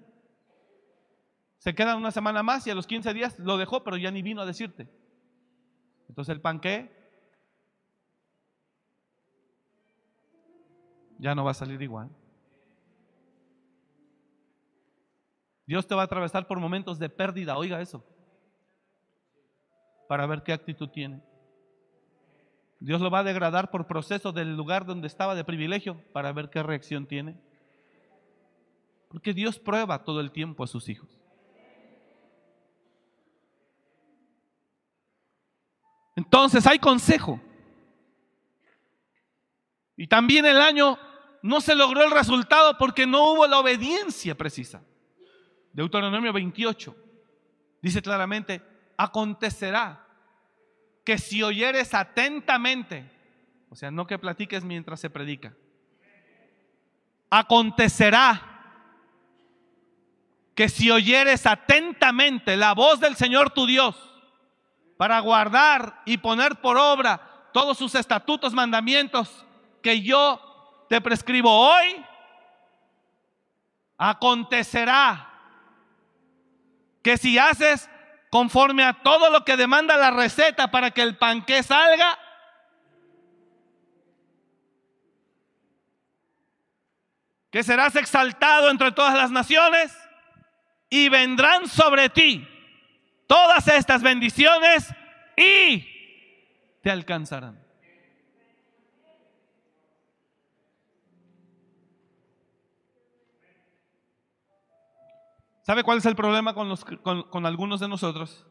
Se 1.59 1.75
quedan 1.75 1.97
una 1.97 2.11
semana 2.11 2.41
más 2.41 2.65
y 2.65 2.71
a 2.71 2.75
los 2.75 2.87
15 2.87 3.13
días 3.13 3.37
lo 3.37 3.57
dejó, 3.57 3.83
pero 3.83 3.97
ya 3.97 4.11
ni 4.11 4.21
vino 4.21 4.41
a 4.41 4.45
decirte. 4.45 4.89
Entonces 6.07 6.33
el 6.33 6.41
panqué 6.41 6.89
ya 11.19 11.35
no 11.35 11.43
va 11.43 11.51
a 11.51 11.53
salir 11.53 11.81
igual. 11.81 12.09
Dios 15.67 15.85
te 15.85 15.93
va 15.93 16.01
a 16.01 16.05
atravesar 16.05 16.47
por 16.47 16.59
momentos 16.59 16.97
de 16.97 17.09
pérdida, 17.09 17.57
oiga 17.57 17.79
eso, 17.79 18.03
para 20.07 20.25
ver 20.25 20.41
qué 20.41 20.53
actitud 20.53 20.89
tiene. 20.89 21.21
Dios 22.79 23.01
lo 23.01 23.11
va 23.11 23.19
a 23.19 23.23
degradar 23.23 23.69
por 23.69 23.85
proceso 23.85 24.31
del 24.31 24.55
lugar 24.55 24.85
donde 24.85 25.07
estaba 25.07 25.35
de 25.35 25.43
privilegio 25.43 26.01
para 26.13 26.31
ver 26.31 26.49
qué 26.49 26.63
reacción 26.63 27.05
tiene. 27.05 27.35
Porque 29.09 29.33
Dios 29.33 29.59
prueba 29.59 30.03
todo 30.05 30.21
el 30.21 30.31
tiempo 30.31 30.63
a 30.63 30.67
sus 30.67 30.87
hijos. 30.87 31.18
Entonces 36.19 36.67
hay 36.67 36.79
consejo. 36.79 37.39
Y 39.95 40.05
también 40.07 40.45
el 40.45 40.59
año 40.59 40.99
no 41.41 41.61
se 41.61 41.75
logró 41.75 42.03
el 42.03 42.11
resultado 42.11 42.77
porque 42.77 43.07
no 43.07 43.31
hubo 43.31 43.47
la 43.47 43.57
obediencia 43.57 44.35
precisa. 44.35 44.81
Deuteronomio 45.71 46.33
28 46.33 46.93
dice 47.81 48.01
claramente, 48.01 48.61
acontecerá 48.97 50.05
que 51.05 51.17
si 51.17 51.41
oyeres 51.41 51.93
atentamente, 51.93 53.09
o 53.69 53.75
sea, 53.77 53.89
no 53.89 54.05
que 54.05 54.19
platiques 54.19 54.65
mientras 54.65 54.99
se 54.99 55.09
predica, 55.09 55.55
acontecerá 57.29 58.41
que 60.53 60.67
si 60.67 60.91
oyeres 60.91 61.45
atentamente 61.45 62.57
la 62.57 62.73
voz 62.73 62.99
del 62.99 63.15
Señor 63.15 63.51
tu 63.51 63.65
Dios 63.65 64.08
para 64.99 65.21
guardar 65.21 66.01
y 66.03 66.17
poner 66.17 66.57
por 66.57 66.77
obra 66.77 67.21
todos 67.53 67.77
sus 67.77 67.95
estatutos, 67.95 68.51
mandamientos 68.51 69.45
que 69.81 70.01
yo 70.01 70.85
te 70.89 70.99
prescribo 70.99 71.49
hoy, 71.49 72.05
acontecerá 73.97 75.31
que 77.01 77.15
si 77.15 77.37
haces 77.37 77.89
conforme 78.29 78.83
a 78.83 79.01
todo 79.01 79.29
lo 79.29 79.45
que 79.45 79.55
demanda 79.55 79.95
la 79.95 80.11
receta 80.11 80.69
para 80.69 80.91
que 80.91 81.01
el 81.01 81.17
panque 81.17 81.63
salga, 81.63 82.19
que 87.49 87.63
serás 87.63 87.95
exaltado 87.95 88.69
entre 88.69 88.91
todas 88.91 89.15
las 89.15 89.31
naciones 89.31 89.97
y 90.89 91.07
vendrán 91.07 91.69
sobre 91.69 92.09
ti 92.09 92.45
todas 93.29 93.67
estas 93.67 94.01
bendiciones 94.01 94.91
y 95.37 95.85
te 96.81 96.89
alcanzarán. 96.89 97.63
¿Sabe 105.61 105.83
cuál 105.83 105.99
es 105.99 106.05
el 106.07 106.15
problema 106.15 106.55
con, 106.55 106.75
con, 107.29 107.45
algunos 107.45 107.79
de 107.79 107.87
nosotros? 107.87 108.47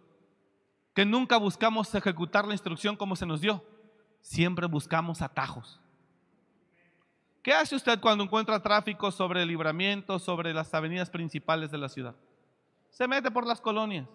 Que 0.95 1.05
nunca 1.05 1.37
buscamos 1.39 1.93
ejecutar 1.97 2.47
la 2.47 2.55
instrucción 2.55 2.95
como 2.95 3.17
se 3.17 3.27
nos 3.27 3.41
dio. 3.41 3.65
Siempre 4.21 4.69
buscamos 4.69 5.21
atajos. 5.21 5.81
¿Qué 7.43 7.53
hace 7.53 7.75
usted 7.75 7.99
cuando 7.99 8.23
encuentra 8.23 8.63
tráfico 8.63 9.11
sobre 9.11 9.43
el 9.43 9.49
libramiento, 9.49 10.21
sobre 10.21 10.55
las 10.55 10.73
avenidas 10.73 11.11
principales 11.11 11.73
de 11.73 11.79
la 11.79 11.89
ciudad? 11.89 12.15
Se 12.91 13.09
mete 13.09 13.33
por 13.33 13.45
las 13.45 13.61
colonias. 13.61 14.07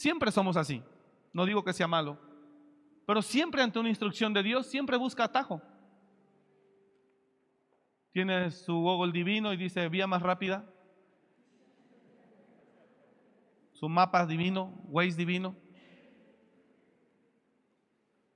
Siempre 0.00 0.32
somos 0.32 0.56
así. 0.56 0.82
No 1.32 1.44
digo 1.44 1.62
que 1.62 1.72
sea 1.72 1.86
malo. 1.86 2.18
Pero 3.06 3.22
siempre 3.22 3.62
ante 3.62 3.78
una 3.78 3.88
instrucción 3.88 4.32
de 4.32 4.42
Dios, 4.42 4.66
siempre 4.66 4.96
busca 4.96 5.24
atajo 5.24 5.60
tiene 8.12 8.50
su 8.50 8.74
Google 8.74 9.12
divino 9.12 9.52
y 9.52 9.56
dice 9.56 9.88
vía 9.88 10.06
más 10.06 10.22
rápida. 10.22 10.64
Su 13.72 13.88
mapa 13.88 14.26
divino, 14.26 14.74
Waze 14.88 15.16
divino. 15.16 15.56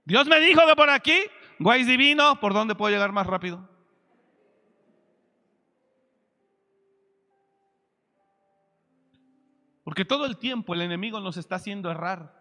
Dios 0.05 0.27
me 0.27 0.39
dijo 0.41 0.61
que 0.67 0.77
por 0.77 0.91
aquí, 0.91 1.19
Waze 1.61 1.85
divino, 1.85 2.39
¿por 2.41 2.55
dónde 2.55 2.75
puedo 2.75 2.93
llegar 2.93 3.13
más 3.13 3.27
rápido? 3.27 3.69
Porque 9.95 10.05
todo 10.05 10.27
el 10.27 10.39
tiempo 10.39 10.75
el 10.75 10.81
enemigo 10.81 11.21
nos 11.21 11.37
está 11.37 11.55
haciendo 11.55 11.89
errar. 11.89 12.35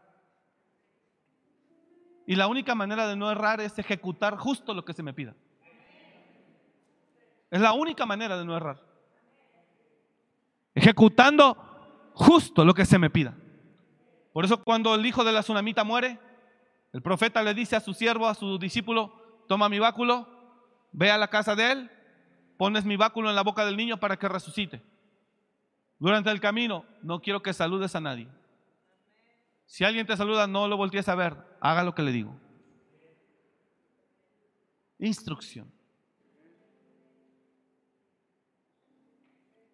Y 2.26 2.36
la 2.36 2.48
única 2.48 2.74
manera 2.74 3.08
de 3.08 3.16
no 3.16 3.30
errar 3.30 3.62
es 3.62 3.78
ejecutar 3.78 4.38
justo 4.38 4.74
lo 4.74 4.84
que 4.84 4.94
se 4.94 5.04
me 5.04 5.14
pida. 5.14 5.36
Es 7.52 7.62
la 7.62 7.74
única 7.74 8.08
manera 8.08 8.40
de 8.40 8.44
no 8.44 8.58
errar. 8.58 8.82
Ejecutando 10.74 11.56
justo 12.16 12.66
lo 12.66 12.74
que 12.74 12.88
se 12.88 12.98
me 12.98 13.12
pida. 13.12 13.36
Por 14.34 14.46
eso 14.46 14.64
cuando 14.64 14.96
el 14.96 15.06
hijo 15.06 15.24
de 15.24 15.34
la 15.34 15.42
tsunamita 15.42 15.84
muere, 15.84 16.20
el 16.92 17.04
profeta 17.04 17.44
le 17.44 17.54
dice 17.54 17.76
a 17.76 17.82
su 17.82 17.94
siervo, 17.94 18.28
a 18.28 18.34
su 18.34 18.58
discípulo, 18.58 19.14
toma 19.48 19.70
mi 19.70 19.78
báculo, 19.78 20.28
ve 20.92 21.12
a 21.12 21.20
la 21.20 21.28
casa 21.28 21.56
de 21.56 21.72
él, 21.72 21.92
pones 22.58 22.84
mi 22.84 22.96
báculo 22.96 23.30
en 23.30 23.36
la 23.36 23.44
boca 23.44 23.64
del 23.64 23.78
niño 23.78 24.00
para 24.00 24.18
que 24.18 24.28
resucite. 24.28 24.82
Durante 26.00 26.30
el 26.32 26.40
camino, 26.40 26.86
no 27.02 27.22
quiero 27.22 27.42
que 27.42 27.54
saludes 27.54 27.96
a 27.96 28.02
nadie. 28.02 28.28
Si 29.66 29.84
alguien 29.84 30.06
te 30.06 30.18
saluda, 30.18 30.48
no 30.48 30.68
lo 30.68 30.78
voltees 30.78 31.08
a 31.08 31.16
ver, 31.16 31.38
haga 31.60 31.84
lo 31.84 31.96
que 31.96 32.02
le 32.02 32.12
digo. 32.12 32.40
Instrucción. 35.00 35.72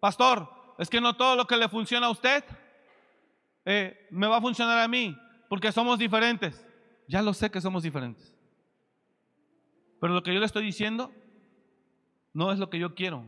Pastor, 0.00 0.48
es 0.78 0.88
que 0.88 1.00
no 1.00 1.14
todo 1.14 1.36
lo 1.36 1.46
que 1.46 1.56
le 1.56 1.68
funciona 1.68 2.06
a 2.06 2.10
usted 2.10 2.42
eh, 3.64 4.08
me 4.10 4.26
va 4.26 4.38
a 4.38 4.40
funcionar 4.40 4.78
a 4.78 4.88
mí, 4.88 5.16
porque 5.48 5.70
somos 5.72 5.98
diferentes. 5.98 6.66
Ya 7.06 7.22
lo 7.22 7.34
sé 7.34 7.50
que 7.50 7.60
somos 7.60 7.82
diferentes. 7.82 8.34
Pero 10.00 10.14
lo 10.14 10.22
que 10.22 10.32
yo 10.32 10.40
le 10.40 10.46
estoy 10.46 10.64
diciendo 10.64 11.12
no 12.32 12.52
es 12.52 12.58
lo 12.58 12.70
que 12.70 12.78
yo 12.78 12.94
quiero, 12.94 13.24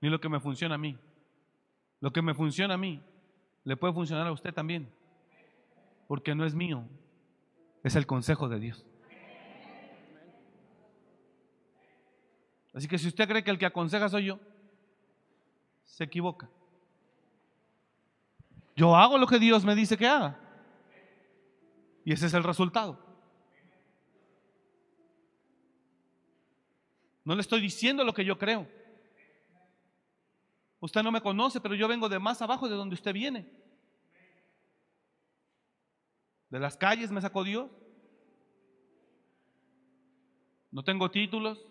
ni 0.00 0.08
lo 0.08 0.20
que 0.20 0.28
me 0.28 0.40
funciona 0.40 0.76
a 0.76 0.78
mí. 0.78 0.96
Lo 2.00 2.12
que 2.12 2.22
me 2.22 2.34
funciona 2.34 2.74
a 2.74 2.78
mí 2.78 3.02
le 3.64 3.76
puede 3.76 3.92
funcionar 3.92 4.26
a 4.26 4.32
usted 4.32 4.52
también, 4.54 4.90
porque 6.08 6.34
no 6.34 6.44
es 6.44 6.54
mío, 6.54 6.84
es 7.84 7.94
el 7.94 8.06
consejo 8.06 8.48
de 8.48 8.58
Dios. 8.58 8.86
Así 12.72 12.88
que 12.88 12.98
si 12.98 13.08
usted 13.08 13.28
cree 13.28 13.44
que 13.44 13.50
el 13.50 13.58
que 13.58 13.66
aconseja 13.66 14.08
soy 14.08 14.26
yo, 14.26 14.40
se 15.84 16.04
equivoca. 16.04 16.48
Yo 18.76 18.96
hago 18.96 19.18
lo 19.18 19.26
que 19.26 19.38
Dios 19.38 19.64
me 19.64 19.74
dice 19.74 19.96
que 19.98 20.06
haga. 20.06 20.38
Y 22.04 22.12
ese 22.12 22.26
es 22.26 22.34
el 22.34 22.44
resultado. 22.44 22.98
No 27.24 27.34
le 27.34 27.42
estoy 27.42 27.60
diciendo 27.60 28.04
lo 28.04 28.14
que 28.14 28.24
yo 28.24 28.38
creo. 28.38 28.66
Usted 30.80 31.02
no 31.02 31.12
me 31.12 31.20
conoce, 31.20 31.60
pero 31.60 31.74
yo 31.74 31.86
vengo 31.86 32.08
de 32.08 32.18
más 32.18 32.40
abajo 32.40 32.68
de 32.68 32.74
donde 32.74 32.94
usted 32.94 33.12
viene. 33.12 33.46
De 36.48 36.58
las 36.58 36.76
calles 36.76 37.10
me 37.12 37.20
sacó 37.20 37.44
Dios. 37.44 37.70
No 40.72 40.82
tengo 40.82 41.10
títulos, 41.10 41.64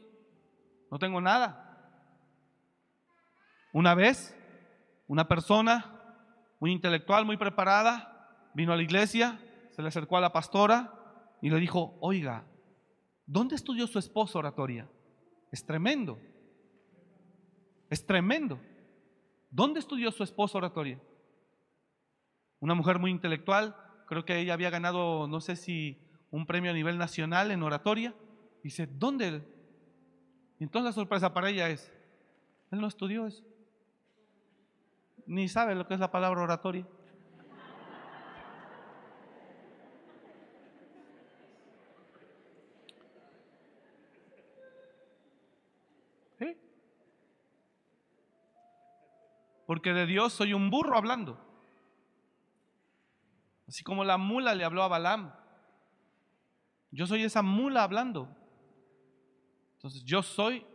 no 0.91 0.99
tengo 0.99 1.19
nada. 1.19 1.65
Una 3.73 3.95
vez, 3.95 4.35
una 5.07 5.27
persona 5.27 5.95
muy 6.59 6.71
intelectual, 6.71 7.25
muy 7.25 7.37
preparada, 7.37 8.49
vino 8.53 8.73
a 8.73 8.75
la 8.75 8.83
iglesia, 8.83 9.39
se 9.71 9.81
le 9.81 9.87
acercó 9.87 10.17
a 10.17 10.21
la 10.21 10.33
pastora 10.33 10.93
y 11.41 11.49
le 11.49 11.59
dijo, 11.59 11.97
oiga, 12.01 12.45
¿dónde 13.25 13.55
estudió 13.55 13.87
su 13.87 13.97
esposo 13.97 14.39
oratoria? 14.39 14.87
Es 15.51 15.65
tremendo, 15.65 16.19
es 17.89 18.05
tremendo. 18.05 18.59
¿Dónde 19.49 19.79
estudió 19.79 20.11
su 20.11 20.23
esposo 20.23 20.57
oratoria? 20.57 20.99
Una 22.59 22.75
mujer 22.75 22.99
muy 22.99 23.11
intelectual, 23.11 23.75
creo 24.07 24.25
que 24.25 24.39
ella 24.39 24.53
había 24.53 24.69
ganado, 24.69 25.27
no 25.27 25.41
sé 25.41 25.55
si 25.55 25.99
un 26.31 26.45
premio 26.45 26.71
a 26.71 26.73
nivel 26.73 26.97
nacional 26.97 27.51
en 27.51 27.63
oratoria. 27.63 28.13
Dice, 28.63 28.87
¿dónde? 28.87 29.43
Y 30.59 30.63
entonces 30.63 30.85
la 30.85 30.93
sorpresa 30.93 31.33
para 31.33 31.49
ella 31.49 31.69
es, 31.69 31.91
él 32.71 32.81
no 32.81 32.87
estudió 32.87 33.25
eso 33.25 33.43
ni 35.29 35.47
sabe 35.47 35.75
lo 35.75 35.85
que 35.87 35.93
es 35.93 35.99
la 35.99 36.09
palabra 36.09 36.41
oratoria. 36.41 36.87
Porque 49.69 49.93
de 49.93 50.07
Dios 50.07 50.33
soy 50.33 50.53
un 50.53 50.71
burro 50.71 50.97
hablando. 50.97 51.39
Así 53.67 53.83
como 53.83 54.03
la 54.03 54.17
mula 54.17 54.55
le 54.55 54.63
habló 54.63 54.81
a 54.81 54.87
Balaam. 54.87 55.31
Yo 56.89 57.05
soy 57.05 57.21
esa 57.21 57.43
mula 57.43 57.83
hablando. 57.83 58.35
Entonces 59.75 60.03
yo 60.03 60.23
soy 60.23 60.65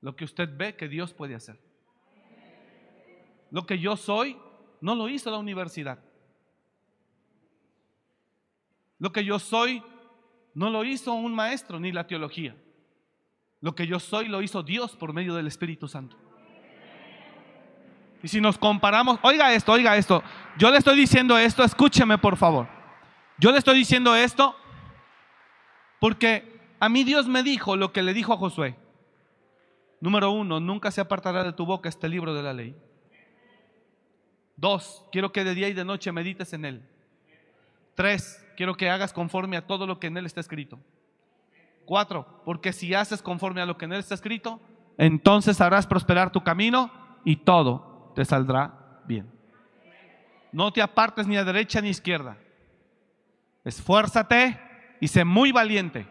lo 0.00 0.16
que 0.16 0.24
usted 0.24 0.48
ve 0.56 0.74
que 0.74 0.88
Dios 0.88 1.14
puede 1.14 1.36
hacer. 1.36 1.56
Lo 3.52 3.64
que 3.64 3.78
yo 3.78 3.96
soy 3.96 4.38
no 4.80 4.96
lo 4.96 5.08
hizo 5.08 5.30
la 5.30 5.38
universidad. 5.38 6.00
Lo 8.98 9.12
que 9.12 9.24
yo 9.24 9.38
soy 9.38 9.84
no 10.52 10.68
lo 10.68 10.82
hizo 10.82 11.12
un 11.12 11.32
maestro 11.32 11.78
ni 11.78 11.92
la 11.92 12.08
teología. 12.08 12.56
Lo 13.60 13.76
que 13.76 13.86
yo 13.86 14.00
soy 14.00 14.26
lo 14.26 14.42
hizo 14.42 14.64
Dios 14.64 14.96
por 14.96 15.12
medio 15.12 15.36
del 15.36 15.46
Espíritu 15.46 15.86
Santo. 15.86 16.23
Y 18.24 18.28
si 18.28 18.40
nos 18.40 18.56
comparamos, 18.56 19.18
oiga 19.20 19.52
esto, 19.52 19.70
oiga 19.70 19.98
esto. 19.98 20.22
Yo 20.56 20.70
le 20.70 20.78
estoy 20.78 20.96
diciendo 20.96 21.36
esto, 21.36 21.62
escúcheme 21.62 22.16
por 22.16 22.38
favor. 22.38 22.66
Yo 23.36 23.52
le 23.52 23.58
estoy 23.58 23.76
diciendo 23.76 24.16
esto 24.16 24.56
porque 26.00 26.74
a 26.80 26.88
mí 26.88 27.04
Dios 27.04 27.28
me 27.28 27.42
dijo 27.42 27.76
lo 27.76 27.92
que 27.92 28.02
le 28.02 28.14
dijo 28.14 28.32
a 28.32 28.38
Josué. 28.38 28.78
Número 30.00 30.30
uno, 30.30 30.58
nunca 30.58 30.90
se 30.90 31.02
apartará 31.02 31.44
de 31.44 31.52
tu 31.52 31.66
boca 31.66 31.90
este 31.90 32.08
libro 32.08 32.32
de 32.32 32.42
la 32.42 32.54
ley. 32.54 32.74
Dos, 34.56 35.04
quiero 35.12 35.30
que 35.30 35.44
de 35.44 35.54
día 35.54 35.68
y 35.68 35.74
de 35.74 35.84
noche 35.84 36.10
medites 36.10 36.54
en 36.54 36.64
él. 36.64 36.88
Tres, 37.94 38.42
quiero 38.56 38.74
que 38.74 38.88
hagas 38.88 39.12
conforme 39.12 39.58
a 39.58 39.66
todo 39.66 39.86
lo 39.86 40.00
que 40.00 40.06
en 40.06 40.16
él 40.16 40.24
está 40.24 40.40
escrito. 40.40 40.78
Cuatro, 41.84 42.40
porque 42.46 42.72
si 42.72 42.94
haces 42.94 43.20
conforme 43.20 43.60
a 43.60 43.66
lo 43.66 43.76
que 43.76 43.84
en 43.84 43.92
él 43.92 44.00
está 44.00 44.14
escrito, 44.14 44.62
entonces 44.96 45.60
harás 45.60 45.86
prosperar 45.86 46.32
tu 46.32 46.42
camino 46.42 46.90
y 47.26 47.36
todo 47.36 47.93
te 48.14 48.24
saldrá 48.24 49.00
bien. 49.06 49.30
No 50.52 50.72
te 50.72 50.80
apartes 50.82 51.26
ni 51.26 51.36
a 51.36 51.44
derecha 51.44 51.80
ni 51.80 51.88
a 51.88 51.90
izquierda. 51.90 52.36
Esfuérzate 53.64 54.60
y 55.00 55.08
sé 55.08 55.24
muy 55.24 55.52
valiente 55.52 56.06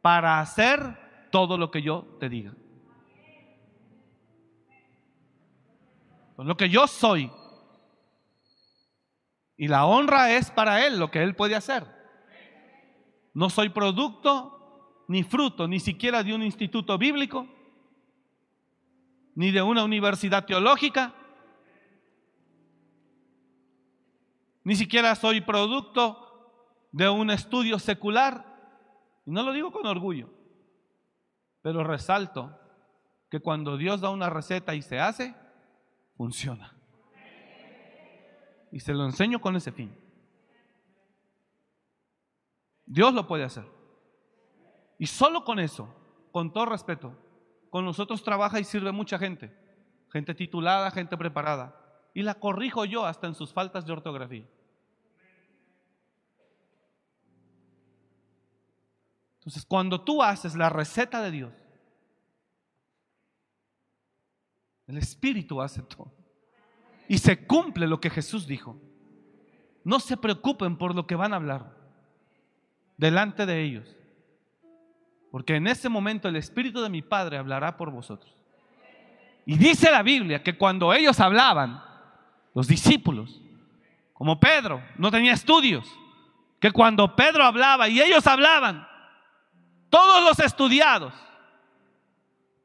para 0.00 0.40
hacer 0.40 1.28
todo 1.30 1.56
lo 1.56 1.70
que 1.70 1.82
yo 1.82 2.16
te 2.20 2.28
diga. 2.28 2.52
lo 6.44 6.56
que 6.56 6.68
yo 6.68 6.86
soy. 6.86 7.30
Y 9.56 9.68
la 9.68 9.86
honra 9.86 10.32
es 10.32 10.50
para 10.50 10.86
Él, 10.86 10.98
lo 10.98 11.10
que 11.10 11.22
Él 11.22 11.34
puede 11.36 11.54
hacer. 11.54 11.86
No 13.34 13.48
soy 13.48 13.68
producto 13.68 15.04
ni 15.08 15.22
fruto, 15.22 15.68
ni 15.68 15.80
siquiera 15.80 16.22
de 16.22 16.34
un 16.34 16.42
instituto 16.42 16.98
bíblico, 16.98 17.46
ni 19.34 19.50
de 19.50 19.62
una 19.62 19.84
universidad 19.84 20.44
teológica, 20.44 21.14
ni 24.64 24.76
siquiera 24.76 25.14
soy 25.14 25.40
producto 25.40 26.18
de 26.92 27.08
un 27.08 27.30
estudio 27.30 27.78
secular. 27.78 28.46
Y 29.26 29.30
no 29.30 29.42
lo 29.42 29.52
digo 29.52 29.72
con 29.72 29.86
orgullo, 29.86 30.28
pero 31.62 31.84
resalto 31.84 32.58
que 33.30 33.40
cuando 33.40 33.76
Dios 33.76 34.00
da 34.00 34.10
una 34.10 34.28
receta 34.28 34.74
y 34.74 34.82
se 34.82 35.00
hace, 35.00 35.34
funciona. 36.16 36.76
Y 38.70 38.80
se 38.80 38.92
lo 38.94 39.04
enseño 39.04 39.40
con 39.40 39.56
ese 39.56 39.72
fin. 39.72 39.94
Dios 42.86 43.14
lo 43.14 43.26
puede 43.26 43.44
hacer. 43.44 43.64
Y 44.98 45.06
solo 45.06 45.44
con 45.44 45.58
eso, 45.58 45.88
con 46.30 46.52
todo 46.52 46.66
respeto, 46.66 47.16
con 47.72 47.86
nosotros 47.86 48.22
trabaja 48.22 48.60
y 48.60 48.64
sirve 48.64 48.92
mucha 48.92 49.18
gente. 49.18 49.50
Gente 50.10 50.34
titulada, 50.34 50.90
gente 50.90 51.16
preparada. 51.16 51.74
Y 52.12 52.20
la 52.20 52.34
corrijo 52.34 52.84
yo 52.84 53.06
hasta 53.06 53.26
en 53.26 53.34
sus 53.34 53.50
faltas 53.50 53.86
de 53.86 53.92
ortografía. 53.94 54.46
Entonces, 59.38 59.64
cuando 59.64 60.02
tú 60.02 60.22
haces 60.22 60.54
la 60.54 60.68
receta 60.68 61.22
de 61.22 61.30
Dios, 61.30 61.54
El 64.86 64.98
Espíritu 64.98 65.62
hace 65.62 65.80
todo. 65.80 66.12
Y 67.08 67.16
se 67.16 67.46
cumple 67.46 67.86
lo 67.86 68.02
que 68.02 68.10
Jesús 68.10 68.46
dijo. 68.46 68.78
No 69.82 69.98
se 69.98 70.18
preocupen 70.18 70.76
por 70.76 70.94
lo 70.94 71.06
que 71.06 71.14
van 71.14 71.32
a 71.32 71.36
hablar 71.36 71.74
delante 72.98 73.46
de 73.46 73.62
ellos. 73.62 73.96
Porque 75.32 75.56
en 75.56 75.66
ese 75.66 75.88
momento 75.88 76.28
el 76.28 76.36
Espíritu 76.36 76.82
de 76.82 76.90
mi 76.90 77.00
Padre 77.00 77.38
hablará 77.38 77.78
por 77.78 77.90
vosotros. 77.90 78.30
Y 79.46 79.56
dice 79.56 79.90
la 79.90 80.02
Biblia 80.02 80.42
que 80.42 80.58
cuando 80.58 80.92
ellos 80.92 81.18
hablaban, 81.20 81.82
los 82.54 82.68
discípulos, 82.68 83.40
como 84.12 84.38
Pedro, 84.38 84.84
no 84.98 85.10
tenía 85.10 85.32
estudios, 85.32 85.88
que 86.60 86.70
cuando 86.70 87.16
Pedro 87.16 87.44
hablaba 87.44 87.88
y 87.88 88.02
ellos 88.02 88.26
hablaban, 88.26 88.86
todos 89.88 90.22
los 90.22 90.38
estudiados, 90.38 91.14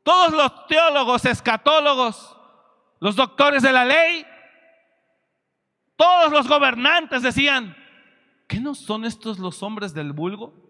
todos 0.04 0.34
los 0.34 0.68
teólogos, 0.68 1.24
escatólogos, 1.24 2.36
los 3.00 3.16
doctores 3.16 3.64
de 3.64 3.72
la 3.72 3.86
ley, 3.86 4.26
todos 5.96 6.34
los 6.34 6.50
gobernantes 6.50 7.24
decían, 7.24 7.78
¿qué 8.46 8.60
no 8.60 8.76
son 8.76 9.06
estos 9.06 9.40
los 9.40 9.64
hombres 9.64 9.94
del 9.94 10.12
vulgo? 10.12 10.67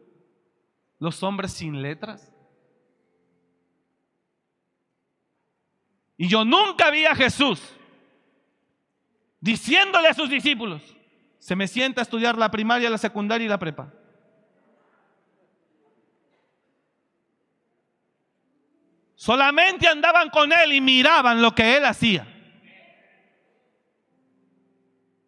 Los 0.99 1.21
hombres 1.23 1.53
sin 1.53 1.81
letras. 1.81 2.33
Y 6.17 6.27
yo 6.27 6.43
nunca 6.43 6.89
vi 6.89 7.05
a 7.05 7.15
Jesús 7.15 7.61
diciéndole 9.39 10.07
a 10.07 10.13
sus 10.13 10.29
discípulos, 10.29 10.81
se 11.39 11.55
me 11.55 11.67
sienta 11.67 12.01
a 12.01 12.03
estudiar 12.03 12.37
la 12.37 12.49
primaria, 12.49 12.89
la 12.89 12.97
secundaria 12.97 13.45
y 13.45 13.49
la 13.49 13.59
prepa. 13.59 13.93
Solamente 19.15 19.87
andaban 19.87 20.29
con 20.29 20.51
él 20.51 20.73
y 20.73 20.81
miraban 20.81 21.41
lo 21.41 21.53
que 21.53 21.77
él 21.77 21.85
hacía. 21.85 22.27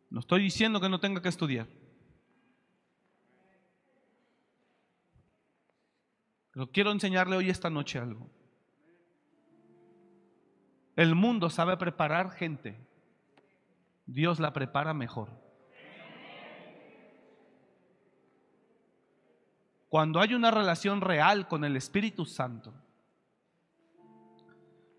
No 0.10 0.22
estoy 0.22 0.42
diciendo 0.42 0.80
que 0.82 0.90
no 0.90 1.00
tenga 1.00 1.22
que 1.22 1.30
estudiar. 1.30 1.68
Pero 6.60 6.74
quiero 6.74 6.92
enseñarle 6.92 7.38
hoy 7.38 7.50
esta 7.50 7.70
noche 7.70 8.00
algo. 8.00 8.30
El 10.98 11.16
mundo 11.16 11.50
sabe 11.50 11.78
preparar 11.78 12.32
gente. 12.32 12.78
Dios 14.06 14.42
la 14.42 14.52
prepara 14.52 14.94
mejor. 14.94 15.30
Cuando 19.88 20.20
hay 20.20 20.34
una 20.34 20.52
relación 20.52 21.00
real 21.00 21.48
con 21.48 21.64
el 21.64 21.78
Espíritu 21.78 22.26
Santo, 22.26 22.74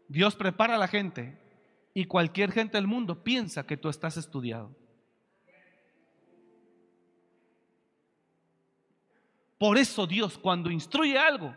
Dios 0.08 0.36
prepara 0.36 0.76
a 0.76 0.78
la 0.78 0.88
gente 0.88 1.38
y 1.92 2.06
cualquier 2.06 2.52
gente 2.52 2.78
del 2.78 2.86
mundo 2.86 3.22
piensa 3.22 3.66
que 3.66 3.76
tú 3.76 3.90
estás 3.90 4.16
estudiado. 4.16 4.74
Por 9.61 9.76
eso 9.76 10.06
Dios 10.06 10.38
cuando 10.38 10.70
instruye 10.70 11.18
algo, 11.18 11.54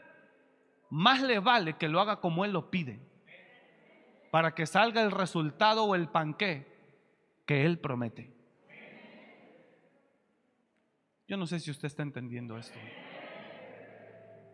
más 0.90 1.22
le 1.22 1.40
vale 1.40 1.78
que 1.78 1.88
lo 1.88 2.02
haga 2.02 2.20
como 2.20 2.44
Él 2.44 2.52
lo 2.52 2.70
pide, 2.70 3.00
para 4.30 4.54
que 4.54 4.66
salga 4.66 5.02
el 5.02 5.10
resultado 5.10 5.86
o 5.86 5.96
el 5.96 6.10
panqué 6.10 6.68
que 7.46 7.66
Él 7.66 7.80
promete. 7.80 8.30
Yo 11.30 11.38
no 11.38 11.48
sé 11.48 11.62
si 11.62 11.72
usted 11.72 11.86
está 11.86 12.04
entendiendo 12.04 12.58
esto. 12.58 12.78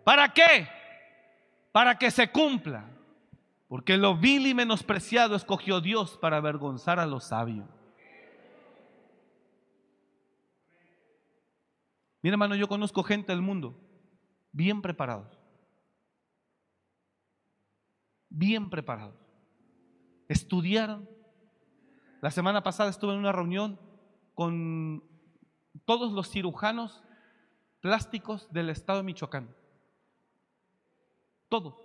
¿Para 0.04 0.32
qué? 0.32 0.70
Para 1.72 1.98
que 1.98 2.12
se 2.12 2.30
cumpla. 2.30 2.86
Porque 3.68 3.98
lo 3.98 4.16
vil 4.16 4.46
y 4.46 4.54
menospreciado 4.54 5.36
escogió 5.36 5.82
Dios 5.82 6.20
para 6.20 6.38
avergonzar 6.38 7.00
a 7.00 7.08
los 7.08 7.24
sabios. 7.24 7.79
Mira, 12.22 12.34
hermano, 12.34 12.56
yo 12.56 12.68
conozco 12.68 13.04
gente 13.04 13.32
del 13.32 13.42
mundo 13.42 13.80
bien 14.52 14.82
preparados. 14.82 15.38
Bien 18.30 18.70
preparados. 18.70 19.16
Estudiaron. 20.28 21.10
La 22.22 22.32
semana 22.32 22.62
pasada 22.62 22.90
estuve 22.90 23.14
en 23.14 23.20
una 23.20 23.32
reunión 23.32 23.80
con 24.36 25.04
todos 25.86 26.12
los 26.12 26.30
cirujanos 26.30 27.04
plásticos 27.82 28.52
del 28.52 28.70
estado 28.70 29.00
de 29.00 29.04
Michoacán. 29.04 29.56
Todos. 31.48 31.76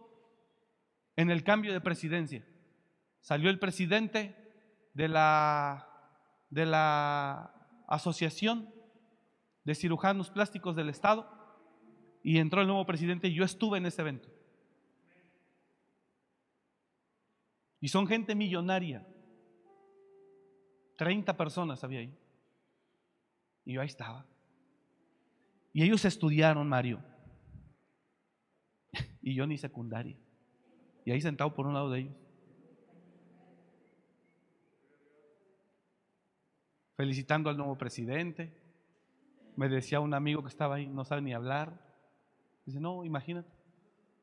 En 1.16 1.30
el 1.30 1.44
cambio 1.44 1.72
de 1.72 1.80
presidencia. 1.80 2.44
Salió 3.20 3.48
el 3.48 3.60
presidente 3.60 4.36
de 4.92 5.08
la, 5.08 5.88
de 6.50 6.66
la 6.66 7.54
asociación 7.86 8.73
de 9.64 9.74
cirujanos 9.74 10.30
plásticos 10.30 10.76
del 10.76 10.90
Estado 10.90 11.28
y 12.22 12.38
entró 12.38 12.60
el 12.60 12.66
nuevo 12.66 12.86
presidente 12.86 13.28
y 13.28 13.34
yo 13.34 13.44
estuve 13.44 13.78
en 13.78 13.86
ese 13.86 14.02
evento. 14.02 14.28
Y 17.80 17.88
son 17.88 18.06
gente 18.06 18.34
millonaria. 18.34 19.06
30 20.96 21.36
personas 21.36 21.82
había 21.84 22.00
ahí. 22.00 22.16
Y 23.64 23.74
yo 23.74 23.80
ahí 23.80 23.86
estaba. 23.86 24.26
Y 25.72 25.82
ellos 25.82 26.04
estudiaron, 26.04 26.68
Mario. 26.68 27.02
Y 29.20 29.34
yo 29.34 29.46
ni 29.46 29.58
secundaria. 29.58 30.16
Y 31.04 31.10
ahí 31.10 31.20
sentado 31.20 31.54
por 31.54 31.66
un 31.66 31.74
lado 31.74 31.90
de 31.90 32.00
ellos. 32.00 32.14
Felicitando 36.96 37.50
al 37.50 37.56
nuevo 37.56 37.76
presidente 37.76 38.63
me 39.56 39.68
decía 39.68 40.00
un 40.00 40.14
amigo 40.14 40.42
que 40.42 40.48
estaba 40.48 40.76
ahí, 40.76 40.86
no 40.86 41.04
sabe 41.04 41.22
ni 41.22 41.32
hablar. 41.32 41.80
Dice, 42.66 42.80
no, 42.80 43.04
imagínate. 43.04 43.50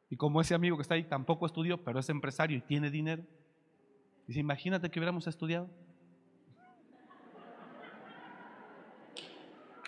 Y 0.10 0.18
como 0.18 0.42
ese 0.42 0.54
amigo 0.54 0.76
que 0.76 0.82
está 0.82 0.96
ahí 0.96 1.04
tampoco 1.04 1.46
estudió, 1.46 1.84
pero 1.84 2.00
es 2.00 2.10
empresario 2.10 2.58
y 2.58 2.62
tiene 2.62 2.90
dinero. 2.90 3.24
Dice, 4.28 4.40
imagínate 4.40 4.90
que 4.90 5.00
hubiéramos 5.00 5.28
estudiado. 5.28 5.70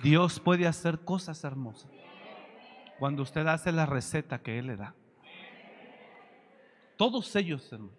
Dios 0.01 0.39
puede 0.39 0.67
hacer 0.67 0.99
cosas 0.99 1.43
hermosas 1.43 1.91
cuando 2.99 3.23
usted 3.23 3.47
hace 3.47 3.71
la 3.71 3.85
receta 3.85 4.41
que 4.41 4.59
Él 4.59 4.67
le 4.67 4.75
da. 4.75 4.95
Todos 6.97 7.35
ellos, 7.35 7.71
hermano, 7.71 7.97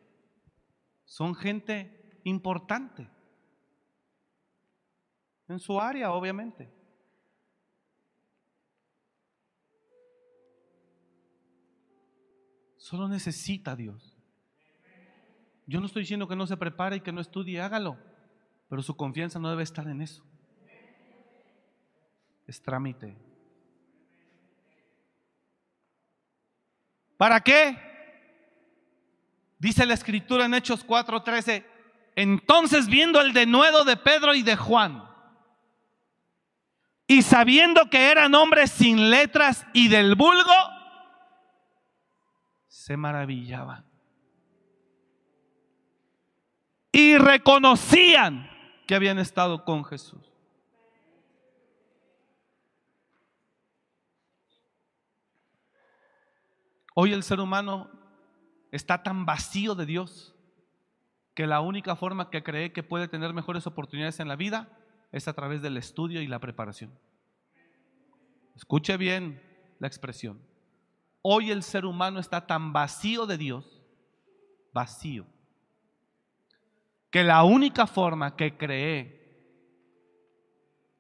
son 1.05 1.35
gente 1.35 2.21
importante 2.25 3.09
en 5.49 5.59
su 5.59 5.79
área, 5.81 6.13
obviamente. 6.13 6.84
Solo 12.95 13.09
necesita 13.09 13.75
Dios. 13.75 14.17
Yo 15.67 15.81
no 15.81 15.87
estoy 15.87 16.03
diciendo 16.03 16.29
que 16.29 16.37
no 16.37 16.47
se 16.47 16.57
prepare 16.57 16.95
y 16.95 17.01
que 17.01 17.11
no 17.11 17.21
estudie, 17.21 17.61
hágalo, 17.61 17.99
pero 18.69 18.83
su 18.83 18.97
confianza 18.97 19.41
no 19.41 19.51
debe 19.51 19.65
estar 19.65 19.89
en 19.89 20.01
eso. 20.01 20.25
Es 22.47 22.63
trámite. 22.63 23.17
¿Para 27.17 27.41
qué? 27.41 27.77
Dice 29.59 29.85
la 29.87 29.95
escritura 29.95 30.45
en 30.45 30.55
Hechos 30.55 30.87
4:13, 30.87 31.67
entonces 32.15 32.87
viendo 32.87 33.21
el 33.21 33.33
denuedo 33.33 33.85
de 33.85 33.97
Pedro 33.97 34.37
y 34.37 34.45
de 34.45 34.55
Juan, 34.55 35.03
y 37.09 37.23
sabiendo 37.23 37.91
que 37.91 38.13
eran 38.13 38.37
hombres 38.37 38.71
sin 38.71 39.11
letras 39.11 39.67
y 39.73 39.89
del 39.89 40.15
vulgo, 40.15 40.74
se 42.75 42.97
maravillaban. 42.97 43.87
Y 46.91 47.17
reconocían 47.19 48.51
que 48.89 48.97
habían 48.97 49.21
estado 49.21 49.65
con 49.65 49.85
Jesús. 49.85 50.29
Hoy 56.97 57.13
el 57.13 57.23
ser 57.23 57.39
humano 57.39 57.89
está 58.73 59.05
tan 59.05 59.25
vacío 59.25 59.77
de 59.77 59.87
Dios 59.87 60.35
que 61.35 61.47
la 61.47 61.61
única 61.61 61.95
forma 61.95 62.29
que 62.29 62.43
cree 62.43 62.73
que 62.73 62.83
puede 62.83 63.07
tener 63.07 63.33
mejores 63.33 63.69
oportunidades 63.69 64.19
en 64.19 64.27
la 64.27 64.35
vida 64.35 64.77
es 65.13 65.29
a 65.29 65.33
través 65.33 65.63
del 65.63 65.77
estudio 65.77 66.21
y 66.21 66.27
la 66.27 66.41
preparación. 66.41 66.93
Escuche 68.57 68.97
bien 68.97 69.41
la 69.79 69.87
expresión. 69.87 70.54
Hoy 71.27 71.51
el 71.51 71.63
ser 71.63 71.87
humano 71.87 72.21
está 72.21 72.47
tan 72.47 72.75
vacío 72.75 73.25
de 73.25 73.39
Dios, 73.39 73.83
vacío, 74.75 75.25
que 77.11 77.25
la 77.25 77.45
única 77.45 77.87
forma 77.87 78.37
que 78.37 78.59
cree 78.59 79.25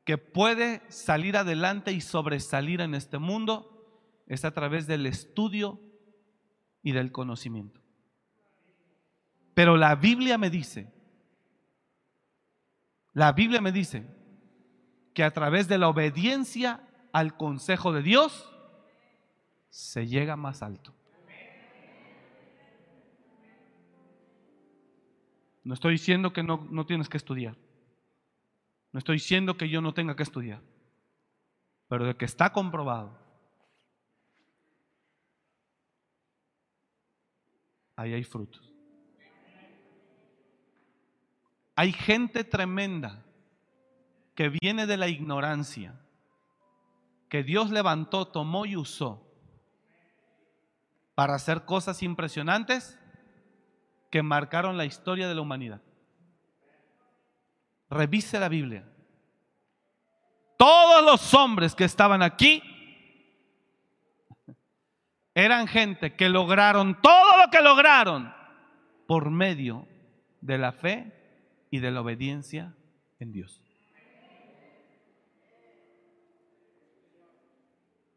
que 0.06 0.16
puede 0.16 0.80
salir 0.90 1.36
adelante 1.36 1.92
y 1.92 2.01
sobresalir 2.01 2.80
en 2.80 2.94
este 2.94 3.18
mundo 3.18 4.24
es 4.26 4.46
a 4.46 4.52
través 4.52 4.86
del 4.86 5.05
estudio 5.05 5.78
y 6.82 6.92
del 6.92 7.12
conocimiento. 7.12 7.82
Pero 9.52 9.76
la 9.76 9.94
Biblia 9.94 10.38
me 10.38 10.48
dice, 10.48 10.90
la 13.12 13.32
Biblia 13.32 13.60
me 13.60 13.72
dice 13.72 14.06
que 15.12 15.22
a 15.22 15.32
través 15.32 15.68
de 15.68 15.76
la 15.76 15.88
obediencia 15.88 16.80
al 17.12 17.36
consejo 17.36 17.92
de 17.92 18.01
Dios, 18.01 18.53
se 19.74 20.06
llega 20.06 20.36
más 20.36 20.62
alto. 20.62 20.94
No 25.64 25.74
estoy 25.74 25.94
diciendo 25.94 26.32
que 26.32 26.44
no, 26.44 26.68
no 26.70 26.86
tienes 26.86 27.09
que 27.09 27.16
estudiar. 27.16 27.56
No 28.92 29.01
estoy 29.01 29.16
diciendo 29.16 29.56
que 29.56 29.68
yo 29.68 29.80
no 29.80 29.92
tenga 29.92 30.14
que 30.14 30.22
estudiar. 30.22 30.62
pero 31.88 32.06
de 32.06 32.16
que 32.16 32.24
está 32.24 32.52
comprobado, 32.52 33.18
ahí 37.96 38.12
hay 38.12 38.22
frutos. 38.22 38.72
Hay 41.74 41.92
gente 41.92 42.44
tremenda 42.44 43.24
que 44.36 44.51
viene 44.51 44.86
de 44.86 44.96
la 44.96 45.09
ignorancia, 45.09 46.01
que 47.28 47.42
Dios 47.42 47.70
levantó, 47.70 48.28
tomó 48.28 48.66
y 48.66 48.76
usó 48.76 49.34
para 51.15 51.35
hacer 51.35 51.65
cosas 51.65 52.03
impresionantes 52.03 52.99
que 54.11 54.23
marcaron 54.23 54.77
la 54.77 54.85
historia 54.85 55.28
de 55.28 55.35
la 55.35 55.41
humanidad. 55.41 55.82
Revise 57.91 58.39
la 58.39 58.49
Biblia. 58.49 58.89
Todos 60.57 61.05
los 61.05 61.35
hombres 61.35 61.74
que 61.74 61.85
estaban 61.85 62.23
aquí 62.23 62.62
eran 65.35 65.66
gente 65.66 66.15
que 66.15 66.28
lograron 66.28 67.01
todo 67.01 67.36
lo 67.45 67.51
que 67.51 67.61
lograron 67.61 68.32
por 69.07 69.31
medio 69.31 69.86
de 70.41 70.59
la 70.59 70.73
fe 70.73 71.12
y 71.70 71.81
de 71.81 71.91
la 71.91 72.01
obediencia 72.01 72.74
en 73.19 73.32
Dios. 73.32 73.61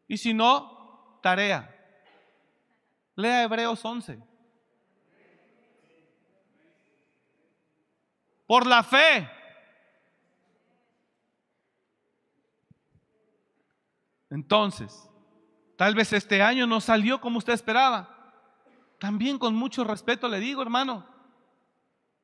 Y 0.06 0.16
si 0.16 0.32
no, 0.32 1.20
tarea. 1.22 1.77
Lea 3.18 3.42
Hebreos 3.42 3.84
11. 3.84 4.22
Por 8.46 8.64
la 8.64 8.84
fe. 8.84 9.28
Entonces, 14.30 15.10
tal 15.76 15.96
vez 15.96 16.12
este 16.12 16.42
año 16.42 16.68
no 16.68 16.80
salió 16.80 17.20
como 17.20 17.38
usted 17.38 17.54
esperaba. 17.54 18.32
También 19.00 19.36
con 19.40 19.52
mucho 19.52 19.82
respeto 19.82 20.28
le 20.28 20.38
digo, 20.38 20.62
hermano, 20.62 21.04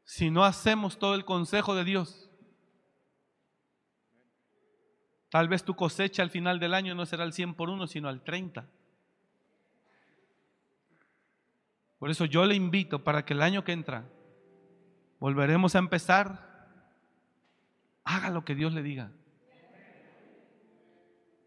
si 0.05 0.31
no 0.31 0.45
hacemos 0.45 0.97
todo 0.97 1.17
el 1.17 1.25
consejo 1.25 1.75
de 1.75 1.83
Dios, 1.83 2.31
tal 5.29 5.49
vez 5.49 5.65
tu 5.65 5.75
cosecha 5.75 6.23
al 6.23 6.31
final 6.31 6.61
del 6.61 6.73
año 6.73 6.95
no 6.95 7.05
será 7.05 7.25
al 7.25 7.33
100 7.33 7.55
por 7.55 7.69
uno, 7.69 7.89
sino 7.89 8.09
al 8.09 8.23
30. 8.23 8.71
Por 12.05 12.11
eso 12.11 12.27
yo 12.27 12.45
le 12.45 12.55
invito 12.55 13.03
para 13.03 13.25
que 13.25 13.33
el 13.33 13.41
año 13.41 13.65
que 13.65 13.73
entra 13.73 14.05
volveremos 15.19 15.75
a 15.75 15.79
empezar. 15.79 16.39
Haga 18.05 18.29
lo 18.29 18.45
que 18.45 18.55
Dios 18.55 18.75
le 18.75 18.83
diga. 18.83 19.11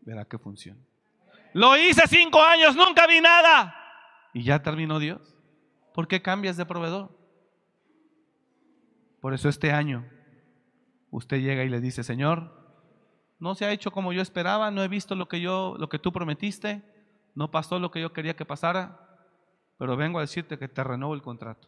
Verá 0.02 0.26
que 0.26 0.40
funciona. 0.40 0.82
Lo 1.54 1.78
hice 1.78 2.08
cinco 2.08 2.42
años, 2.42 2.76
nunca 2.76 3.06
vi 3.06 3.22
nada. 3.22 3.76
Y 4.34 4.42
ya 4.46 4.64
terminó 4.64 4.98
Dios. 4.98 5.36
¿Por 5.94 6.08
qué 6.08 6.24
cambias 6.24 6.58
de 6.58 6.66
proveedor? 6.66 7.16
Por 9.22 9.36
eso 9.36 9.50
este 9.50 9.72
año 9.72 10.10
usted 11.12 11.38
llega 11.38 11.66
y 11.66 11.70
le 11.70 11.82
dice, 11.82 12.04
Señor, 12.04 12.52
no 13.38 13.54
se 13.54 13.66
ha 13.66 13.72
hecho 13.72 13.92
como 13.92 14.12
yo 14.12 14.24
esperaba, 14.24 14.72
no 14.72 14.84
he 14.84 14.88
visto 14.88 15.14
lo 15.14 15.28
que 15.28 15.40
yo, 15.40 15.76
lo 15.78 15.88
que 15.88 16.00
tú 16.00 16.12
prometiste, 16.12 16.82
no 17.36 17.52
pasó 17.52 17.78
lo 17.78 17.92
que 17.92 18.02
yo 18.02 18.12
quería 18.12 18.36
que 18.36 18.44
pasara, 18.44 19.07
pero 19.78 19.96
vengo 19.96 20.20
a 20.20 20.22
decirte 20.22 20.58
que 20.58 20.68
te 20.68 20.84
renuevo 20.84 21.14
el 21.14 21.22
contrato. 21.22 21.68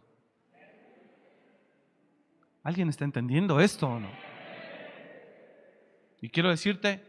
¿Alguien 2.63 2.89
está 2.89 3.05
entendiendo 3.05 3.59
esto 3.59 3.87
o 3.87 3.99
no? 3.99 4.09
Y 6.21 6.29
quiero 6.29 6.49
decirte, 6.49 7.03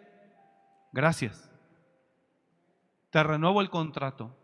gracias. 0.93 1.51
Te 3.11 3.23
renuevo 3.23 3.61
el 3.61 3.71
contrato 3.71 4.37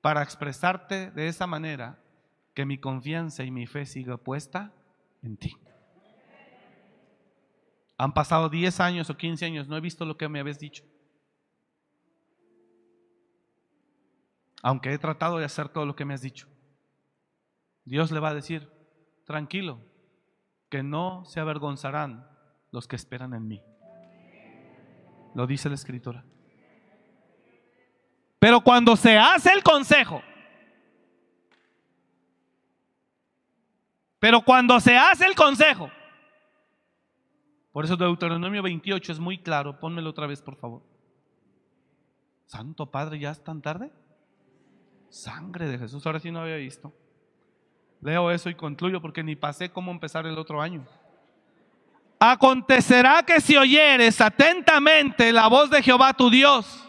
para 0.00 0.22
expresarte 0.22 1.10
de 1.10 1.28
esa 1.28 1.46
manera 1.46 1.98
que 2.54 2.64
mi 2.64 2.78
confianza 2.78 3.44
y 3.44 3.50
mi 3.50 3.66
fe 3.66 3.84
siga 3.84 4.16
puesta 4.16 4.72
en 5.22 5.36
ti. 5.36 5.54
Han 7.98 8.14
pasado 8.14 8.48
10 8.48 8.80
años 8.80 9.10
o 9.10 9.16
15 9.16 9.44
años, 9.44 9.68
no 9.68 9.76
he 9.76 9.80
visto 9.80 10.06
lo 10.06 10.16
que 10.16 10.28
me 10.28 10.40
habías 10.40 10.58
dicho. 10.58 10.84
Aunque 14.62 14.92
he 14.92 14.98
tratado 14.98 15.38
de 15.38 15.44
hacer 15.44 15.68
todo 15.68 15.86
lo 15.86 15.96
que 15.96 16.04
me 16.04 16.14
has 16.14 16.22
dicho. 16.22 16.48
Dios 17.84 18.10
le 18.10 18.20
va 18.20 18.30
a 18.30 18.34
decir, 18.34 18.70
tranquilo, 19.24 19.80
que 20.68 20.82
no 20.82 21.24
se 21.24 21.40
avergonzarán 21.40 22.28
los 22.70 22.86
que 22.86 22.96
esperan 22.96 23.34
en 23.34 23.48
mí. 23.48 23.62
Lo 25.34 25.46
dice 25.46 25.68
la 25.68 25.74
escritura. 25.74 26.24
Pero 28.38 28.60
cuando 28.62 28.96
se 28.96 29.18
hace 29.18 29.52
el 29.52 29.62
consejo, 29.62 30.22
pero 34.18 34.42
cuando 34.42 34.80
se 34.80 34.96
hace 34.96 35.26
el 35.26 35.34
consejo, 35.34 35.90
por 37.72 37.84
eso 37.84 37.96
Deuteronomio 37.96 38.62
28 38.62 39.12
es 39.12 39.18
muy 39.18 39.38
claro, 39.38 39.78
pónmelo 39.78 40.10
otra 40.10 40.26
vez 40.26 40.42
por 40.42 40.56
favor. 40.56 40.82
Santo 42.46 42.90
Padre, 42.90 43.18
¿ya 43.18 43.30
es 43.30 43.44
tan 43.44 43.62
tarde? 43.62 43.92
Sangre 45.10 45.66
de 45.66 45.76
Jesús, 45.76 46.06
ahora 46.06 46.20
sí 46.20 46.30
no 46.30 46.40
había 46.40 46.56
visto. 46.56 46.92
Leo 48.00 48.30
eso 48.30 48.48
y 48.48 48.54
concluyo 48.54 49.02
porque 49.02 49.22
ni 49.22 49.36
pasé 49.36 49.70
cómo 49.70 49.90
empezar 49.90 50.24
el 50.26 50.38
otro 50.38 50.62
año. 50.62 50.86
Acontecerá 52.18 53.22
que 53.24 53.40
si 53.40 53.56
oyeres 53.56 54.20
atentamente 54.20 55.32
la 55.32 55.48
voz 55.48 55.68
de 55.70 55.82
Jehová 55.82 56.14
tu 56.14 56.30
Dios, 56.30 56.86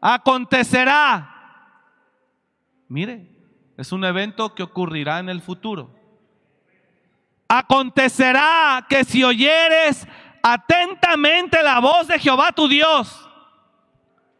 acontecerá. 0.00 1.30
Mire, 2.88 3.28
es 3.76 3.92
un 3.92 4.04
evento 4.04 4.54
que 4.54 4.62
ocurrirá 4.62 5.18
en 5.18 5.28
el 5.28 5.42
futuro. 5.42 5.90
Acontecerá 7.48 8.86
que 8.88 9.04
si 9.04 9.22
oyeres 9.22 10.06
atentamente 10.42 11.62
la 11.62 11.80
voz 11.80 12.08
de 12.08 12.18
Jehová 12.18 12.52
tu 12.52 12.66
Dios, 12.68 13.28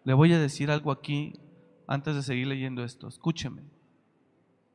le 0.05 0.15
voy 0.15 0.33
a 0.33 0.39
decir 0.39 0.71
algo 0.71 0.91
aquí 0.91 1.33
antes 1.87 2.15
de 2.15 2.23
seguir 2.23 2.47
leyendo 2.47 2.85
esto, 2.85 3.09
escúcheme. 3.09 3.63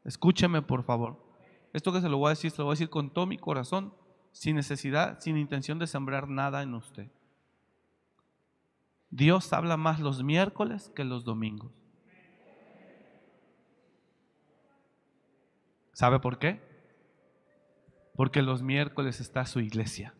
Escúcheme, 0.03 0.61
por 0.61 0.83
favor. 0.83 1.23
Esto 1.73 1.91
que 1.91 2.01
se 2.01 2.09
lo 2.09 2.17
voy 2.17 2.27
a 2.27 2.29
decir, 2.31 2.51
se 2.51 2.57
lo 2.57 2.65
voy 2.65 2.73
a 2.73 2.75
decir 2.75 2.89
con 2.89 3.11
todo 3.11 3.25
mi 3.25 3.37
corazón, 3.37 3.93
sin 4.31 4.55
necesidad, 4.55 5.19
sin 5.19 5.37
intención 5.37 5.79
de 5.79 5.87
sembrar 5.87 6.27
nada 6.27 6.61
en 6.63 6.73
usted. 6.73 7.11
Dios 9.09 9.53
habla 9.53 9.77
más 9.77 9.99
los 9.99 10.23
miércoles 10.23 10.91
que 10.95 11.03
los 11.03 11.23
domingos. 11.23 11.71
¿Sabe 15.93 16.19
por 16.19 16.39
qué? 16.39 16.61
Porque 18.15 18.41
los 18.41 18.61
miércoles 18.61 19.19
está 19.19 19.45
su 19.45 19.59
iglesia. 19.59 20.13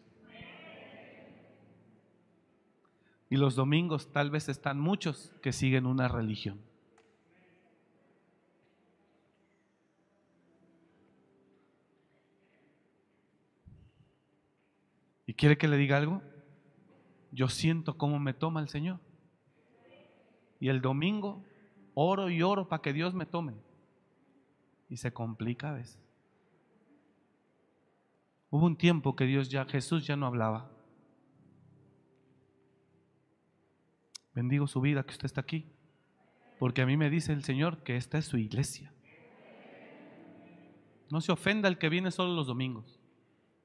Y 3.30 3.38
los 3.38 3.56
domingos 3.56 4.12
tal 4.12 4.32
vez 4.32 4.50
están 4.50 4.80
muchos 4.80 5.32
que 5.42 5.54
siguen 5.54 5.86
una 5.86 6.08
religión. 6.08 6.60
Quiere 15.40 15.58
que 15.58 15.70
le 15.70 15.78
diga 15.78 15.96
algo? 15.96 16.22
Yo 17.32 17.48
siento 17.48 17.98
cómo 17.98 18.20
me 18.20 18.34
toma 18.34 18.60
el 18.60 18.68
Señor. 18.68 19.00
Y 20.60 20.68
el 20.68 20.82
domingo 20.82 21.46
oro 21.94 22.30
y 22.30 22.42
oro 22.42 22.68
para 22.68 22.82
que 22.82 22.92
Dios 22.92 23.14
me 23.14 23.26
tome. 23.26 23.56
Y 24.90 24.98
se 24.98 25.14
complica 25.14 25.70
a 25.70 25.74
veces. 25.74 26.04
Hubo 28.50 28.66
un 28.66 28.76
tiempo 28.76 29.16
que 29.16 29.24
Dios 29.24 29.50
ya, 29.50 29.64
Jesús 29.64 30.06
ya 30.06 30.18
no 30.18 30.26
hablaba. 30.26 30.70
Bendigo 34.36 34.68
su 34.68 34.82
vida 34.82 35.04
que 35.04 35.14
usted 35.14 35.26
está 35.26 35.40
aquí. 35.40 35.72
Porque 36.60 36.82
a 36.82 36.86
mí 36.86 36.98
me 36.98 37.10
dice 37.10 37.32
el 37.32 37.46
Señor 37.46 37.84
que 37.84 37.96
esta 37.96 38.18
es 38.18 38.26
su 38.26 38.38
iglesia. 38.38 38.92
No 41.10 41.22
se 41.22 41.32
ofenda 41.32 41.70
el 41.70 41.78
que 41.78 41.88
viene 41.88 42.12
solo 42.12 42.36
los 42.36 42.48
domingos 42.48 42.99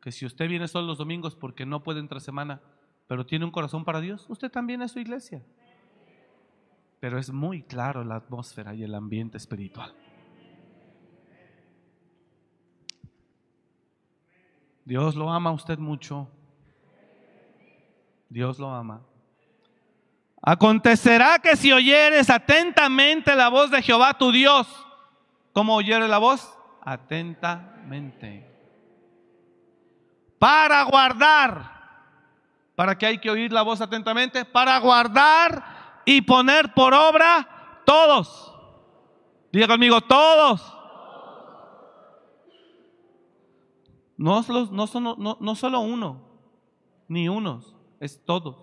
que 0.05 0.13
si 0.13 0.27
usted 0.27 0.51
viene 0.51 0.69
solo 0.69 0.87
los 0.87 0.99
domingos 0.99 1.35
porque 1.35 1.65
no 1.65 1.83
puede 1.83 1.99
entre 1.99 2.21
semana, 2.21 2.61
pero 3.07 3.25
tiene 3.25 3.47
un 3.47 3.51
corazón 3.51 3.87
para 3.87 4.03
Dios, 4.03 4.27
usted 4.29 4.51
también 4.51 4.83
es 4.83 4.93
su 4.93 4.99
iglesia. 4.99 5.43
Pero 7.01 7.19
es 7.19 7.33
muy 7.33 7.63
claro 7.63 8.05
la 8.05 8.17
atmósfera 8.17 8.75
y 8.75 8.83
el 8.83 8.95
ambiente 8.95 9.39
espiritual. 9.39 9.95
Dios 14.85 15.15
lo 15.15 15.31
ama 15.31 15.49
a 15.49 15.55
usted 15.55 15.79
mucho. 15.79 16.29
Dios 18.29 18.59
lo 18.59 18.75
ama. 18.75 19.01
Acontecerá 20.43 21.39
que 21.39 21.57
si 21.57 21.73
oyeres 21.73 22.29
atentamente 22.29 23.35
la 23.35 23.49
voz 23.49 23.71
de 23.71 23.81
Jehová 23.81 24.19
tu 24.19 24.31
Dios, 24.31 24.69
¿cómo 25.55 25.75
oyere 25.77 26.09
la 26.09 26.19
voz? 26.19 26.47
Atentamente 26.83 28.54
para 30.39 30.83
guardar 30.85 31.73
¿Para 32.77 32.99
qué 32.99 33.07
hay 33.07 33.19
que 33.19 33.31
oír 33.31 33.53
la 33.53 33.63
voz 33.63 33.81
atentamente? 33.81 34.45
Para 34.45 34.77
guardar 34.79 36.03
y 36.05 36.21
poner 36.23 36.75
por 36.75 36.93
obra 36.93 37.81
todos. 37.87 38.53
Diga 39.53 39.69
conmigo, 39.69 40.01
todos. 40.01 40.61
No, 44.17 44.45
no, 44.49 45.17
no- 45.17 45.37
no 45.41 45.55
solo 45.55 45.81
uno, 45.81 46.21
ni 47.07 47.29
unos, 47.29 47.75
es 48.01 48.21
todos. 48.25 48.57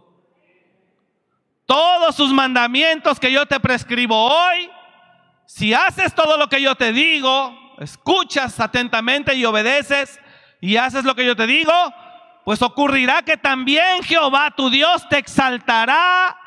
Todos 1.66 2.14
sus 2.16 2.34
mandamientos 2.34 3.18
que 3.20 3.32
yo 3.32 3.46
te 3.46 3.60
prescribo 3.62 4.16
hoy, 4.16 4.70
si 5.46 5.74
haces 5.74 6.14
todo 6.14 6.36
lo 6.36 6.48
que 6.48 6.62
yo 6.62 6.76
te 6.76 6.92
digo, 6.92 7.54
escuchas 7.80 8.60
atentamente 8.60 9.34
y 9.36 9.46
obedeces 9.46 10.20
y 10.62 10.78
haces 10.78 11.04
lo 11.04 11.16
que 11.16 11.26
yo 11.26 11.36
te 11.36 11.48
digo, 11.48 11.74
pues 12.46 12.62
ocurrirá 12.62 13.24
que 13.24 13.36
también 13.36 14.04
Jehová 14.04 14.52
tu 14.52 14.70
Dios 14.70 15.08
te 15.10 15.18
exaltará 15.18 16.38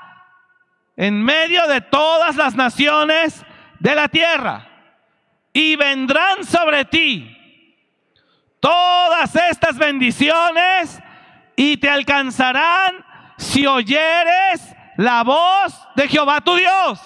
en 0.96 1.22
medio 1.22 1.66
de 1.66 1.80
todas 1.80 2.36
las 2.36 2.54
naciones 2.54 3.44
de 3.80 3.94
la 3.94 4.08
tierra 4.08 4.68
y 5.52 5.76
vendrán 5.76 6.44
sobre 6.44 6.84
ti 6.84 7.36
todas 8.60 9.34
estas 9.36 9.76
bendiciones 9.76 11.00
y 11.56 11.76
te 11.76 11.90
alcanzarán 11.90 13.04
si 13.36 13.66
oyeres 13.66 14.74
la 14.96 15.22
voz 15.22 15.74
de 15.96 16.08
Jehová 16.08 16.40
tu 16.40 16.54
Dios. 16.56 17.00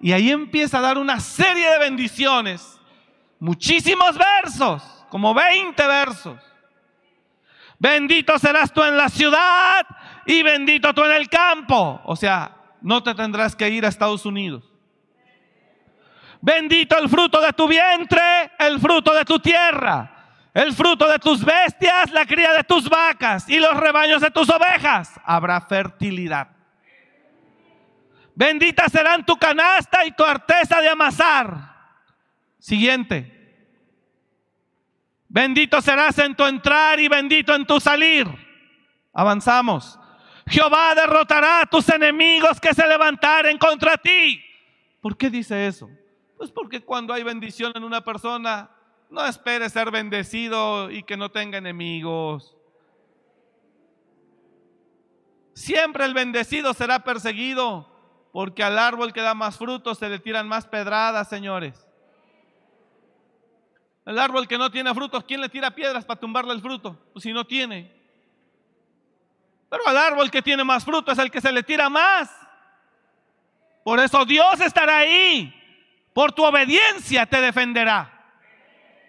Y 0.00 0.12
ahí 0.12 0.30
empieza 0.30 0.78
a 0.78 0.82
dar 0.82 0.98
una 0.98 1.20
serie 1.20 1.68
de 1.70 1.78
bendiciones, 1.78 2.78
muchísimos 3.38 4.16
versos, 4.18 4.82
como 5.16 5.32
20 5.32 5.86
versos. 5.86 6.38
Bendito 7.78 8.38
serás 8.38 8.70
tú 8.70 8.82
en 8.82 8.98
la 8.98 9.08
ciudad 9.08 9.86
y 10.26 10.42
bendito 10.42 10.92
tú 10.92 11.04
en 11.04 11.12
el 11.12 11.30
campo. 11.30 12.02
O 12.04 12.14
sea, 12.14 12.54
no 12.82 13.02
te 13.02 13.14
tendrás 13.14 13.56
que 13.56 13.66
ir 13.70 13.86
a 13.86 13.88
Estados 13.88 14.26
Unidos. 14.26 14.70
Bendito 16.42 16.98
el 16.98 17.08
fruto 17.08 17.40
de 17.40 17.50
tu 17.54 17.66
vientre, 17.66 18.20
el 18.58 18.78
fruto 18.78 19.14
de 19.14 19.24
tu 19.24 19.38
tierra, 19.38 20.50
el 20.52 20.74
fruto 20.74 21.08
de 21.08 21.18
tus 21.18 21.42
bestias, 21.42 22.10
la 22.10 22.26
cría 22.26 22.52
de 22.52 22.64
tus 22.64 22.86
vacas 22.86 23.48
y 23.48 23.58
los 23.58 23.74
rebaños 23.74 24.20
de 24.20 24.30
tus 24.30 24.50
ovejas. 24.50 25.18
Habrá 25.24 25.62
fertilidad. 25.62 26.48
Bendita 28.34 28.86
serán 28.90 29.24
tu 29.24 29.34
canasta 29.38 30.04
y 30.04 30.10
tu 30.10 30.22
arteza 30.22 30.82
de 30.82 30.90
amasar. 30.90 31.74
Siguiente. 32.58 33.35
Bendito 35.36 35.82
serás 35.82 36.18
en 36.18 36.34
tu 36.34 36.46
entrar 36.46 36.98
y 36.98 37.08
bendito 37.08 37.54
en 37.54 37.66
tu 37.66 37.78
salir. 37.78 38.26
Avanzamos. 39.12 40.00
Jehová 40.46 40.94
derrotará 40.94 41.60
a 41.60 41.66
tus 41.66 41.86
enemigos 41.90 42.58
que 42.58 42.72
se 42.72 42.86
levantaren 42.86 43.58
contra 43.58 43.98
ti. 43.98 44.42
¿Por 45.02 45.14
qué 45.14 45.28
dice 45.28 45.66
eso? 45.66 45.90
Pues 46.38 46.50
porque 46.50 46.80
cuando 46.80 47.12
hay 47.12 47.22
bendición 47.22 47.70
en 47.74 47.84
una 47.84 48.02
persona, 48.02 48.70
no 49.10 49.26
espere 49.26 49.68
ser 49.68 49.90
bendecido 49.90 50.90
y 50.90 51.02
que 51.02 51.18
no 51.18 51.30
tenga 51.30 51.58
enemigos. 51.58 52.56
Siempre 55.52 56.06
el 56.06 56.14
bendecido 56.14 56.72
será 56.72 57.00
perseguido, 57.04 57.86
porque 58.32 58.62
al 58.62 58.78
árbol 58.78 59.12
que 59.12 59.20
da 59.20 59.34
más 59.34 59.58
frutos 59.58 59.98
se 59.98 60.08
le 60.08 60.18
tiran 60.18 60.48
más 60.48 60.66
pedradas, 60.66 61.28
señores. 61.28 61.85
El 64.06 64.20
árbol 64.20 64.46
que 64.46 64.56
no 64.56 64.70
tiene 64.70 64.94
frutos, 64.94 65.24
¿quién 65.24 65.40
le 65.40 65.48
tira 65.48 65.72
piedras 65.72 66.04
para 66.04 66.20
tumbarle 66.20 66.52
el 66.52 66.60
fruto? 66.60 66.96
Pues 67.12 67.24
si 67.24 67.32
no 67.32 67.44
tiene. 67.44 67.92
Pero 69.68 69.82
al 69.88 69.96
árbol 69.96 70.30
que 70.30 70.42
tiene 70.42 70.62
más 70.62 70.84
fruto 70.84 71.10
es 71.10 71.18
el 71.18 71.28
que 71.28 71.40
se 71.40 71.50
le 71.50 71.64
tira 71.64 71.90
más. 71.90 72.30
Por 73.82 73.98
eso 73.98 74.24
Dios 74.24 74.60
estará 74.60 74.98
ahí. 74.98 75.52
Por 76.14 76.32
tu 76.32 76.44
obediencia 76.44 77.26
te 77.26 77.40
defenderá. 77.40 78.12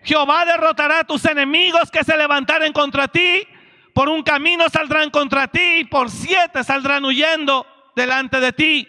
Jehová 0.04 0.46
derrotará 0.46 1.00
a 1.02 1.04
tus 1.04 1.26
enemigos 1.26 1.92
que 1.92 2.04
se 2.04 2.18
levantaren 2.18 2.74
contra 2.74 3.08
ti. 3.08 3.48
Por 3.94 4.10
un 4.10 4.24
camino 4.24 4.68
saldrán 4.68 5.12
contra 5.12 5.48
ti 5.48 5.80
y 5.80 5.84
por 5.84 6.10
siete 6.10 6.64
saldrán 6.64 7.06
huyendo 7.06 7.68
delante 7.96 8.40
de 8.40 8.52
ti. 8.52 8.88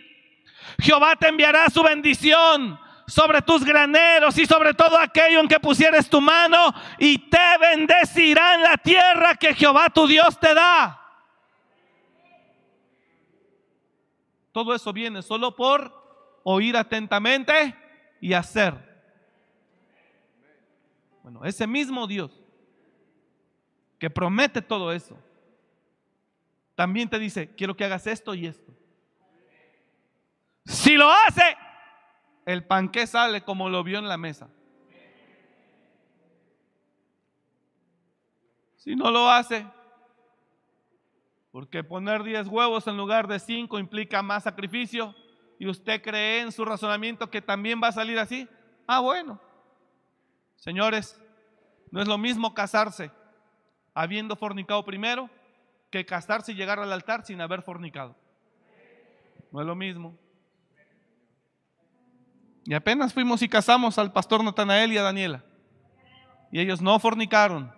Jehová 0.81 1.17
te 1.17 1.29
enviará 1.29 1.69
su 1.69 1.83
bendición 1.83 2.81
sobre 3.09 3.41
tus 3.41 3.65
graneros 3.65 4.37
y 4.39 4.45
sobre 4.45 4.75
todo 4.75 4.99
aquello 4.99 5.41
en 5.41 5.49
que 5.49 5.59
pusieres 5.59 6.09
tu 6.09 6.21
mano 6.21 6.73
y 6.99 7.19
te 7.31 7.59
bendecirá 7.59 8.55
en 8.55 8.63
la 8.63 8.77
tierra 8.77 9.35
que 9.35 9.55
Jehová 9.55 9.89
tu 9.89 10.07
Dios 10.07 10.39
te 10.39 10.53
da. 10.55 10.95
Todo 14.53 14.75
eso 14.75 14.93
viene 14.93 15.23
solo 15.23 15.57
por 15.57 16.41
oír 16.45 16.77
atentamente 16.77 17.75
y 18.21 18.35
hacer. 18.35 18.75
Bueno, 21.23 21.45
ese 21.45 21.67
mismo 21.67 22.07
Dios 22.07 22.31
que 23.99 24.11
promete 24.11 24.61
todo 24.61 24.93
eso, 24.93 25.17
también 26.75 27.09
te 27.09 27.19
dice, 27.19 27.55
quiero 27.57 27.77
que 27.77 27.85
hagas 27.85 28.07
esto 28.07 28.35
y 28.35 28.47
esto. 28.47 28.73
Si 30.65 30.95
lo 30.95 31.11
hace, 31.11 31.57
el 32.49 32.65
panqué 32.65 33.07
sale 33.07 33.43
como 33.43 33.69
lo 33.69 33.85
vio 33.85 33.99
en 33.99 34.09
la 34.09 34.17
mesa. 34.17 34.49
Si 38.77 38.97
no 38.97 39.11
lo 39.11 39.29
hace, 39.29 39.67
porque 41.53 41.85
poner 41.85 42.23
10 42.23 42.47
huevos 42.49 42.87
en 42.87 42.97
lugar 42.97 43.29
de 43.29 43.39
5 43.39 43.79
implica 43.79 44.23
más 44.23 44.45
sacrificio 44.45 45.15
y 45.59 45.69
usted 45.69 46.01
cree 46.01 46.41
en 46.41 46.51
su 46.51 46.65
razonamiento 46.65 47.31
que 47.31 47.43
también 47.43 47.83
va 47.83 47.89
a 47.89 47.93
salir 47.93 48.19
así. 48.19 48.49
Ah, 48.87 49.01
bueno. 49.01 49.39
Señores, 50.57 51.21
no 51.91 52.01
es 52.01 52.09
lo 52.09 52.17
mismo 52.17 52.55
casarse 52.55 53.11
habiendo 53.93 54.37
fornicado 54.37 54.87
primero 54.87 55.29
que 55.91 56.07
casarse 56.07 56.53
y 56.53 56.55
llegar 56.55 56.79
al 56.81 56.95
altar 56.95 57.27
sin 57.27 57.43
haber 57.43 57.61
fornicado. 57.61 58.17
No 59.53 59.61
es 59.61 59.67
lo 59.67 59.75
mismo. 59.75 60.17
Y 62.69 62.75
apenas 62.75 63.15
fuimos 63.15 63.41
y 63.41 63.49
casamos 63.49 63.97
al 63.97 64.13
pastor 64.13 64.45
Natanael 64.45 64.93
y 64.93 64.99
a 64.99 65.03
Daniela. 65.03 65.43
Y 66.53 66.61
ellos 66.61 66.83
no 66.83 66.99
fornicaron. 66.99 67.73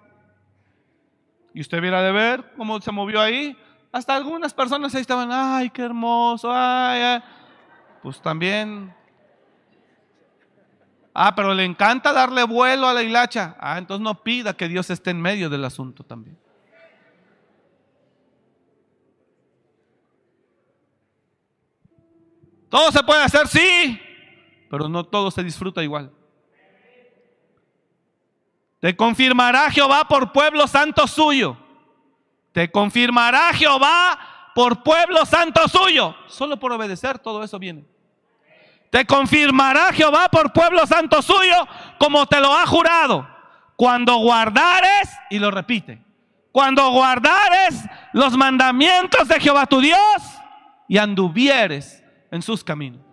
Y 1.54 1.60
usted 1.60 1.80
viera 1.80 2.02
de 2.02 2.10
ver 2.10 2.52
cómo 2.56 2.80
se 2.80 2.90
movió 2.90 3.20
ahí. 3.20 3.56
Hasta 3.92 4.16
algunas 4.16 4.52
personas 4.52 4.92
ahí 4.92 5.00
estaban, 5.00 5.28
ay, 5.30 5.70
qué 5.70 5.82
hermoso, 5.82 6.50
ay. 6.52 7.22
Pues 8.02 8.20
también. 8.20 8.92
Ah, 11.14 11.36
pero 11.36 11.54
le 11.54 11.64
encanta 11.64 12.12
darle 12.12 12.42
vuelo 12.42 12.88
a 12.88 12.92
la 12.92 13.04
hilacha. 13.04 13.54
Ah, 13.60 13.78
entonces 13.78 14.02
no 14.02 14.24
pida 14.24 14.54
que 14.54 14.66
Dios 14.66 14.90
esté 14.90 15.10
en 15.10 15.22
medio 15.22 15.48
del 15.48 15.64
asunto 15.64 16.02
también. 16.02 16.36
Todo 22.68 22.90
se 22.90 23.04
puede 23.04 23.22
hacer, 23.22 23.46
sí, 23.46 24.00
pero 24.70 24.88
no 24.88 25.02
todo 25.02 25.32
se 25.32 25.42
disfruta 25.42 25.82
igual. 25.82 26.12
Te 28.78 28.96
confirmará 28.96 29.68
Jehová 29.70 30.06
por 30.08 30.32
pueblo 30.32 30.66
santo 30.68 31.06
suyo. 31.08 31.56
Te 32.52 32.70
confirmará 32.70 33.52
Jehová 33.52 34.18
por 34.54 34.82
pueblo 34.82 35.26
santo 35.26 35.66
suyo. 35.68 36.14
Solo 36.28 36.58
por 36.58 36.72
obedecer 36.72 37.18
todo 37.18 37.42
eso 37.42 37.58
viene. 37.58 37.84
Te 38.90 39.04
confirmará 39.04 39.92
Jehová 39.92 40.28
por 40.28 40.52
pueblo 40.52 40.86
santo 40.86 41.20
suyo 41.20 41.66
como 41.98 42.26
te 42.26 42.40
lo 42.40 42.54
ha 42.54 42.64
jurado. 42.64 43.28
Cuando 43.76 44.16
guardares, 44.18 45.10
y 45.30 45.38
lo 45.38 45.50
repite, 45.50 46.02
cuando 46.52 46.90
guardares 46.90 47.82
los 48.12 48.36
mandamientos 48.36 49.26
de 49.28 49.40
Jehová 49.40 49.66
tu 49.66 49.80
Dios 49.80 49.98
y 50.86 50.98
anduvieres 50.98 52.04
en 52.30 52.42
sus 52.42 52.62
caminos. 52.62 53.09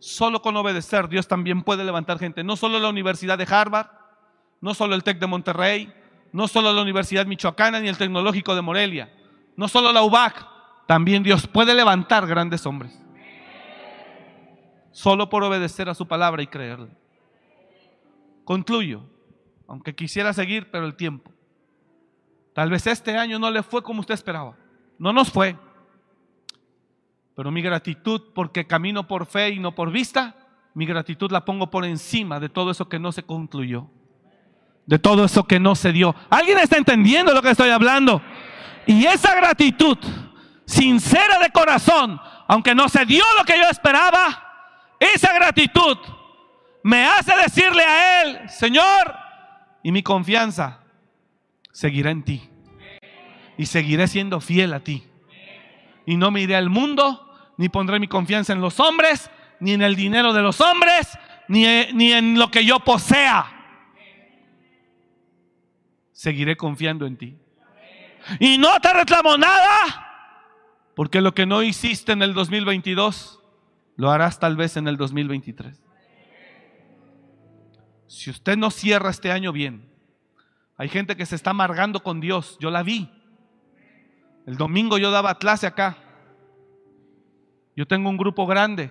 Solo 0.00 0.40
con 0.42 0.56
obedecer 0.56 1.08
Dios 1.08 1.28
también 1.28 1.62
puede 1.62 1.84
levantar 1.84 2.18
gente. 2.18 2.42
No 2.42 2.56
solo 2.56 2.80
la 2.80 2.88
Universidad 2.88 3.38
de 3.38 3.46
Harvard, 3.48 3.88
no 4.60 4.74
solo 4.74 4.94
el 4.94 5.04
TEC 5.04 5.18
de 5.18 5.26
Monterrey, 5.26 5.92
no 6.32 6.48
solo 6.48 6.72
la 6.72 6.82
Universidad 6.82 7.26
Michoacana 7.26 7.80
ni 7.80 7.88
el 7.88 7.98
Tecnológico 7.98 8.54
de 8.54 8.62
Morelia, 8.62 9.12
no 9.56 9.68
solo 9.68 9.92
la 9.92 10.02
UBAC, 10.02 10.46
también 10.86 11.22
Dios 11.22 11.46
puede 11.46 11.74
levantar 11.74 12.26
grandes 12.26 12.64
hombres. 12.66 12.98
Solo 14.90 15.28
por 15.28 15.44
obedecer 15.44 15.88
a 15.88 15.94
su 15.94 16.08
palabra 16.08 16.42
y 16.42 16.46
creerle. 16.46 16.96
Concluyo, 18.44 19.04
aunque 19.68 19.94
quisiera 19.94 20.32
seguir, 20.32 20.70
pero 20.70 20.86
el 20.86 20.96
tiempo. 20.96 21.30
Tal 22.54 22.70
vez 22.70 22.86
este 22.86 23.16
año 23.16 23.38
no 23.38 23.50
le 23.50 23.62
fue 23.62 23.82
como 23.82 24.00
usted 24.00 24.14
esperaba. 24.14 24.56
No 24.98 25.12
nos 25.12 25.30
fue. 25.30 25.56
Pero 27.40 27.50
mi 27.50 27.62
gratitud, 27.62 28.20
porque 28.34 28.66
camino 28.66 29.08
por 29.08 29.24
fe 29.24 29.48
y 29.48 29.58
no 29.58 29.74
por 29.74 29.90
vista, 29.90 30.36
mi 30.74 30.84
gratitud 30.84 31.32
la 31.32 31.42
pongo 31.42 31.70
por 31.70 31.86
encima 31.86 32.38
de 32.38 32.50
todo 32.50 32.70
eso 32.70 32.86
que 32.86 32.98
no 32.98 33.12
se 33.12 33.22
concluyó. 33.22 33.86
De 34.84 34.98
todo 34.98 35.24
eso 35.24 35.44
que 35.44 35.58
no 35.58 35.74
se 35.74 35.90
dio. 35.90 36.14
¿Alguien 36.28 36.58
está 36.58 36.76
entendiendo 36.76 37.32
lo 37.32 37.40
que 37.40 37.48
estoy 37.48 37.70
hablando? 37.70 38.20
Y 38.84 39.06
esa 39.06 39.34
gratitud 39.34 39.96
sincera 40.66 41.38
de 41.38 41.48
corazón, 41.48 42.20
aunque 42.46 42.74
no 42.74 42.90
se 42.90 43.06
dio 43.06 43.24
lo 43.38 43.44
que 43.46 43.56
yo 43.56 43.70
esperaba, 43.70 44.98
esa 44.98 45.32
gratitud 45.32 45.96
me 46.82 47.06
hace 47.06 47.34
decirle 47.38 47.84
a 47.84 48.22
Él, 48.22 48.50
Señor, 48.50 49.14
y 49.82 49.92
mi 49.92 50.02
confianza 50.02 50.80
seguirá 51.72 52.10
en 52.10 52.22
ti. 52.22 52.50
Y 53.56 53.64
seguiré 53.64 54.08
siendo 54.08 54.42
fiel 54.42 54.74
a 54.74 54.80
ti. 54.80 55.04
Y 56.04 56.18
no 56.18 56.30
me 56.30 56.42
iré 56.42 56.54
al 56.54 56.68
mundo, 56.68 57.28
ni 57.60 57.68
pondré 57.68 58.00
mi 58.00 58.08
confianza 58.08 58.54
en 58.54 58.62
los 58.62 58.80
hombres, 58.80 59.30
ni 59.60 59.72
en 59.72 59.82
el 59.82 59.94
dinero 59.94 60.32
de 60.32 60.40
los 60.40 60.62
hombres, 60.62 61.18
ni, 61.46 61.66
ni 61.92 62.10
en 62.10 62.38
lo 62.38 62.50
que 62.50 62.64
yo 62.64 62.80
posea. 62.80 63.52
Seguiré 66.10 66.56
confiando 66.56 67.04
en 67.04 67.18
ti. 67.18 67.36
Y 68.38 68.56
no 68.56 68.80
te 68.80 68.90
reclamo 68.94 69.36
nada, 69.36 69.76
porque 70.96 71.20
lo 71.20 71.34
que 71.34 71.44
no 71.44 71.62
hiciste 71.62 72.12
en 72.12 72.22
el 72.22 72.32
2022, 72.32 73.42
lo 73.96 74.10
harás 74.10 74.40
tal 74.40 74.56
vez 74.56 74.78
en 74.78 74.88
el 74.88 74.96
2023. 74.96 75.82
Si 78.06 78.30
usted 78.30 78.56
no 78.56 78.70
cierra 78.70 79.10
este 79.10 79.32
año 79.32 79.52
bien, 79.52 79.86
hay 80.78 80.88
gente 80.88 81.14
que 81.14 81.26
se 81.26 81.36
está 81.36 81.50
amargando 81.50 82.02
con 82.02 82.22
Dios. 82.22 82.56
Yo 82.58 82.70
la 82.70 82.82
vi. 82.82 83.10
El 84.46 84.56
domingo 84.56 84.96
yo 84.96 85.10
daba 85.10 85.38
clase 85.38 85.66
acá. 85.66 85.98
Yo 87.80 87.86
tengo 87.86 88.10
un 88.10 88.18
grupo 88.18 88.46
grande, 88.46 88.90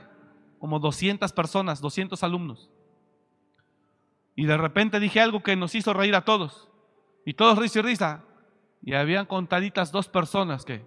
como 0.58 0.80
200 0.80 1.32
personas, 1.32 1.80
200 1.80 2.24
alumnos. 2.24 2.72
Y 4.36 4.48
de 4.48 4.58
repente 4.58 5.00
dije 5.00 5.22
algo 5.22 5.44
que 5.44 5.56
nos 5.56 5.76
hizo 5.76 5.94
reír 5.94 6.16
a 6.16 6.26
todos. 6.26 6.72
Y 7.24 7.36
todos 7.36 7.60
risa 7.60 7.78
y 7.78 7.82
risa. 7.84 8.24
Y 8.82 8.96
habían 8.96 9.28
contaditas 9.28 9.92
dos 9.92 10.08
personas 10.08 10.66
que 10.66 10.84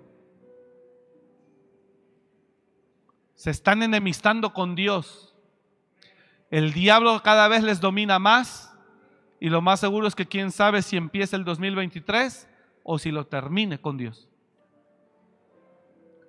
se 3.37 3.53
están 3.53 3.85
enemistando 3.85 4.53
con 4.53 4.74
Dios 4.74 5.37
el 6.51 6.73
diablo 6.73 7.23
cada 7.23 7.47
vez 7.47 7.62
les 7.62 7.81
domina 7.81 8.19
más 8.19 8.77
y 9.39 9.49
lo 9.49 9.62
más 9.62 9.79
seguro 9.79 10.09
es 10.09 10.16
que 10.16 10.27
quién 10.27 10.51
sabe 10.51 10.83
si 10.83 10.97
empieza 10.97 11.37
el 11.37 11.45
2023 11.45 12.49
o 12.83 12.99
si 12.99 13.12
lo 13.12 13.29
termine 13.29 13.81
con 13.81 13.97
Dios. 13.97 14.29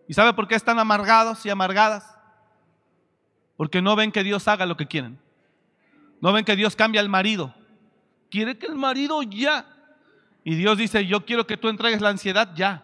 ¿Y 0.08 0.14
sabe 0.14 0.34
por 0.34 0.48
qué 0.48 0.56
están 0.56 0.80
amargados 0.80 1.46
y 1.46 1.50
amargadas? 1.50 2.18
Porque 3.56 3.82
no 3.82 3.96
ven 3.96 4.12
que 4.12 4.24
Dios 4.24 4.48
haga 4.48 4.66
lo 4.66 4.78
que 4.78 4.88
quieren. 4.88 5.20
No 6.22 6.34
ven 6.34 6.46
que 6.46 6.56
Dios 6.56 6.76
cambia 6.76 7.02
al 7.02 7.10
marido. 7.10 7.54
Quiere 8.30 8.58
que 8.58 8.66
el 8.66 8.76
marido 8.76 9.22
ya. 9.24 9.66
Y 10.44 10.56
Dios 10.56 10.78
dice, 10.78 11.06
yo 11.06 11.26
quiero 11.26 11.48
que 11.48 11.58
tú 11.58 11.70
entregues 11.70 12.02
la 12.02 12.10
ansiedad 12.10 12.50
ya. 12.56 12.84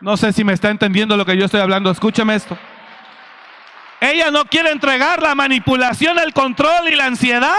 No 0.00 0.16
sé 0.16 0.32
si 0.32 0.44
me 0.44 0.52
está 0.52 0.70
entendiendo 0.70 1.16
lo 1.16 1.24
que 1.24 1.36
yo 1.36 1.44
estoy 1.44 1.60
hablando. 1.60 1.90
Escúcheme 1.90 2.34
esto. 2.34 2.56
Ella 4.00 4.30
no 4.30 4.44
quiere 4.44 4.70
entregar 4.70 5.20
la 5.20 5.34
manipulación, 5.34 6.18
el 6.18 6.32
control 6.32 6.88
y 6.88 6.94
la 6.94 7.06
ansiedad. 7.06 7.56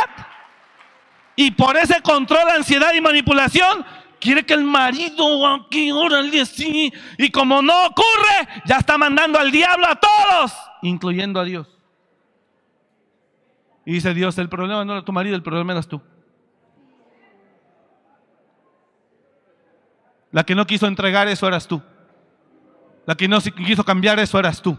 Y 1.35 1.51
por 1.51 1.77
ese 1.77 2.01
control, 2.01 2.49
ansiedad 2.49 2.93
y 2.93 3.01
manipulación, 3.01 3.85
quiere 4.19 4.45
que 4.45 4.53
el 4.53 4.63
marido 4.63 5.47
aquí, 5.47 5.91
órale 5.91 6.41
así. 6.41 6.91
Y 7.17 7.31
como 7.31 7.61
no 7.61 7.87
ocurre, 7.87 8.61
ya 8.65 8.77
está 8.77 8.97
mandando 8.97 9.39
al 9.39 9.51
diablo 9.51 9.87
a 9.87 9.95
todos, 9.95 10.53
incluyendo 10.81 11.39
a 11.39 11.43
Dios. 11.43 11.67
Y 13.85 13.93
dice 13.93 14.13
Dios, 14.13 14.37
el 14.37 14.49
problema 14.49 14.85
no 14.85 14.93
era 14.93 15.03
tu 15.03 15.11
marido, 15.11 15.35
el 15.35 15.43
problema 15.43 15.73
eras 15.73 15.87
tú. 15.87 16.01
La 20.31 20.43
que 20.43 20.53
no 20.53 20.67
quiso 20.67 20.85
entregar 20.85 21.27
eso 21.27 21.47
eras 21.47 21.67
tú. 21.67 21.81
La 23.05 23.15
que 23.15 23.27
no 23.27 23.41
quiso 23.41 23.83
cambiar 23.83 24.19
eso 24.19 24.37
eras 24.37 24.61
tú. 24.61 24.77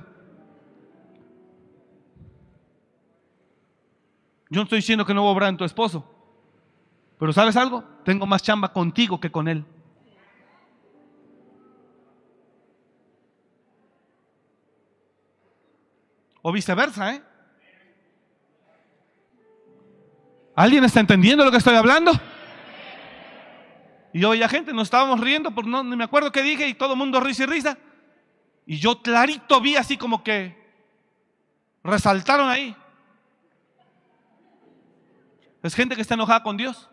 Yo 4.49 4.59
no 4.59 4.63
estoy 4.63 4.79
diciendo 4.79 5.05
que 5.05 5.15
no 5.15 5.23
voy 5.23 5.45
a 5.45 5.49
en 5.49 5.57
tu 5.57 5.65
esposo. 5.65 6.20
Pero 7.21 7.35
¿sabes 7.35 7.55
algo? 7.57 7.85
Tengo 8.03 8.27
más 8.27 8.43
chamba 8.43 8.73
contigo 8.73 9.21
que 9.21 9.31
con 9.31 9.47
él. 9.47 9.63
O 16.41 16.51
viceversa, 16.51 17.15
¿eh? 17.15 17.23
¿Alguien 20.57 20.83
está 20.85 21.01
entendiendo 21.01 21.45
lo 21.45 21.51
que 21.51 21.59
estoy 21.59 21.77
hablando? 21.77 22.13
Y 24.15 24.21
yo 24.21 24.35
la 24.35 24.49
gente, 24.49 24.73
nos 24.73 24.85
estábamos 24.85 25.21
riendo, 25.21 25.51
por 25.51 25.67
no, 25.67 25.85
me 25.85 26.05
acuerdo 26.05 26.33
qué 26.33 26.43
dije, 26.43 26.67
y 26.69 26.75
todo 26.75 26.95
el 26.95 26.99
mundo 26.99 27.21
risa 27.21 27.45
y 27.45 27.47
risa. 27.47 27.79
Y 28.65 28.79
yo 28.79 29.03
clarito 29.03 29.61
vi 29.61 29.77
así 29.77 29.99
como 29.99 30.25
que 30.25 30.57
resaltaron 31.85 32.49
ahí. 32.49 32.75
Es 35.63 35.75
gente 35.75 35.95
que 35.95 36.03
está 36.03 36.15
enojada 36.15 36.43
con 36.43 36.57
Dios. 36.57 36.90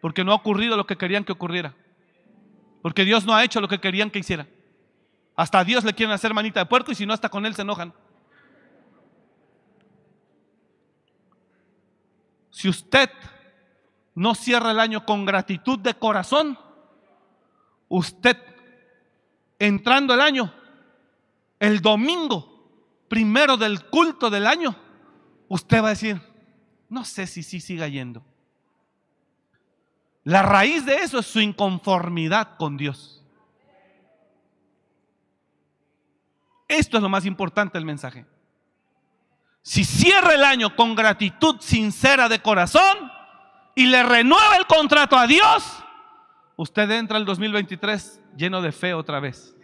Porque 0.00 0.24
no 0.24 0.32
ha 0.32 0.36
ocurrido 0.36 0.76
lo 0.76 0.86
que 0.86 0.96
querían 0.96 1.24
que 1.24 1.32
ocurriera. 1.32 1.74
Porque 2.82 3.04
Dios 3.04 3.24
no 3.24 3.34
ha 3.34 3.44
hecho 3.44 3.60
lo 3.60 3.68
que 3.68 3.80
querían 3.80 4.10
que 4.10 4.20
hiciera. 4.20 4.46
Hasta 5.34 5.60
a 5.60 5.64
Dios 5.64 5.84
le 5.84 5.94
quieren 5.94 6.12
hacer 6.12 6.34
manita 6.34 6.60
de 6.60 6.66
puerco 6.66 6.92
y 6.92 6.94
si 6.94 7.06
no, 7.06 7.12
hasta 7.12 7.28
con 7.28 7.46
Él 7.46 7.54
se 7.54 7.62
enojan. 7.62 7.92
Si 12.50 12.68
usted 12.68 13.10
no 14.14 14.34
cierra 14.34 14.72
el 14.72 14.80
año 14.80 15.04
con 15.04 15.24
gratitud 15.24 15.78
de 15.78 15.94
corazón, 15.94 16.58
usted 17.88 18.36
entrando 19.60 20.14
el 20.14 20.20
año 20.20 20.52
el 21.60 21.80
domingo 21.80 22.68
primero 23.08 23.56
del 23.56 23.84
culto 23.86 24.30
del 24.30 24.46
año, 24.46 24.76
usted 25.48 25.82
va 25.82 25.86
a 25.86 25.90
decir, 25.90 26.20
no 26.88 27.04
sé 27.04 27.26
si 27.26 27.42
sí 27.42 27.60
siga 27.60 27.88
yendo. 27.88 28.24
La 30.28 30.42
raíz 30.42 30.84
de 30.84 30.96
eso 30.96 31.20
es 31.20 31.26
su 31.26 31.40
inconformidad 31.40 32.58
con 32.58 32.76
Dios. 32.76 33.24
Esto 36.68 36.98
es 36.98 37.02
lo 37.02 37.08
más 37.08 37.24
importante 37.24 37.78
del 37.78 37.86
mensaje. 37.86 38.26
Si 39.62 39.84
cierra 39.84 40.34
el 40.34 40.44
año 40.44 40.76
con 40.76 40.94
gratitud 40.94 41.56
sincera 41.60 42.28
de 42.28 42.42
corazón 42.42 43.10
y 43.74 43.86
le 43.86 44.02
renueva 44.02 44.58
el 44.58 44.66
contrato 44.66 45.16
a 45.16 45.26
Dios, 45.26 45.82
usted 46.56 46.90
entra 46.90 47.16
al 47.16 47.24
2023 47.24 48.20
lleno 48.36 48.60
de 48.60 48.72
fe 48.72 48.92
otra 48.92 49.20
vez 49.20 49.56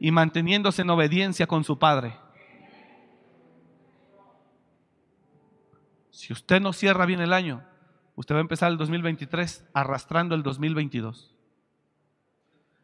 y 0.00 0.10
manteniéndose 0.10 0.82
en 0.82 0.90
obediencia 0.90 1.46
con 1.46 1.62
su 1.62 1.78
Padre. 1.78 2.18
Si 6.10 6.32
usted 6.32 6.60
no 6.60 6.72
cierra 6.72 7.06
bien 7.06 7.20
el 7.20 7.32
año, 7.32 7.67
usted 8.18 8.34
va 8.34 8.38
a 8.38 8.42
empezar 8.42 8.72
el 8.72 8.78
2023 8.78 9.64
arrastrando 9.72 10.34
el 10.34 10.42
2022. 10.42 11.36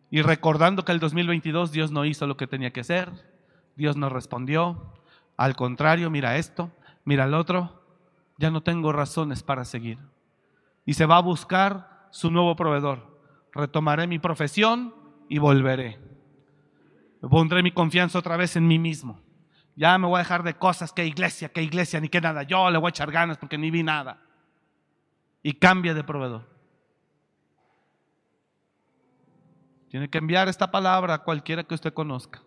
Y 0.09 0.23
recordando 0.23 0.85
que 0.85 0.93
el 0.93 1.01
2022 1.01 1.73
Dios 1.73 1.91
no 1.91 2.05
hizo 2.05 2.29
lo 2.29 2.37
que 2.37 2.47
tenía 2.47 2.73
que 2.73 2.83
hacer, 2.83 3.11
Dios 3.75 3.97
no 3.97 4.09
respondió. 4.09 4.95
Al 5.37 5.57
contrario, 5.57 6.09
mira 6.09 6.37
esto, 6.37 6.71
mira 7.05 7.25
el 7.25 7.35
otro, 7.35 7.85
ya 8.39 8.53
no 8.53 8.63
tengo 8.63 8.93
razones 8.93 9.43
para 9.43 9.65
seguir. 9.65 9.99
Y 10.87 10.95
se 10.95 11.05
va 11.05 11.17
a 11.17 11.23
buscar 11.23 12.07
su 12.13 12.31
nuevo 12.31 12.55
proveedor. 12.55 13.19
Retomaré 13.53 14.07
mi 14.07 14.21
profesión 14.21 14.95
y 15.29 15.39
volveré. 15.39 15.99
Pondré 17.29 17.65
mi 17.65 17.73
confianza 17.73 18.21
otra 18.21 18.37
vez 18.37 18.55
en 18.55 18.69
mí 18.69 18.79
mismo. 18.79 19.21
Ya 19.75 19.99
me 19.99 20.07
voy 20.07 20.17
a 20.17 20.19
dejar 20.19 20.45
de 20.45 20.55
cosas 20.55 20.93
que 20.93 21.05
iglesia, 21.05 21.49
que 21.49 21.61
iglesia, 21.61 21.99
ni 21.99 22.09
que 22.09 22.21
nada. 22.21 22.45
Yo 22.45 22.71
le 22.71 22.79
voy 22.79 22.87
a 22.87 22.91
echar 22.91 23.11
ganas 23.11 23.37
porque 23.37 23.59
ni 23.59 23.73
vi 23.73 23.83
nada. 23.83 24.21
Y 25.45 25.53
cambia 25.53 25.93
de 25.93 26.03
proveedor. 26.03 26.49
Tiene 29.91 30.09
que 30.09 30.17
enviar 30.17 30.49
esta 30.49 30.71
palabra 30.71 31.15
a 31.15 31.19
cualquiera 31.19 31.65
que 31.65 31.75
usted 31.75 31.93
conozca. 31.93 32.43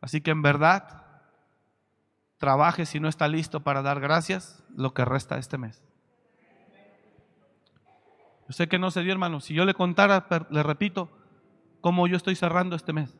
Así 0.00 0.20
que 0.20 0.30
en 0.30 0.40
verdad, 0.40 1.04
trabaje 2.38 2.86
si 2.86 3.00
no 3.00 3.08
está 3.08 3.26
listo 3.26 3.64
para 3.64 3.82
dar 3.82 3.98
gracias 3.98 4.64
lo 4.74 4.94
que 4.94 5.04
resta 5.04 5.36
este 5.36 5.58
mes. 5.58 5.82
Yo 8.46 8.52
sé 8.52 8.68
que 8.68 8.78
no 8.78 8.92
se 8.92 9.02
dio, 9.02 9.10
hermano. 9.10 9.40
Si 9.40 9.52
yo 9.52 9.64
le 9.64 9.74
contara, 9.74 10.28
le 10.48 10.62
repito, 10.62 11.10
cómo 11.80 12.06
yo 12.06 12.16
estoy 12.16 12.36
cerrando 12.36 12.76
este 12.76 12.92
mes 12.92 13.18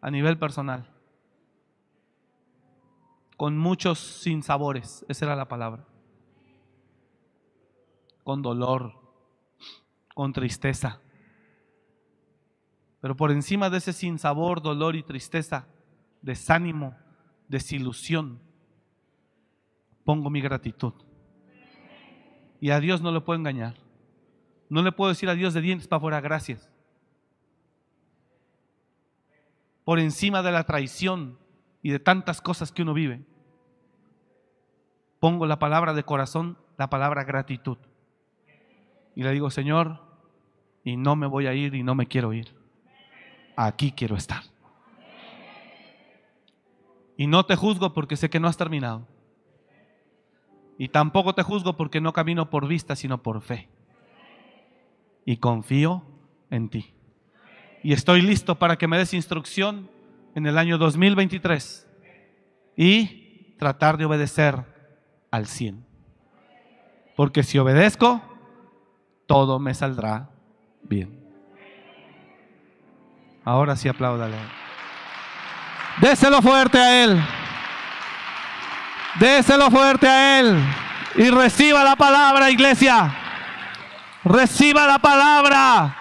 a 0.00 0.10
nivel 0.10 0.38
personal. 0.38 0.86
Con 3.36 3.56
muchos 3.56 3.98
sinsabores, 3.98 5.04
esa 5.08 5.24
era 5.24 5.36
la 5.36 5.48
palabra. 5.48 5.86
Con 8.22 8.42
dolor, 8.42 8.94
con 10.14 10.32
tristeza. 10.32 11.00
Pero 13.00 13.16
por 13.16 13.30
encima 13.30 13.70
de 13.70 13.78
ese 13.78 13.92
sinsabor, 13.92 14.60
dolor 14.60 14.94
y 14.94 15.02
tristeza, 15.02 15.66
desánimo, 16.20 16.94
desilusión, 17.48 18.40
pongo 20.04 20.28
mi 20.28 20.40
gratitud. 20.40 20.92
Y 22.60 22.70
a 22.70 22.80
Dios 22.80 23.00
no 23.00 23.10
le 23.10 23.22
puedo 23.22 23.38
engañar. 23.38 23.76
No 24.68 24.82
le 24.82 24.92
puedo 24.92 25.08
decir 25.08 25.28
a 25.30 25.34
Dios 25.34 25.54
de 25.54 25.62
dientes 25.62 25.88
para 25.88 25.96
afuera, 25.96 26.20
gracias. 26.20 26.69
Por 29.84 29.98
encima 29.98 30.42
de 30.42 30.52
la 30.52 30.64
traición 30.64 31.38
y 31.82 31.90
de 31.90 31.98
tantas 31.98 32.40
cosas 32.40 32.72
que 32.72 32.82
uno 32.82 32.94
vive, 32.94 33.24
pongo 35.18 35.46
la 35.46 35.58
palabra 35.58 35.94
de 35.94 36.04
corazón, 36.04 36.58
la 36.76 36.90
palabra 36.90 37.24
gratitud. 37.24 37.78
Y 39.14 39.22
le 39.22 39.32
digo, 39.32 39.50
Señor, 39.50 40.00
y 40.84 40.96
no 40.96 41.16
me 41.16 41.26
voy 41.26 41.46
a 41.46 41.54
ir 41.54 41.74
y 41.74 41.82
no 41.82 41.94
me 41.94 42.06
quiero 42.06 42.32
ir. 42.32 42.54
Aquí 43.56 43.92
quiero 43.92 44.16
estar. 44.16 44.42
Y 47.16 47.26
no 47.26 47.44
te 47.44 47.54
juzgo 47.54 47.92
porque 47.92 48.16
sé 48.16 48.30
que 48.30 48.40
no 48.40 48.48
has 48.48 48.56
terminado. 48.56 49.06
Y 50.78 50.88
tampoco 50.88 51.34
te 51.34 51.42
juzgo 51.42 51.76
porque 51.76 52.00
no 52.00 52.14
camino 52.14 52.48
por 52.48 52.66
vista, 52.66 52.96
sino 52.96 53.22
por 53.22 53.42
fe. 53.42 53.68
Y 55.26 55.36
confío 55.36 56.02
en 56.48 56.70
ti. 56.70 56.94
Y 57.82 57.92
estoy 57.92 58.20
listo 58.20 58.56
para 58.56 58.76
que 58.76 58.86
me 58.86 58.98
des 58.98 59.14
instrucción 59.14 59.90
en 60.34 60.46
el 60.46 60.58
año 60.58 60.78
2023 60.78 61.86
y 62.76 63.54
tratar 63.58 63.96
de 63.96 64.04
obedecer 64.04 64.64
al 65.30 65.46
100. 65.46 65.84
Porque 67.16 67.42
si 67.42 67.58
obedezco, 67.58 68.22
todo 69.26 69.58
me 69.58 69.74
saldrá 69.74 70.30
bien. 70.82 71.20
Ahora 73.44 73.76
sí 73.76 73.88
apláudale. 73.88 74.36
Déselo 76.00 76.42
fuerte 76.42 76.78
a 76.78 77.04
Él. 77.04 77.20
Déselo 79.18 79.70
fuerte 79.70 80.08
a 80.08 80.40
Él. 80.40 80.62
Y 81.16 81.30
reciba 81.30 81.82
la 81.82 81.96
palabra, 81.96 82.50
iglesia. 82.50 83.14
Reciba 84.24 84.86
la 84.86 84.98
palabra. 84.98 85.99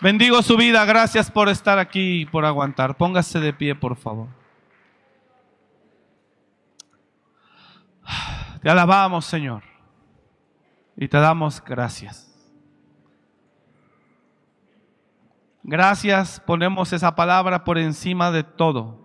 Bendigo 0.00 0.42
su 0.42 0.56
vida. 0.56 0.84
Gracias 0.84 1.28
por 1.28 1.48
estar 1.48 1.80
aquí 1.80 2.20
y 2.20 2.26
por 2.26 2.44
aguantar. 2.44 2.96
Póngase 2.96 3.40
de 3.40 3.52
pie, 3.52 3.74
por 3.74 3.96
favor. 3.96 4.28
Te 8.62 8.70
alabamos, 8.70 9.24
Señor. 9.24 9.64
Y 10.96 11.08
te 11.08 11.18
damos 11.18 11.62
gracias. 11.64 12.26
Gracias, 15.64 16.40
ponemos 16.40 16.92
esa 16.92 17.14
palabra 17.14 17.64
por 17.64 17.76
encima 17.76 18.30
de 18.30 18.42
todo. 18.42 18.98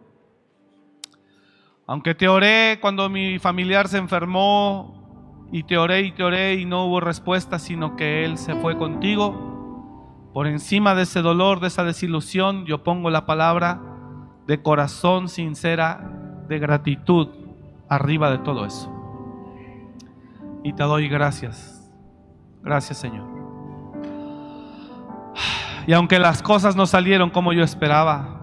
Aunque 1.88 2.16
te 2.16 2.28
oré 2.28 2.78
cuando 2.80 3.10
mi 3.10 3.38
familiar 3.40 3.88
se 3.88 3.98
enfermó 3.98 5.50
y 5.52 5.64
te 5.64 5.78
oré 5.78 6.02
y 6.02 6.12
te 6.14 6.24
oré 6.24 6.54
y 6.54 6.66
no 6.66 6.86
hubo 6.86 7.00
respuesta, 7.00 7.60
sino 7.60 7.96
que 7.96 8.24
Él 8.24 8.38
se 8.38 8.56
fue 8.56 8.78
contigo. 8.78 9.53
Por 10.34 10.48
encima 10.48 10.96
de 10.96 11.04
ese 11.04 11.22
dolor, 11.22 11.60
de 11.60 11.68
esa 11.68 11.84
desilusión, 11.84 12.66
yo 12.66 12.84
pongo 12.84 13.12
la 13.12 13.26
palabra 13.28 13.80
de 14.48 14.62
corazón 14.62 15.30
sincera, 15.30 16.12
de 16.48 16.58
gratitud, 16.58 17.30
arriba 17.88 18.32
de 18.32 18.40
todo 18.40 18.66
eso. 18.66 18.92
Y 20.64 20.74
te 20.74 20.84
doy 20.84 21.08
gracias. 21.08 21.92
Gracias 22.64 22.98
Señor. 22.98 23.28
Y 25.86 25.94
aunque 25.94 26.18
las 26.18 26.42
cosas 26.42 26.76
no 26.76 26.86
salieron 26.86 27.30
como 27.30 27.54
yo 27.54 27.64
esperaba, 27.64 28.40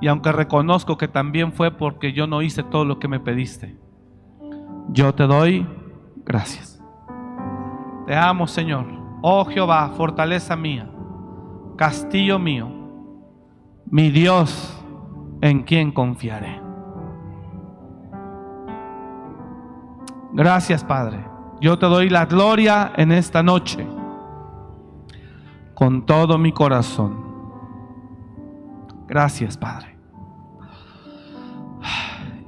y 0.00 0.08
aunque 0.08 0.32
reconozco 0.32 0.96
que 0.96 1.08
también 1.08 1.52
fue 1.52 1.70
porque 1.70 2.12
yo 2.12 2.26
no 2.26 2.40
hice 2.40 2.62
todo 2.62 2.84
lo 2.84 2.98
que 2.98 3.06
me 3.06 3.20
pediste, 3.20 3.76
yo 4.88 5.14
te 5.14 5.26
doy 5.26 5.66
gracias. 6.24 6.82
Te 8.06 8.16
amo 8.16 8.46
Señor. 8.46 8.99
Oh 9.22 9.44
Jehová, 9.44 9.90
fortaleza 9.96 10.56
mía, 10.56 10.88
castillo 11.76 12.38
mío, 12.38 12.68
mi 13.86 14.10
Dios 14.10 14.82
en 15.42 15.62
quien 15.62 15.92
confiaré. 15.92 16.60
Gracias 20.32 20.84
Padre. 20.84 21.26
Yo 21.60 21.78
te 21.78 21.86
doy 21.86 22.08
la 22.08 22.24
gloria 22.24 22.92
en 22.96 23.12
esta 23.12 23.42
noche 23.42 23.86
con 25.74 26.06
todo 26.06 26.38
mi 26.38 26.52
corazón. 26.52 27.24
Gracias 29.06 29.58
Padre. 29.58 29.96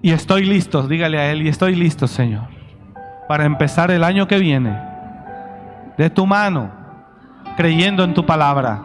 Y 0.01 0.11
estoy 0.11 0.45
listo, 0.45 0.89
dígale 0.89 1.19
a 1.19 1.31
Él, 1.31 1.43
y 1.43 1.49
estoy 1.49 1.75
listo 1.75 2.09
Señor, 2.09 2.49
para 3.29 3.45
empezar 3.45 3.91
el 3.91 4.05
año 4.05 4.27
que 4.27 4.39
viene 4.39 4.92
de 6.03 6.11
tu 6.11 6.27
mano, 6.27 6.69
creyendo 7.57 8.03
en 8.03 8.13
tu 8.13 8.27
palabra, 8.27 8.85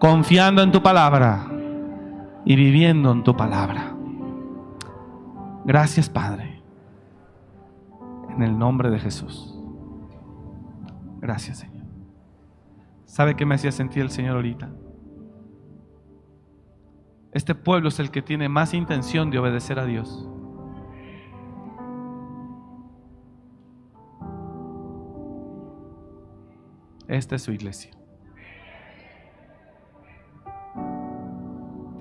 confiando 0.00 0.60
en 0.60 0.72
tu 0.72 0.82
palabra 0.82 1.46
y 2.44 2.56
viviendo 2.56 3.12
en 3.12 3.22
tu 3.22 3.36
palabra. 3.36 3.94
Gracias 5.64 6.10
Padre, 6.10 6.60
en 8.34 8.42
el 8.42 8.58
nombre 8.58 8.90
de 8.90 8.98
Jesús. 8.98 9.56
Gracias 11.20 11.58
Señor. 11.58 11.86
¿Sabe 13.04 13.36
qué 13.36 13.46
me 13.46 13.54
hacía 13.54 13.70
sentir 13.70 14.02
el 14.02 14.10
Señor 14.10 14.34
ahorita? 14.34 14.68
Este 17.30 17.54
pueblo 17.54 17.88
es 17.88 18.00
el 18.00 18.10
que 18.10 18.20
tiene 18.20 18.48
más 18.48 18.74
intención 18.74 19.30
de 19.30 19.38
obedecer 19.38 19.78
a 19.78 19.84
Dios. 19.84 20.28
Esta 27.08 27.36
es 27.36 27.42
su 27.42 27.52
iglesia. 27.52 27.90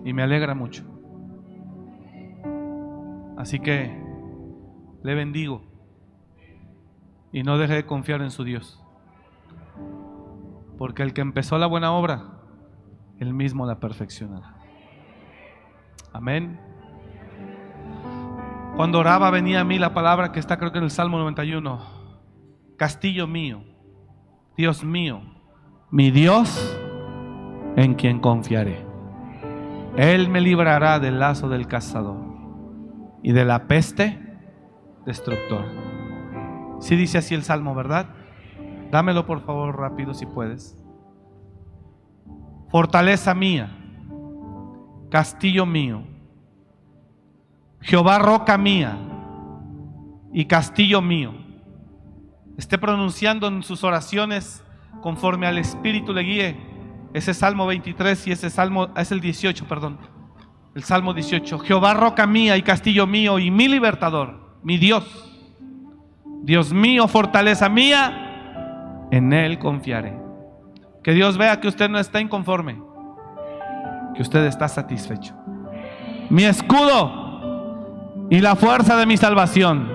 Y 0.04 0.14
me 0.14 0.24
alegra 0.24 0.56
mucho. 0.56 0.84
Así 3.38 3.60
que 3.60 3.92
le 5.04 5.16
bendigo 5.16 5.64
y 7.32 7.44
no 7.44 7.58
deje 7.58 7.74
de 7.74 7.86
confiar 7.86 8.22
en 8.22 8.32
su 8.32 8.44
Dios. 8.44 8.84
Porque 10.78 11.04
el 11.04 11.14
que 11.14 11.22
empezó 11.22 11.58
la 11.58 11.68
buena 11.68 11.92
obra, 11.92 12.42
él 13.20 13.34
mismo 13.34 13.66
la 13.66 13.80
perfeccionará. 13.80 14.56
Amén. 16.14 16.60
Cuando 18.76 19.00
oraba 19.00 19.30
venía 19.32 19.62
a 19.62 19.64
mí 19.64 19.78
la 19.78 19.94
palabra 19.94 20.32
que 20.32 20.40
está 20.40 20.58
creo 20.58 20.72
que 20.72 20.80
en 20.80 20.86
el 20.86 20.92
Salmo 20.92 21.18
91. 21.20 22.02
Castillo 22.78 23.28
mío 23.28 23.71
Dios 24.62 24.84
mío, 24.84 25.22
mi 25.90 26.12
Dios 26.12 26.80
en 27.76 27.96
quien 27.96 28.20
confiaré. 28.20 28.86
Él 29.98 30.30
me 30.30 30.40
librará 30.40 31.00
del 31.00 31.18
lazo 31.18 31.50
del 31.50 31.66
cazador 31.66 32.20
y 33.24 33.32
de 33.32 33.44
la 33.44 33.66
peste 33.66 34.20
destructora. 35.04 35.66
Si 36.80 36.96
dice 36.96 37.18
así 37.18 37.34
el 37.34 37.42
salmo, 37.42 37.74
¿verdad? 37.74 38.10
Dámelo 38.92 39.26
por 39.26 39.42
favor 39.42 39.80
rápido 39.80 40.14
si 40.14 40.28
puedes. 40.28 40.78
Fortaleza 42.70 43.34
mía, 43.34 43.76
castillo 45.10 45.66
mío, 45.66 46.04
Jehová 47.80 48.20
roca 48.20 48.60
mía 48.60 48.96
y 50.32 50.46
castillo 50.46 51.02
mío 51.02 51.41
esté 52.62 52.78
pronunciando 52.78 53.48
en 53.48 53.64
sus 53.64 53.84
oraciones 53.84 54.64
conforme 55.02 55.48
al 55.48 55.58
Espíritu 55.58 56.14
le 56.14 56.22
guíe. 56.22 56.58
Ese 57.12 57.34
Salmo 57.34 57.66
23 57.66 58.28
y 58.28 58.32
ese 58.32 58.52
Salmo, 58.52 58.90
es 58.96 59.12
el 59.12 59.20
18, 59.20 59.66
perdón. 59.68 59.98
El 60.76 60.84
Salmo 60.84 61.16
18. 61.16 61.58
Jehová 61.60 61.96
roca 61.96 62.28
mía 62.28 62.56
y 62.58 62.62
castillo 62.62 63.08
mío 63.08 63.40
y 63.40 63.50
mi 63.50 63.68
libertador, 63.68 64.60
mi 64.62 64.78
Dios. 64.78 65.28
Dios 66.44 66.72
mío, 66.72 67.08
fortaleza 67.08 67.68
mía, 67.68 69.08
en 69.10 69.34
Él 69.34 69.58
confiaré. 69.58 70.16
Que 71.04 71.14
Dios 71.14 71.40
vea 71.40 71.60
que 71.60 71.68
usted 71.68 71.90
no 71.90 71.98
está 71.98 72.22
inconforme, 72.22 72.80
que 74.16 74.22
usted 74.22 74.46
está 74.46 74.68
satisfecho. 74.68 75.34
Mi 76.30 76.44
escudo 76.44 78.28
y 78.30 78.40
la 78.40 78.56
fuerza 78.56 78.96
de 78.98 79.08
mi 79.08 79.18
salvación, 79.18 79.90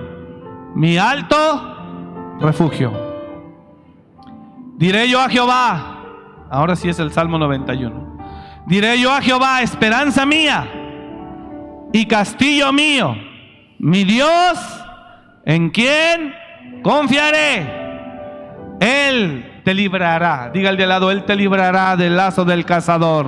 mi 0.75 0.97
alto 0.97 1.76
refugio. 2.39 2.91
Diré 4.77 5.09
yo 5.09 5.19
a 5.19 5.29
Jehová, 5.29 6.03
ahora 6.49 6.75
sí 6.75 6.89
es 6.89 6.99
el 6.99 7.11
Salmo 7.11 7.37
91. 7.37 8.17
Diré 8.67 8.99
yo 8.99 9.11
a 9.11 9.21
Jehová, 9.21 9.61
esperanza 9.61 10.25
mía 10.25 10.67
y 11.93 12.05
castillo 12.05 12.71
mío, 12.73 13.15
mi 13.79 14.03
Dios 14.03 14.77
¿En 15.47 15.69
quién 15.69 16.35
confiaré? 16.83 17.65
Él 18.81 19.61
te 19.63 19.73
librará. 19.73 20.51
Diga 20.53 20.67
al 20.67 20.75
de 20.75 20.85
lado, 20.85 21.09
Él 21.09 21.23
te 21.23 21.37
librará 21.37 21.95
del 21.95 22.17
lazo 22.17 22.43
del 22.43 22.65
cazador 22.65 23.27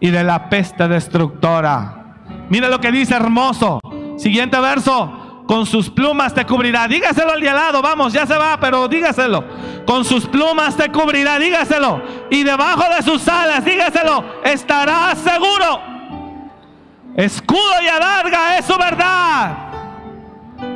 y 0.00 0.08
de 0.08 0.24
la 0.24 0.48
peste 0.48 0.88
destructora. 0.88 2.16
Mira 2.48 2.70
lo 2.70 2.80
que 2.80 2.90
dice 2.90 3.14
hermoso. 3.14 3.80
Siguiente 4.16 4.58
verso. 4.60 5.19
Con 5.50 5.66
sus 5.66 5.90
plumas 5.90 6.32
te 6.32 6.46
cubrirá. 6.46 6.86
Dígaselo 6.86 7.32
al 7.32 7.40
de 7.40 7.48
al. 7.48 7.82
Vamos, 7.82 8.12
ya 8.12 8.24
se 8.24 8.36
va, 8.36 8.56
pero 8.60 8.86
dígaselo. 8.86 9.44
Con 9.84 10.04
sus 10.04 10.24
plumas 10.26 10.76
te 10.76 10.92
cubrirá. 10.92 11.40
Dígaselo. 11.40 12.00
Y 12.30 12.44
debajo 12.44 12.84
de 12.94 13.02
sus 13.02 13.26
alas, 13.26 13.64
dígaselo. 13.64 14.42
Estarás 14.44 15.18
seguro. 15.18 15.80
Escudo 17.16 17.82
y 17.82 17.88
alarga 17.88 18.58
es 18.58 18.64
su 18.64 18.78
verdad. 18.78 19.56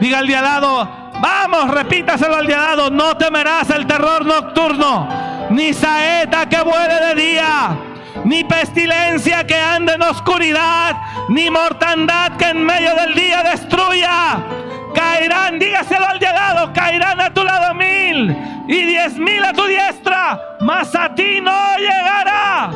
Diga 0.01 0.19
al 0.19 0.27
de 0.27 0.35
al. 0.35 0.89
Vamos, 1.21 1.71
repítaselo 1.71 2.35
al 2.35 2.47
de 2.49 2.55
al. 2.57 2.97
No 2.97 3.17
temerás 3.17 3.71
el 3.71 3.87
terror 3.87 4.27
nocturno. 4.27 5.07
Ni 5.51 5.73
saeta 5.73 6.49
que 6.49 6.61
vuele 6.63 6.95
de 6.95 7.15
día 7.15 7.79
ni 8.25 8.43
pestilencia 8.43 9.47
que 9.47 9.55
ande 9.55 9.93
en 9.93 10.03
oscuridad, 10.03 10.97
ni 11.29 11.51
mortandad 11.51 12.37
que 12.37 12.47
en 12.47 12.65
medio 12.65 12.95
del 12.95 13.15
día 13.15 13.43
destruya. 13.43 14.64
Caerán, 14.95 15.59
dígaselo 15.59 16.07
al 16.07 16.19
de 16.19 16.33
lado, 16.33 16.73
caerán 16.73 17.21
a 17.21 17.33
tu 17.33 17.43
lado 17.45 17.75
mil 17.75 18.37
y 18.69 18.83
diez 18.87 19.17
mil 19.17 19.45
a 19.45 19.53
tu 19.53 19.65
diestra, 19.65 20.41
mas 20.61 20.95
a 20.95 21.15
ti 21.15 21.41
no 21.41 21.77
llegará. 21.77 22.71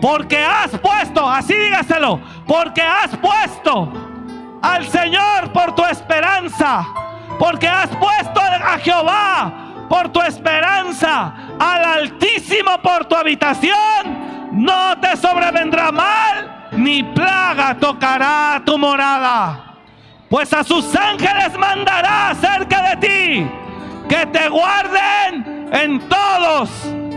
Porque 0.00 0.38
has 0.44 0.70
puesto, 0.78 1.28
así 1.28 1.54
dígaselo, 1.54 2.20
porque 2.46 2.82
has 2.82 3.16
puesto 3.16 3.92
al 4.62 4.86
Señor 4.86 5.52
por 5.52 5.74
tu 5.74 5.84
esperanza, 5.84 6.86
porque 7.38 7.68
has 7.68 7.88
puesto 7.96 8.40
a 8.40 8.78
Jehová 8.78 9.52
por 9.88 10.10
tu 10.10 10.20
esperanza, 10.20 11.32
al 11.58 11.84
Altísimo 11.84 12.78
por 12.82 13.06
tu 13.06 13.16
habitación 13.16 14.28
no 14.52 14.98
te 14.98 15.16
sobrevendrá 15.16 15.92
mal, 15.92 16.68
ni 16.72 17.02
plaga 17.02 17.74
tocará 17.78 18.60
tu 18.64 18.78
morada. 18.78 19.67
Pues 20.28 20.52
a 20.52 20.62
sus 20.62 20.94
ángeles 20.94 21.56
mandará 21.58 22.34
cerca 22.34 22.90
de 22.90 22.96
ti, 22.96 23.50
que 24.08 24.26
te 24.26 24.48
guarden 24.48 25.68
en 25.72 26.00
todos 26.08 26.68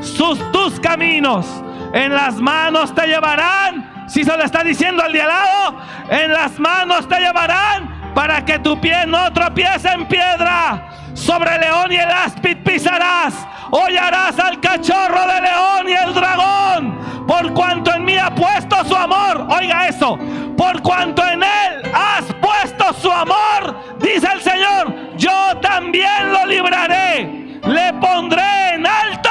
sus, 0.02 0.40
tus 0.54 0.80
caminos. 0.80 1.46
En 1.94 2.14
las 2.14 2.36
manos 2.36 2.96
te 2.96 3.06
llevarán, 3.08 4.06
si 4.08 4.24
se 4.24 4.38
lo 4.38 4.44
está 4.44 4.64
diciendo 4.64 5.04
al 5.04 5.12
de 5.12 5.22
al 5.22 5.28
lado, 5.28 5.82
en 6.10 6.32
las 6.32 6.58
manos 6.58 7.06
te 7.10 7.20
llevarán 7.20 8.01
para 8.14 8.44
que 8.44 8.60
tu 8.60 8.80
pie 8.80 9.06
no 9.08 9.32
tropiece 9.34 9.90
en 9.90 10.08
piedra. 10.08 10.88
Sobre 11.14 11.58
león 11.60 11.92
y 11.92 11.98
el 11.98 12.10
áspid 12.10 12.58
pisarás, 12.64 13.34
hollarás 13.70 14.40
al 14.40 14.60
cachorro 14.62 15.28
de 15.28 15.42
león 15.42 15.90
y 15.90 15.92
el 15.92 16.14
dragón 16.14 17.02
por 17.28 17.54
cuanto 17.54 17.94
en 17.94 18.06
mí 18.06 18.18
ha 18.18 18.34
puesto 18.34 18.84
su 18.86 18.96
amor. 18.96 19.48
Oiga 19.50 19.88
eso, 19.88 20.18
por 20.58 20.82
cuanto 20.82 21.26
en 21.26 21.44
él 21.44 21.92
has 21.94 22.26
puesto 22.36 22.94
su 22.94 23.12
amor, 23.12 23.98
dice 24.00 24.28
el 24.34 24.42
Señor, 24.42 25.18
yo 25.18 25.58
también 25.62 26.32
lo 26.32 26.46
libraré. 26.46 27.60
Le 27.66 27.94
pondré 27.94 28.74
en 28.74 28.88
alto 28.88 29.30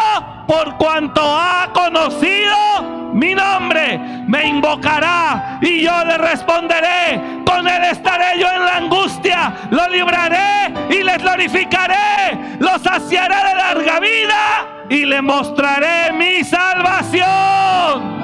por 0.50 0.76
cuanto 0.78 1.22
ha 1.22 1.70
conocido 1.72 3.12
mi 3.12 3.36
nombre. 3.36 3.98
Me 4.26 4.48
invocará 4.48 5.60
y 5.62 5.82
yo 5.82 6.04
le 6.04 6.18
responderé. 6.18 7.44
Con 7.46 7.68
él 7.68 7.84
estaré 7.84 8.40
yo 8.40 8.50
en 8.50 8.64
la 8.64 8.76
angustia. 8.78 9.54
Lo 9.70 9.88
libraré 9.88 10.74
y 10.90 11.04
le 11.04 11.16
glorificaré. 11.18 12.56
Lo 12.58 12.80
saciaré 12.80 13.36
de 13.48 13.54
larga 13.54 14.00
vida 14.00 14.86
y 14.88 15.06
le 15.06 15.22
mostraré 15.22 16.12
mi 16.14 16.42
salvación. 16.42 18.18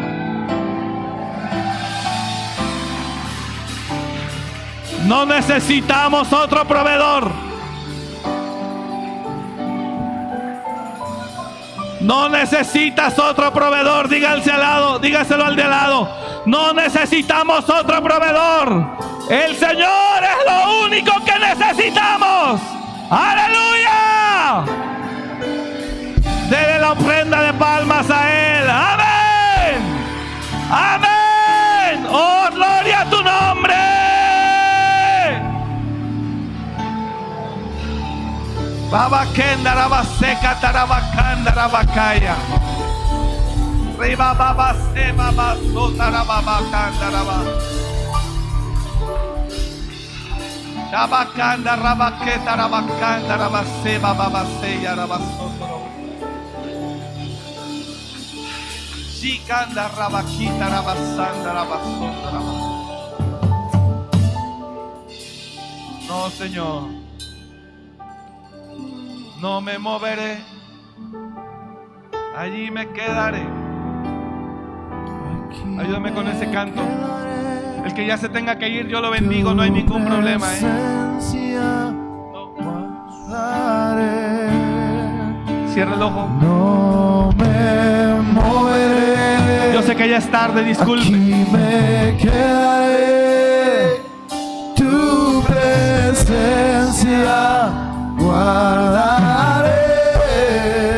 No 5.04 5.24
necesitamos 5.26 6.32
otro 6.32 6.64
proveedor. 6.66 7.55
No 12.00 12.28
necesitas 12.28 13.18
otro 13.18 13.52
proveedor. 13.52 14.08
Díganse 14.08 14.50
al 14.50 14.60
lado, 14.60 14.98
dígaselo 14.98 15.44
al 15.44 15.56
de 15.56 15.62
al 15.62 15.70
lado. 15.70 16.42
No 16.46 16.72
necesitamos 16.72 17.68
otro 17.68 18.02
proveedor. 18.02 18.86
El 19.30 19.56
Señor 19.56 20.22
es 20.22 20.52
lo 20.52 20.84
único 20.84 21.12
que 21.24 21.38
necesitamos. 21.38 22.60
Aleluya. 23.10 24.64
Dele 26.48 26.78
la 26.78 26.92
ofrenda 26.92 27.42
de 27.42 27.52
palmas 27.54 28.08
a 28.10 28.60
Él. 28.60 28.70
Amén. 28.70 29.76
Amén. 30.70 31.05
Babakenda 38.90 39.74
rabaseca 39.74 40.54
tarabacanda 40.62 41.50
rabacaya. 41.50 42.36
Riba 43.98 44.30
babase 44.38 45.10
babasota 45.18 46.06
rababacanda 46.14 47.08
raba. 47.10 47.38
Shabakanda 50.90 51.74
rabaqueta 51.82 52.52
rabacanda 52.54 53.34
rabase 53.42 53.92
babaseya 53.98 54.92
rabasotro. 54.94 55.78
Shikanda 59.16 59.90
rabaquita 59.98 60.66
rabasanda 60.70 61.50
rabasota 61.58 62.28
No, 66.06 66.30
Señor. 66.30 67.05
No 69.40 69.60
me 69.60 69.78
moveré. 69.78 70.38
Allí 72.36 72.70
me 72.70 72.88
quedaré. 72.88 73.46
Ayúdame 75.78 76.12
con 76.12 76.26
ese 76.28 76.50
canto. 76.50 76.82
El 77.84 77.92
que 77.92 78.06
ya 78.06 78.16
se 78.16 78.30
tenga 78.30 78.58
que 78.58 78.68
ir, 78.68 78.88
yo 78.88 79.00
lo 79.00 79.10
bendigo, 79.10 79.54
no 79.54 79.62
hay 79.62 79.70
ningún 79.70 80.04
problema. 80.06 80.46
¿eh? 80.54 80.60
Cierra 85.68 85.94
el 85.94 86.02
ojo. 86.02 86.28
No 86.40 87.30
me 87.36 88.22
moveré. 88.32 89.74
Yo 89.74 89.82
sé 89.82 89.94
que 89.94 90.08
ya 90.08 90.16
es 90.16 90.30
tarde, 90.30 90.64
disculpe. 90.64 91.04
Aquí 91.04 91.46
me 91.52 92.16
quedaré. 92.18 94.00
Tu 94.74 95.42
presencia 95.46 96.46
guardaré. 98.26 99.72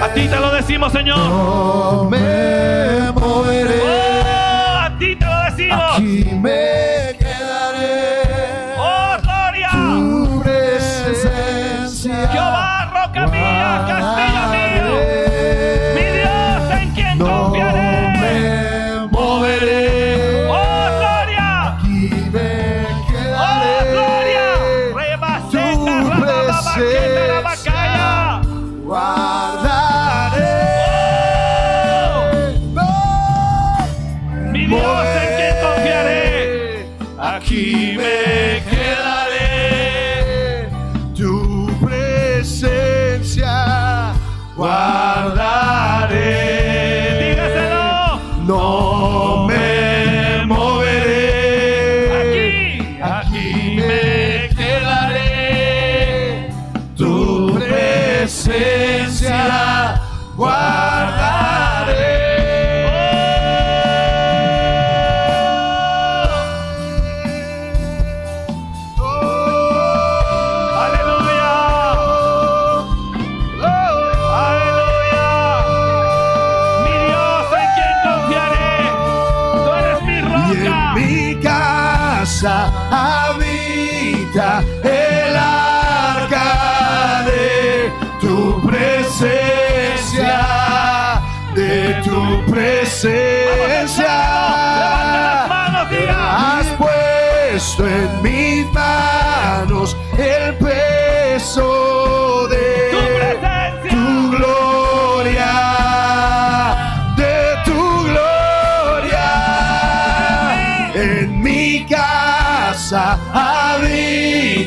A 0.03 0.09
ti 0.15 0.29
te 0.29 0.37
lo 0.41 0.51
decimos, 0.53 0.93
Señor. 0.93 1.19
No 1.19 2.05
me 2.11 3.13
moveré. 3.13 3.81
Oh, 3.83 4.79
a 4.87 4.91
ti 4.99 5.17
te 5.17 5.25
lo 5.25 5.39
decimos. 5.51 5.93
Aquí 5.95 6.25
me 6.35 7.17
quedaré. 7.19 8.23
Oh, 8.79 9.17
gloria. 9.23 9.71
Tu 9.73 10.43
presencia. 10.43 12.29
Jehová, 12.29 12.91
roca 12.93 13.27
mía, 13.27 13.85
castillo 13.89 14.28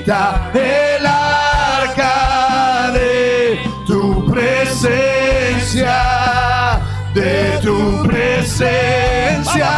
el 0.07 1.05
arca 1.05 2.91
de 2.91 3.59
tu 3.85 4.25
presencia, 4.31 6.01
de 7.13 7.59
tu 7.61 8.03
presencia. 8.03 9.69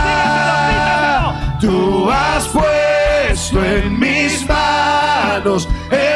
Tú 1.59 2.09
has 2.09 2.47
puesto 2.47 3.63
en 3.65 3.99
mis 3.99 4.47
manos 4.47 5.67
el 5.91 6.12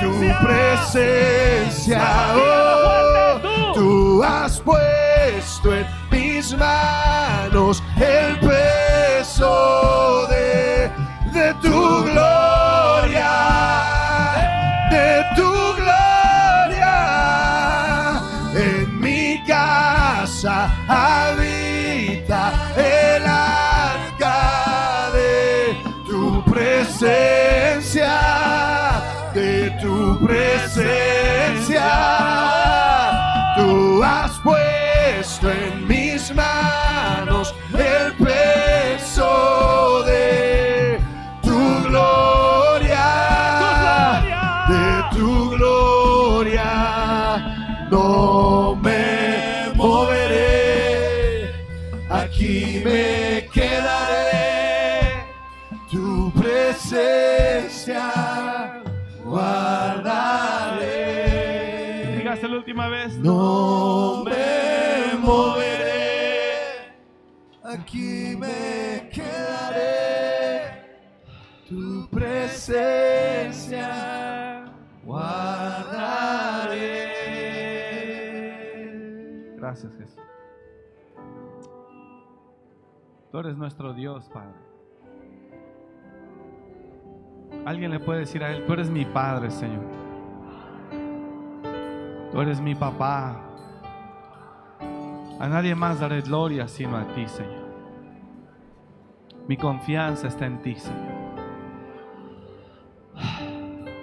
tu 0.00 0.12
presencia. 0.44 2.02
Oh, 2.34 3.72
tú 3.74 4.22
has 4.22 4.60
puesto 4.60 5.74
en 5.74 5.86
mis 6.10 6.56
manos 6.56 7.21
eres 83.42 83.56
nuestro 83.56 83.92
Dios, 83.92 84.28
Padre. 84.32 84.54
Alguien 87.64 87.90
le 87.90 88.00
puede 88.00 88.20
decir 88.20 88.42
a 88.42 88.50
Él, 88.50 88.64
tú 88.66 88.72
eres 88.72 88.90
mi 88.90 89.04
Padre, 89.04 89.50
Señor. 89.50 89.84
Tú 92.32 92.40
eres 92.40 92.60
mi 92.60 92.74
papá. 92.74 93.40
A 95.38 95.48
nadie 95.48 95.74
más 95.74 96.00
daré 96.00 96.22
gloria 96.22 96.66
sino 96.66 96.96
a 96.96 97.04
ti, 97.14 97.26
Señor. 97.28 97.62
Mi 99.46 99.56
confianza 99.56 100.28
está 100.28 100.46
en 100.46 100.62
ti, 100.62 100.76
Señor. 100.76 101.22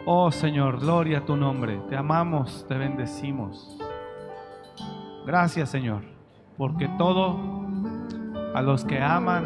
Oh 0.05 0.31
Señor, 0.31 0.79
gloria 0.79 1.19
a 1.19 1.25
tu 1.25 1.35
nombre. 1.35 1.81
Te 1.87 1.95
amamos, 1.95 2.65
te 2.67 2.77
bendecimos. 2.77 3.77
Gracias, 5.25 5.69
Señor, 5.69 6.01
porque 6.57 6.87
todo 6.97 7.68
a 8.59 8.61
los 8.61 8.83
que 8.83 8.99
aman, 8.99 9.45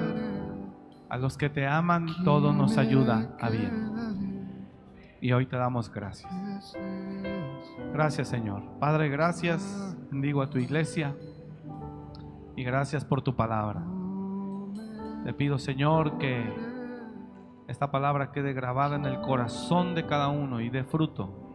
a 1.07 1.17
los 1.17 1.37
que 1.37 1.47
te 1.47 1.67
aman, 1.67 2.07
todo 2.25 2.51
nos 2.51 2.79
ayuda 2.79 3.37
a 3.39 3.51
bien. 3.51 4.57
Y 5.21 5.33
hoy 5.33 5.45
te 5.45 5.55
damos 5.55 5.91
gracias. 5.91 6.75
Gracias, 7.93 8.27
Señor. 8.27 8.63
Padre, 8.79 9.09
gracias. 9.09 9.95
Bendigo 10.09 10.41
a 10.41 10.49
tu 10.49 10.57
iglesia 10.57 11.15
y 12.55 12.63
gracias 12.63 13.05
por 13.05 13.21
tu 13.21 13.35
palabra. 13.35 13.83
Te 15.23 15.31
pido, 15.31 15.59
Señor, 15.59 16.17
que 16.17 16.51
esta 17.67 17.91
palabra 17.91 18.31
quede 18.31 18.53
grabada 18.53 18.95
en 18.95 19.05
el 19.05 19.21
corazón 19.21 19.93
de 19.93 20.07
cada 20.07 20.29
uno 20.29 20.59
y 20.59 20.71
dé 20.71 20.83
fruto 20.83 21.53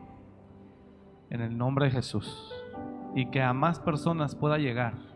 en 1.28 1.40
el 1.40 1.58
nombre 1.58 1.86
de 1.86 1.90
Jesús. 1.90 2.52
Y 3.16 3.32
que 3.32 3.42
a 3.42 3.52
más 3.52 3.80
personas 3.80 4.36
pueda 4.36 4.58
llegar 4.58 5.07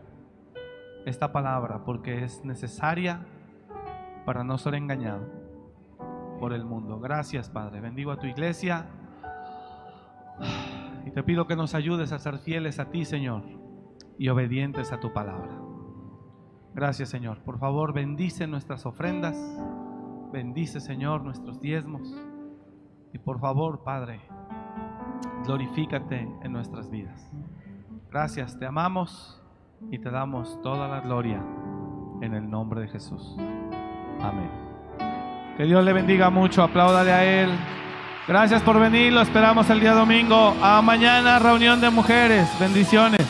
esta 1.05 1.31
palabra 1.31 1.83
porque 1.85 2.23
es 2.23 2.43
necesaria 2.45 3.25
para 4.25 4.43
no 4.43 4.57
ser 4.57 4.75
engañado 4.75 5.25
por 6.39 6.53
el 6.53 6.65
mundo. 6.65 6.99
Gracias, 6.99 7.49
Padre. 7.49 7.81
Bendigo 7.81 8.11
a 8.11 8.17
tu 8.17 8.27
iglesia. 8.27 8.87
Y 11.05 11.11
te 11.11 11.23
pido 11.23 11.47
que 11.47 11.55
nos 11.55 11.75
ayudes 11.75 12.11
a 12.11 12.19
ser 12.19 12.37
fieles 12.39 12.79
a 12.79 12.89
ti, 12.89 13.05
Señor, 13.05 13.43
y 14.17 14.29
obedientes 14.29 14.91
a 14.91 14.99
tu 14.99 15.11
palabra. 15.11 15.51
Gracias, 16.73 17.09
Señor. 17.09 17.39
Por 17.43 17.59
favor, 17.59 17.93
bendice 17.93 18.47
nuestras 18.47 18.85
ofrendas. 18.85 19.37
Bendice, 20.31 20.79
Señor, 20.79 21.23
nuestros 21.23 21.59
diezmos. 21.61 22.15
Y 23.13 23.19
por 23.19 23.39
favor, 23.39 23.83
Padre, 23.83 24.21
glorifícate 25.45 26.27
en 26.41 26.51
nuestras 26.51 26.89
vidas. 26.89 27.31
Gracias, 28.09 28.57
te 28.57 28.65
amamos 28.65 29.42
y 29.91 29.99
te 29.99 30.09
damos 30.09 30.61
toda 30.61 30.87
la 30.87 31.01
gloria 31.01 31.41
en 32.21 32.33
el 32.33 32.49
nombre 32.49 32.81
de 32.81 32.87
Jesús. 32.87 33.35
Amén. 34.21 34.49
Que 35.57 35.65
Dios 35.65 35.83
le 35.83 35.93
bendiga 35.93 36.29
mucho, 36.29 36.63
apláudale 36.63 37.11
a 37.11 37.43
Él. 37.43 37.49
Gracias 38.27 38.61
por 38.61 38.79
venir, 38.79 39.13
lo 39.13 39.21
esperamos 39.21 39.69
el 39.69 39.79
día 39.79 39.93
domingo. 39.93 40.55
A 40.61 40.81
mañana, 40.81 41.39
reunión 41.39 41.81
de 41.81 41.89
mujeres. 41.89 42.47
Bendiciones. 42.59 43.21